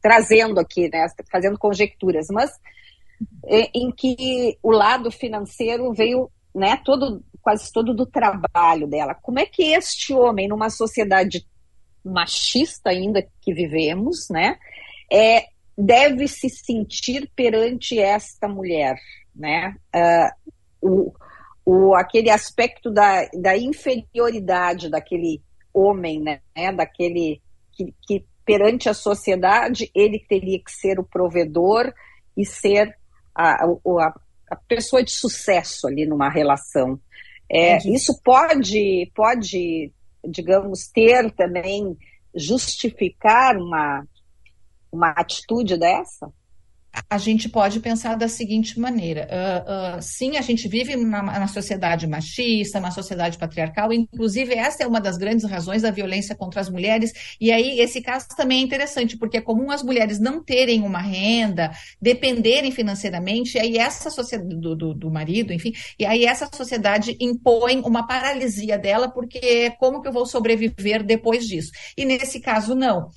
trazendo 0.00 0.60
aqui, 0.60 0.88
né? 0.88 1.06
Fazendo 1.30 1.58
conjecturas, 1.58 2.26
mas 2.30 2.52
é, 3.46 3.70
em 3.74 3.90
que 3.90 4.56
o 4.62 4.70
lado 4.70 5.10
financeiro 5.10 5.92
veio, 5.92 6.30
né? 6.54 6.80
Todo 6.84 7.24
quase 7.40 7.72
todo 7.72 7.92
do 7.92 8.06
trabalho 8.06 8.86
dela. 8.86 9.14
Como 9.14 9.40
é 9.40 9.46
que 9.46 9.72
este 9.72 10.14
homem 10.14 10.46
numa 10.46 10.70
sociedade 10.70 11.44
machista 12.04 12.90
ainda 12.90 13.26
que 13.40 13.52
vivemos, 13.52 14.28
né? 14.30 14.56
É, 15.10 15.46
deve 15.76 16.28
se 16.28 16.48
sentir 16.48 17.30
perante 17.34 17.98
esta 17.98 18.46
mulher, 18.46 18.96
né? 19.34 19.76
Uh, 19.94 20.52
o, 20.80 21.12
o, 21.64 21.94
aquele 21.94 22.30
aspecto 22.30 22.90
da, 22.90 23.28
da 23.34 23.56
inferioridade 23.56 24.90
daquele 24.90 25.42
homem, 25.72 26.20
né? 26.20 26.40
Daquele 26.74 27.40
que, 27.72 27.94
que 28.06 28.24
perante 28.44 28.88
a 28.88 28.94
sociedade 28.94 29.90
ele 29.94 30.18
teria 30.28 30.58
que 30.62 30.70
ser 30.70 30.98
o 30.98 31.04
provedor 31.04 31.92
e 32.36 32.44
ser 32.44 32.96
a, 33.34 33.64
a, 33.64 34.14
a 34.50 34.56
pessoa 34.68 35.02
de 35.02 35.12
sucesso 35.12 35.86
ali 35.86 36.06
numa 36.06 36.28
relação. 36.28 37.00
É, 37.50 37.76
isso 37.88 38.18
pode, 38.24 39.10
pode, 39.14 39.92
digamos, 40.26 40.88
ter 40.88 41.30
também 41.32 41.96
justificar 42.34 43.56
uma, 43.56 44.06
uma 44.90 45.10
atitude 45.10 45.78
dessa? 45.78 46.32
A 47.08 47.16
gente 47.16 47.48
pode 47.48 47.80
pensar 47.80 48.16
da 48.16 48.28
seguinte 48.28 48.78
maneira: 48.78 49.28
uh, 49.30 49.98
uh, 49.98 50.02
sim, 50.02 50.36
a 50.36 50.42
gente 50.42 50.68
vive 50.68 50.96
na 50.96 51.48
sociedade 51.48 52.06
machista, 52.06 52.78
uma 52.78 52.90
sociedade 52.90 53.38
patriarcal, 53.38 53.92
inclusive 53.92 54.54
essa 54.54 54.82
é 54.82 54.86
uma 54.86 55.00
das 55.00 55.16
grandes 55.16 55.48
razões 55.48 55.82
da 55.82 55.90
violência 55.90 56.34
contra 56.34 56.60
as 56.60 56.68
mulheres. 56.68 57.12
E 57.40 57.50
aí, 57.50 57.80
esse 57.80 58.00
caso 58.00 58.28
também 58.36 58.60
é 58.60 58.62
interessante, 58.62 59.16
porque 59.16 59.38
é 59.38 59.40
comum 59.40 59.70
as 59.70 59.82
mulheres 59.82 60.18
não 60.18 60.42
terem 60.42 60.82
uma 60.82 61.00
renda, 61.00 61.70
dependerem 62.00 62.70
financeiramente, 62.70 63.56
e 63.56 63.60
aí 63.60 63.78
essa 63.78 64.10
sociedade 64.10 64.54
do, 64.56 64.76
do, 64.76 64.94
do 64.94 65.10
marido, 65.10 65.52
enfim, 65.52 65.72
e 65.98 66.04
aí 66.04 66.24
essa 66.24 66.48
sociedade 66.52 67.16
impõe 67.20 67.80
uma 67.80 68.06
paralisia 68.06 68.78
dela, 68.78 69.10
porque 69.10 69.70
como 69.78 70.02
que 70.02 70.08
eu 70.08 70.12
vou 70.12 70.26
sobreviver 70.26 71.02
depois 71.02 71.46
disso? 71.46 71.72
E 71.96 72.04
nesse 72.04 72.40
caso, 72.40 72.74
não 72.74 73.10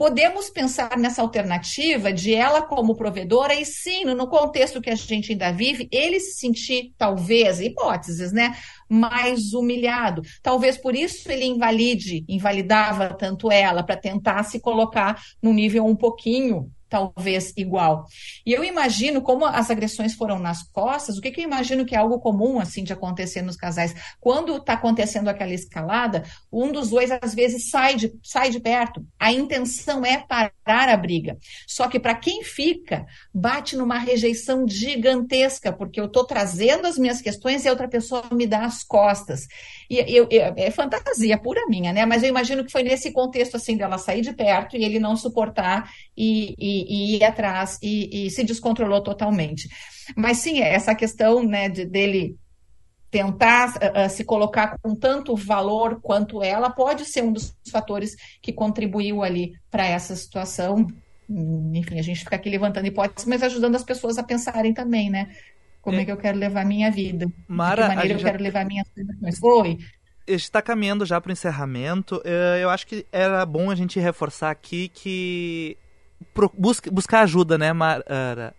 podemos 0.00 0.48
pensar 0.48 0.96
nessa 0.96 1.20
alternativa 1.20 2.10
de 2.10 2.34
ela 2.34 2.62
como 2.62 2.96
provedora 2.96 3.52
e 3.52 3.66
sim, 3.66 4.06
no 4.06 4.26
contexto 4.26 4.80
que 4.80 4.88
a 4.88 4.94
gente 4.94 5.32
ainda 5.32 5.52
vive, 5.52 5.90
ele 5.92 6.18
se 6.18 6.38
sentir, 6.38 6.94
talvez, 6.96 7.60
hipóteses, 7.60 8.32
né? 8.32 8.56
Mais 8.88 9.52
humilhado. 9.52 10.22
Talvez 10.42 10.78
por 10.78 10.96
isso 10.96 11.30
ele 11.30 11.44
invalide, 11.44 12.24
invalidava 12.26 13.12
tanto 13.12 13.52
ela, 13.52 13.82
para 13.82 13.94
tentar 13.94 14.42
se 14.44 14.58
colocar 14.58 15.22
no 15.42 15.52
nível 15.52 15.84
um 15.84 15.94
pouquinho 15.94 16.72
talvez 16.90 17.54
igual. 17.56 18.06
E 18.44 18.52
eu 18.52 18.64
imagino 18.64 19.22
como 19.22 19.46
as 19.46 19.70
agressões 19.70 20.12
foram 20.12 20.38
nas 20.38 20.62
costas, 20.64 21.16
o 21.16 21.20
que, 21.20 21.30
que 21.30 21.40
eu 21.40 21.44
imagino 21.44 21.86
que 21.86 21.94
é 21.94 21.98
algo 21.98 22.18
comum 22.18 22.58
assim 22.58 22.82
de 22.82 22.92
acontecer 22.92 23.40
nos 23.40 23.56
casais. 23.56 23.94
Quando 24.20 24.56
está 24.56 24.74
acontecendo 24.74 25.28
aquela 25.28 25.54
escalada, 25.54 26.24
um 26.52 26.72
dos 26.72 26.90
dois 26.90 27.10
às 27.10 27.34
vezes 27.34 27.70
sai 27.70 27.94
de, 27.94 28.12
sai 28.22 28.50
de 28.50 28.58
perto. 28.58 29.06
A 29.18 29.32
intenção 29.32 30.04
é 30.04 30.18
parar 30.18 30.88
a 30.88 30.96
briga. 30.96 31.38
Só 31.66 31.88
que 31.88 32.00
para 32.00 32.14
quem 32.16 32.42
fica, 32.42 33.06
bate 33.32 33.76
numa 33.76 33.98
rejeição 33.98 34.66
gigantesca, 34.68 35.72
porque 35.72 36.00
eu 36.00 36.06
estou 36.06 36.24
trazendo 36.24 36.86
as 36.86 36.98
minhas 36.98 37.20
questões 37.20 37.64
e 37.64 37.68
a 37.68 37.70
outra 37.70 37.88
pessoa 37.88 38.24
me 38.32 38.46
dá 38.46 38.64
as 38.64 38.82
costas. 38.82 39.46
E 39.88 39.98
eu, 39.98 40.26
eu, 40.30 40.54
é 40.56 40.70
fantasia 40.70 41.38
pura 41.38 41.66
minha, 41.68 41.92
né? 41.92 42.04
Mas 42.04 42.22
eu 42.22 42.28
imagino 42.28 42.64
que 42.64 42.72
foi 42.72 42.82
nesse 42.82 43.12
contexto 43.12 43.56
assim 43.56 43.76
dela 43.76 43.98
sair 43.98 44.22
de 44.22 44.32
perto 44.32 44.76
e 44.76 44.84
ele 44.84 44.98
não 44.98 45.16
suportar 45.16 45.90
e, 46.16 46.54
e 46.58 46.79
e, 46.88 47.16
ir 47.16 47.24
atrás 47.24 47.78
e, 47.82 48.26
e, 48.26 48.30
se 48.30 48.44
descontrolou 48.44 49.02
totalmente. 49.02 49.68
Mas 50.16 50.38
sim, 50.38 50.60
essa 50.60 50.94
questão 50.94 51.42
né, 51.42 51.68
de, 51.68 51.84
dele 51.84 52.36
tentar 53.10 53.74
uh, 53.76 54.08
se 54.08 54.24
colocar 54.24 54.78
com 54.80 54.94
tanto 54.94 55.34
valor 55.34 56.00
quanto 56.00 56.42
ela 56.42 56.70
pode 56.70 57.04
ser 57.04 57.24
um 57.24 57.32
dos 57.32 57.54
fatores 57.70 58.14
que 58.40 58.52
contribuiu 58.52 59.22
ali 59.22 59.52
para 59.70 59.84
essa 59.84 60.14
situação. 60.14 60.86
Enfim, 61.28 61.98
a 61.98 62.02
gente 62.02 62.20
fica 62.20 62.36
aqui 62.36 62.48
levantando 62.48 62.86
hipóteses, 62.86 63.28
mas 63.28 63.42
ajudando 63.42 63.76
as 63.76 63.84
pessoas 63.84 64.18
a 64.18 64.22
pensarem 64.22 64.72
também, 64.72 65.10
né? 65.10 65.28
Como 65.80 65.96
é, 65.96 66.02
é 66.02 66.04
que 66.04 66.12
eu 66.12 66.16
quero 66.16 66.38
levar 66.38 66.62
a 66.62 66.64
minha 66.64 66.90
vida? 66.90 67.26
Mara, 67.48 67.82
de 67.82 67.88
que 67.88 67.96
maneira 67.96 68.18
eu 68.18 68.24
quero 68.24 68.42
levar 68.42 68.64
minhas 68.66 68.86
relações? 68.96 69.42
Oi 69.42 69.78
está 70.34 70.62
caminhando 70.62 71.04
já 71.04 71.20
para 71.20 71.30
o 71.30 71.32
encerramento. 71.32 72.22
Eu 72.60 72.70
acho 72.70 72.86
que 72.86 73.06
era 73.10 73.44
bom 73.44 73.70
a 73.70 73.74
gente 73.74 73.98
reforçar 73.98 74.50
aqui 74.50 74.88
que 74.88 75.76
busca, 76.56 76.90
buscar 76.90 77.20
ajuda, 77.22 77.58
né, 77.58 77.72
Mara? 77.72 78.04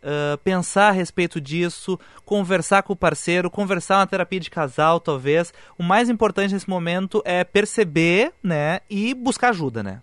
Uh, 0.02 0.38
pensar 0.40 0.90
a 0.90 0.92
respeito 0.92 1.40
disso, 1.40 2.00
conversar 2.26 2.84
com 2.84 2.94
o 2.94 2.96
parceiro, 2.96 3.50
conversar 3.50 4.00
uma 4.00 4.08
terapia 4.08 4.40
de 4.40 4.50
casal, 4.50 5.00
talvez. 5.00 5.54
O 5.78 5.84
mais 5.84 6.10
importante 6.10 6.54
nesse 6.54 6.70
momento 6.70 7.22
é 7.26 7.44
perceber, 7.44 8.34
né, 8.44 8.82
e 8.90 9.14
buscar 9.14 9.50
ajuda, 9.50 9.82
né? 9.82 10.02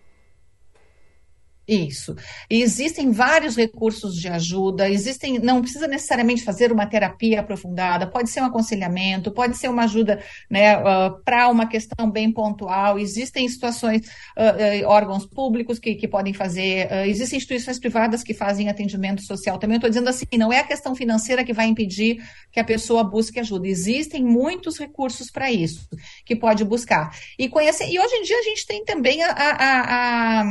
Isso. 1.69 2.17
E 2.49 2.63
existem 2.63 3.13
vários 3.13 3.55
recursos 3.55 4.15
de 4.15 4.27
ajuda, 4.27 4.89
existem, 4.89 5.39
não 5.39 5.61
precisa 5.61 5.87
necessariamente 5.87 6.43
fazer 6.43 6.73
uma 6.73 6.87
terapia 6.87 7.41
aprofundada, 7.41 8.07
pode 8.07 8.31
ser 8.31 8.41
um 8.41 8.47
aconselhamento, 8.47 9.31
pode 9.31 9.55
ser 9.59 9.69
uma 9.69 9.85
ajuda 9.85 10.19
né, 10.49 10.79
uh, 10.79 11.23
para 11.23 11.47
uma 11.51 11.67
questão 11.67 12.11
bem 12.11 12.33
pontual, 12.33 12.99
existem 12.99 13.47
situações, 13.47 14.07
uh, 14.35 14.87
uh, 14.87 14.89
órgãos 14.89 15.27
públicos 15.27 15.79
que, 15.79 15.95
que 15.95 16.09
podem 16.09 16.33
fazer, 16.33 16.89
existem 17.07 17.37
instituições 17.37 17.79
privadas 17.79 18.23
que 18.23 18.33
fazem 18.33 18.71
atendimento 18.71 19.21
social. 19.23 19.59
Também 19.59 19.77
estou 19.77 19.91
dizendo 19.91 20.09
assim, 20.09 20.25
não 20.39 20.51
é 20.51 20.61
a 20.61 20.67
questão 20.67 20.95
financeira 20.95 21.45
que 21.45 21.53
vai 21.53 21.67
impedir 21.67 22.17
que 22.51 22.59
a 22.59 22.65
pessoa 22.65 23.05
busque 23.05 23.41
ajuda. 23.41 23.69
Existem 23.69 24.25
muitos 24.25 24.79
recursos 24.79 25.31
para 25.31 25.53
isso 25.53 25.87
que 26.25 26.35
pode 26.35 26.65
buscar. 26.65 27.15
E 27.39 27.47
conhecer, 27.47 27.91
e 27.91 28.01
hoje 28.01 28.15
em 28.15 28.23
dia 28.23 28.39
a 28.39 28.43
gente 28.43 28.67
tem 28.67 28.85
também 28.87 29.23
a, 29.23 29.31
a, 29.33 30.41
a 30.41 30.45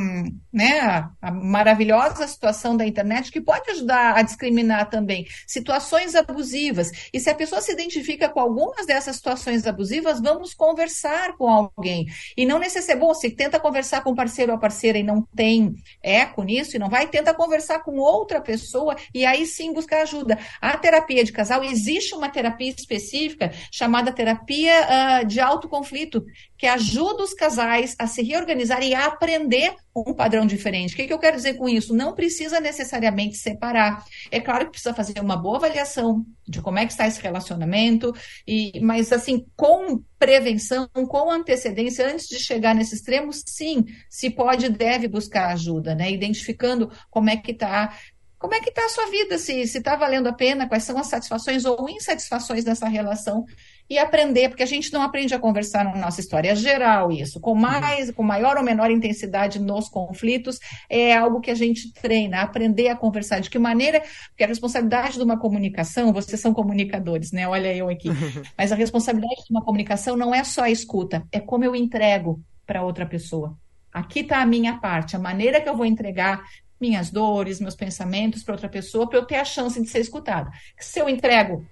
né, 0.57 1.07
a, 1.21 1.31
maravilhosa 1.31 2.27
situação 2.27 2.75
da 2.75 2.83
internet 2.83 3.31
que 3.31 3.39
pode 3.39 3.69
ajudar 3.69 4.17
a 4.17 4.23
discriminar 4.23 4.89
também 4.89 5.27
situações 5.45 6.15
abusivas. 6.15 6.91
E 7.13 7.19
se 7.19 7.29
a 7.29 7.35
pessoa 7.35 7.61
se 7.61 7.71
identifica 7.71 8.27
com 8.27 8.39
algumas 8.39 8.87
dessas 8.87 9.17
situações 9.17 9.67
abusivas, 9.67 10.19
vamos 10.19 10.55
conversar 10.55 11.37
com 11.37 11.47
alguém. 11.47 12.07
E 12.35 12.43
não 12.43 12.57
necessariamente, 12.57 13.07
bom, 13.07 13.13
se 13.13 13.29
tenta 13.29 13.59
conversar 13.59 14.01
com 14.01 14.15
parceiro 14.15 14.51
ou 14.51 14.57
parceira 14.57 14.97
e 14.97 15.03
não 15.03 15.21
tem 15.35 15.75
eco 16.01 16.41
nisso 16.41 16.75
e 16.75 16.79
não 16.79 16.89
vai, 16.89 17.05
tenta 17.05 17.35
conversar 17.35 17.83
com 17.83 17.97
outra 17.97 18.41
pessoa 18.41 18.95
e 19.13 19.27
aí 19.27 19.45
sim 19.45 19.71
buscar 19.71 20.01
ajuda. 20.01 20.39
A 20.59 20.75
terapia 20.75 21.23
de 21.23 21.31
casal, 21.31 21.63
existe 21.63 22.15
uma 22.15 22.29
terapia 22.29 22.73
específica 22.75 23.53
chamada 23.71 24.11
terapia 24.11 24.73
uh, 25.21 25.25
de 25.25 25.39
autoconflito, 25.39 26.25
que 26.57 26.65
ajuda 26.65 27.21
os 27.21 27.33
casais 27.35 27.95
a 27.99 28.07
se 28.07 28.23
reorganizar 28.23 28.81
e 28.81 28.95
a 28.95 29.05
aprender 29.05 29.75
um 30.05 30.13
padrão 30.13 30.45
diferente. 30.45 30.93
O 30.93 30.97
que, 30.97 31.07
que 31.07 31.13
eu 31.13 31.19
quero 31.19 31.37
dizer 31.37 31.53
com 31.55 31.67
isso? 31.69 31.95
Não 31.95 32.13
precisa 32.13 32.59
necessariamente 32.59 33.37
separar. 33.37 34.03
É 34.29 34.39
claro 34.39 34.65
que 34.65 34.71
precisa 34.71 34.93
fazer 34.93 35.19
uma 35.19 35.37
boa 35.37 35.57
avaliação 35.57 36.25
de 36.47 36.61
como 36.61 36.79
é 36.79 36.85
que 36.85 36.91
está 36.91 37.07
esse 37.07 37.21
relacionamento, 37.21 38.13
e, 38.47 38.79
mas 38.81 39.11
assim, 39.11 39.45
com 39.55 40.01
prevenção, 40.17 40.87
com 41.09 41.29
antecedência, 41.29 42.07
antes 42.07 42.27
de 42.27 42.39
chegar 42.39 42.73
nesse 42.73 42.95
extremo, 42.95 43.31
sim, 43.33 43.85
se 44.09 44.29
pode 44.29 44.65
e 44.65 44.69
deve 44.69 45.07
buscar 45.07 45.49
ajuda, 45.49 45.93
né? 45.93 46.11
Identificando 46.11 46.91
como 47.09 47.29
é 47.29 47.37
que 47.37 47.51
está 47.51 47.93
como 48.39 48.53
é 48.53 48.59
que 48.59 48.69
está 48.69 48.85
a 48.85 48.89
sua 48.89 49.07
vida, 49.07 49.37
se 49.39 49.61
está 49.61 49.95
valendo 49.95 50.27
a 50.27 50.33
pena, 50.33 50.67
quais 50.67 50.83
são 50.83 50.97
as 50.99 51.07
satisfações 51.07 51.65
ou 51.65 51.89
insatisfações 51.89 52.63
dessa 52.63 52.87
relação 52.87 53.43
e 53.89 53.97
aprender, 53.97 54.49
porque 54.49 54.63
a 54.63 54.67
gente 54.67 54.91
não 54.91 55.01
aprende 55.01 55.33
a 55.33 55.39
conversar 55.39 55.85
na 55.85 55.95
nossa 55.95 56.19
história. 56.19 56.49
É 56.49 56.55
geral 56.55 57.11
isso, 57.11 57.39
com 57.39 57.55
mais, 57.55 58.11
com 58.11 58.23
maior 58.23 58.57
ou 58.57 58.63
menor 58.63 58.91
intensidade 58.91 59.59
nos 59.59 59.87
conflitos, 59.87 60.59
é 60.89 61.15
algo 61.15 61.39
que 61.39 61.51
a 61.51 61.55
gente 61.55 61.93
treina, 61.93 62.41
aprender 62.41 62.89
a 62.89 62.95
conversar. 62.95 63.39
De 63.39 63.49
que 63.49 63.59
maneira, 63.59 64.01
porque 64.29 64.43
a 64.43 64.47
responsabilidade 64.47 65.17
de 65.17 65.23
uma 65.23 65.37
comunicação, 65.37 66.11
vocês 66.11 66.39
são 66.39 66.53
comunicadores, 66.53 67.31
né? 67.31 67.47
Olha 67.47 67.73
eu 67.75 67.89
aqui. 67.89 68.09
Mas 68.57 68.71
a 68.71 68.75
responsabilidade 68.75 69.45
de 69.45 69.51
uma 69.51 69.63
comunicação 69.63 70.17
não 70.17 70.33
é 70.33 70.43
só 70.43 70.63
a 70.63 70.69
escuta, 70.69 71.23
é 71.31 71.39
como 71.39 71.63
eu 71.63 71.75
entrego 71.75 72.41
para 72.65 72.83
outra 72.83 73.05
pessoa. 73.05 73.57
Aqui 73.93 74.19
está 74.19 74.41
a 74.41 74.45
minha 74.45 74.77
parte, 74.77 75.15
a 75.15 75.19
maneira 75.19 75.61
que 75.61 75.69
eu 75.69 75.75
vou 75.75 75.85
entregar 75.85 76.43
minhas 76.79 77.09
dores, 77.09 77.59
meus 77.59 77.75
pensamentos 77.75 78.43
para 78.43 78.53
outra 78.53 78.69
pessoa, 78.69 79.07
para 79.07 79.17
eu 79.17 79.25
ter 79.25 79.35
a 79.35 79.45
chance 79.45 79.81
de 79.81 79.87
ser 79.87 79.99
escutada. 79.99 80.51
Se 80.77 80.99
eu 80.99 81.09
entrego 81.09 81.65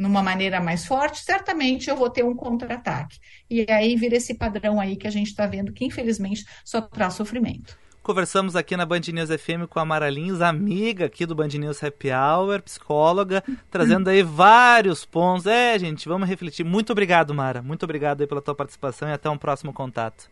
numa 0.00 0.22
maneira 0.22 0.60
mais 0.60 0.86
forte, 0.86 1.22
certamente 1.22 1.90
eu 1.90 1.96
vou 1.96 2.08
ter 2.08 2.24
um 2.24 2.34
contra-ataque. 2.34 3.18
E 3.48 3.66
aí 3.70 3.94
vira 3.96 4.16
esse 4.16 4.34
padrão 4.34 4.80
aí 4.80 4.96
que 4.96 5.06
a 5.06 5.10
gente 5.10 5.28
está 5.28 5.46
vendo 5.46 5.72
que, 5.72 5.84
infelizmente, 5.84 6.44
só 6.64 6.80
traz 6.80 7.14
sofrimento. 7.14 7.78
Conversamos 8.02 8.56
aqui 8.56 8.78
na 8.78 8.86
Band 8.86 9.02
News 9.12 9.28
FM 9.28 9.68
com 9.68 9.78
a 9.78 9.84
Mara 9.84 10.08
Lins, 10.08 10.40
amiga 10.40 11.04
aqui 11.04 11.26
do 11.26 11.34
Band 11.34 11.48
News 11.48 11.84
Happy 11.84 12.08
Hour, 12.10 12.62
psicóloga, 12.62 13.44
trazendo 13.70 14.08
aí 14.08 14.22
vários 14.22 15.04
pontos. 15.04 15.46
É, 15.46 15.78
gente, 15.78 16.08
vamos 16.08 16.26
refletir. 16.26 16.64
Muito 16.64 16.90
obrigado, 16.90 17.34
Mara. 17.34 17.60
Muito 17.60 17.82
obrigado 17.82 18.22
aí 18.22 18.26
pela 18.26 18.40
tua 18.40 18.54
participação 18.54 19.06
e 19.06 19.12
até 19.12 19.28
um 19.28 19.36
próximo 19.36 19.70
contato. 19.70 20.30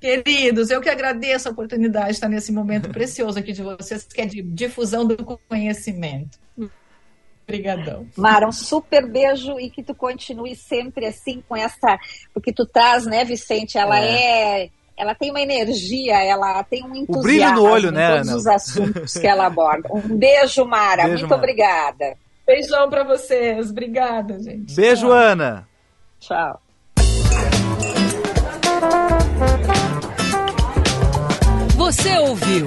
Queridos, 0.00 0.70
eu 0.70 0.80
que 0.80 0.88
agradeço 0.88 1.48
a 1.48 1.50
oportunidade 1.50 2.06
de 2.06 2.12
estar 2.12 2.28
nesse 2.28 2.52
momento 2.52 2.88
precioso 2.90 3.36
aqui 3.36 3.52
de 3.52 3.62
vocês, 3.64 4.04
que 4.04 4.20
é 4.20 4.26
de 4.26 4.40
difusão 4.40 5.04
do 5.04 5.16
conhecimento. 5.48 6.38
Obrigadão. 7.48 8.06
Mara, 8.14 8.46
um 8.46 8.52
super 8.52 9.06
beijo 9.06 9.58
e 9.58 9.70
que 9.70 9.82
tu 9.82 9.94
continue 9.94 10.54
sempre 10.54 11.06
assim 11.06 11.42
com 11.48 11.56
essa. 11.56 11.98
Porque 12.34 12.52
tu 12.52 12.66
traz, 12.66 13.06
né, 13.06 13.24
Vicente? 13.24 13.78
Ela 13.78 13.98
é. 13.98 14.64
é 14.64 14.70
ela 14.98 15.14
tem 15.14 15.30
uma 15.30 15.40
energia, 15.40 16.16
ela 16.24 16.60
tem 16.64 16.82
um 16.82 16.92
entusiasmo 16.92 17.20
o 17.20 17.22
brilho 17.22 17.52
no 17.52 17.62
olho, 17.62 17.88
em 17.90 17.92
né, 17.92 18.16
todos 18.16 18.28
Ana? 18.28 18.36
os 18.36 18.46
assuntos 18.48 19.12
que 19.14 19.26
ela 19.28 19.46
aborda. 19.46 19.88
Um 19.94 20.18
beijo, 20.18 20.64
Mara. 20.64 21.04
Beijo, 21.04 21.20
Muito 21.20 21.30
Mara. 21.30 21.36
obrigada. 21.40 22.16
Beijão 22.44 22.90
pra 22.90 23.04
vocês. 23.04 23.70
Obrigada, 23.70 24.42
gente. 24.42 24.74
Beijo, 24.74 25.06
Tchau. 25.06 25.12
Ana. 25.12 25.68
Tchau. 26.18 26.60
Você 31.76 32.18
ouviu? 32.18 32.66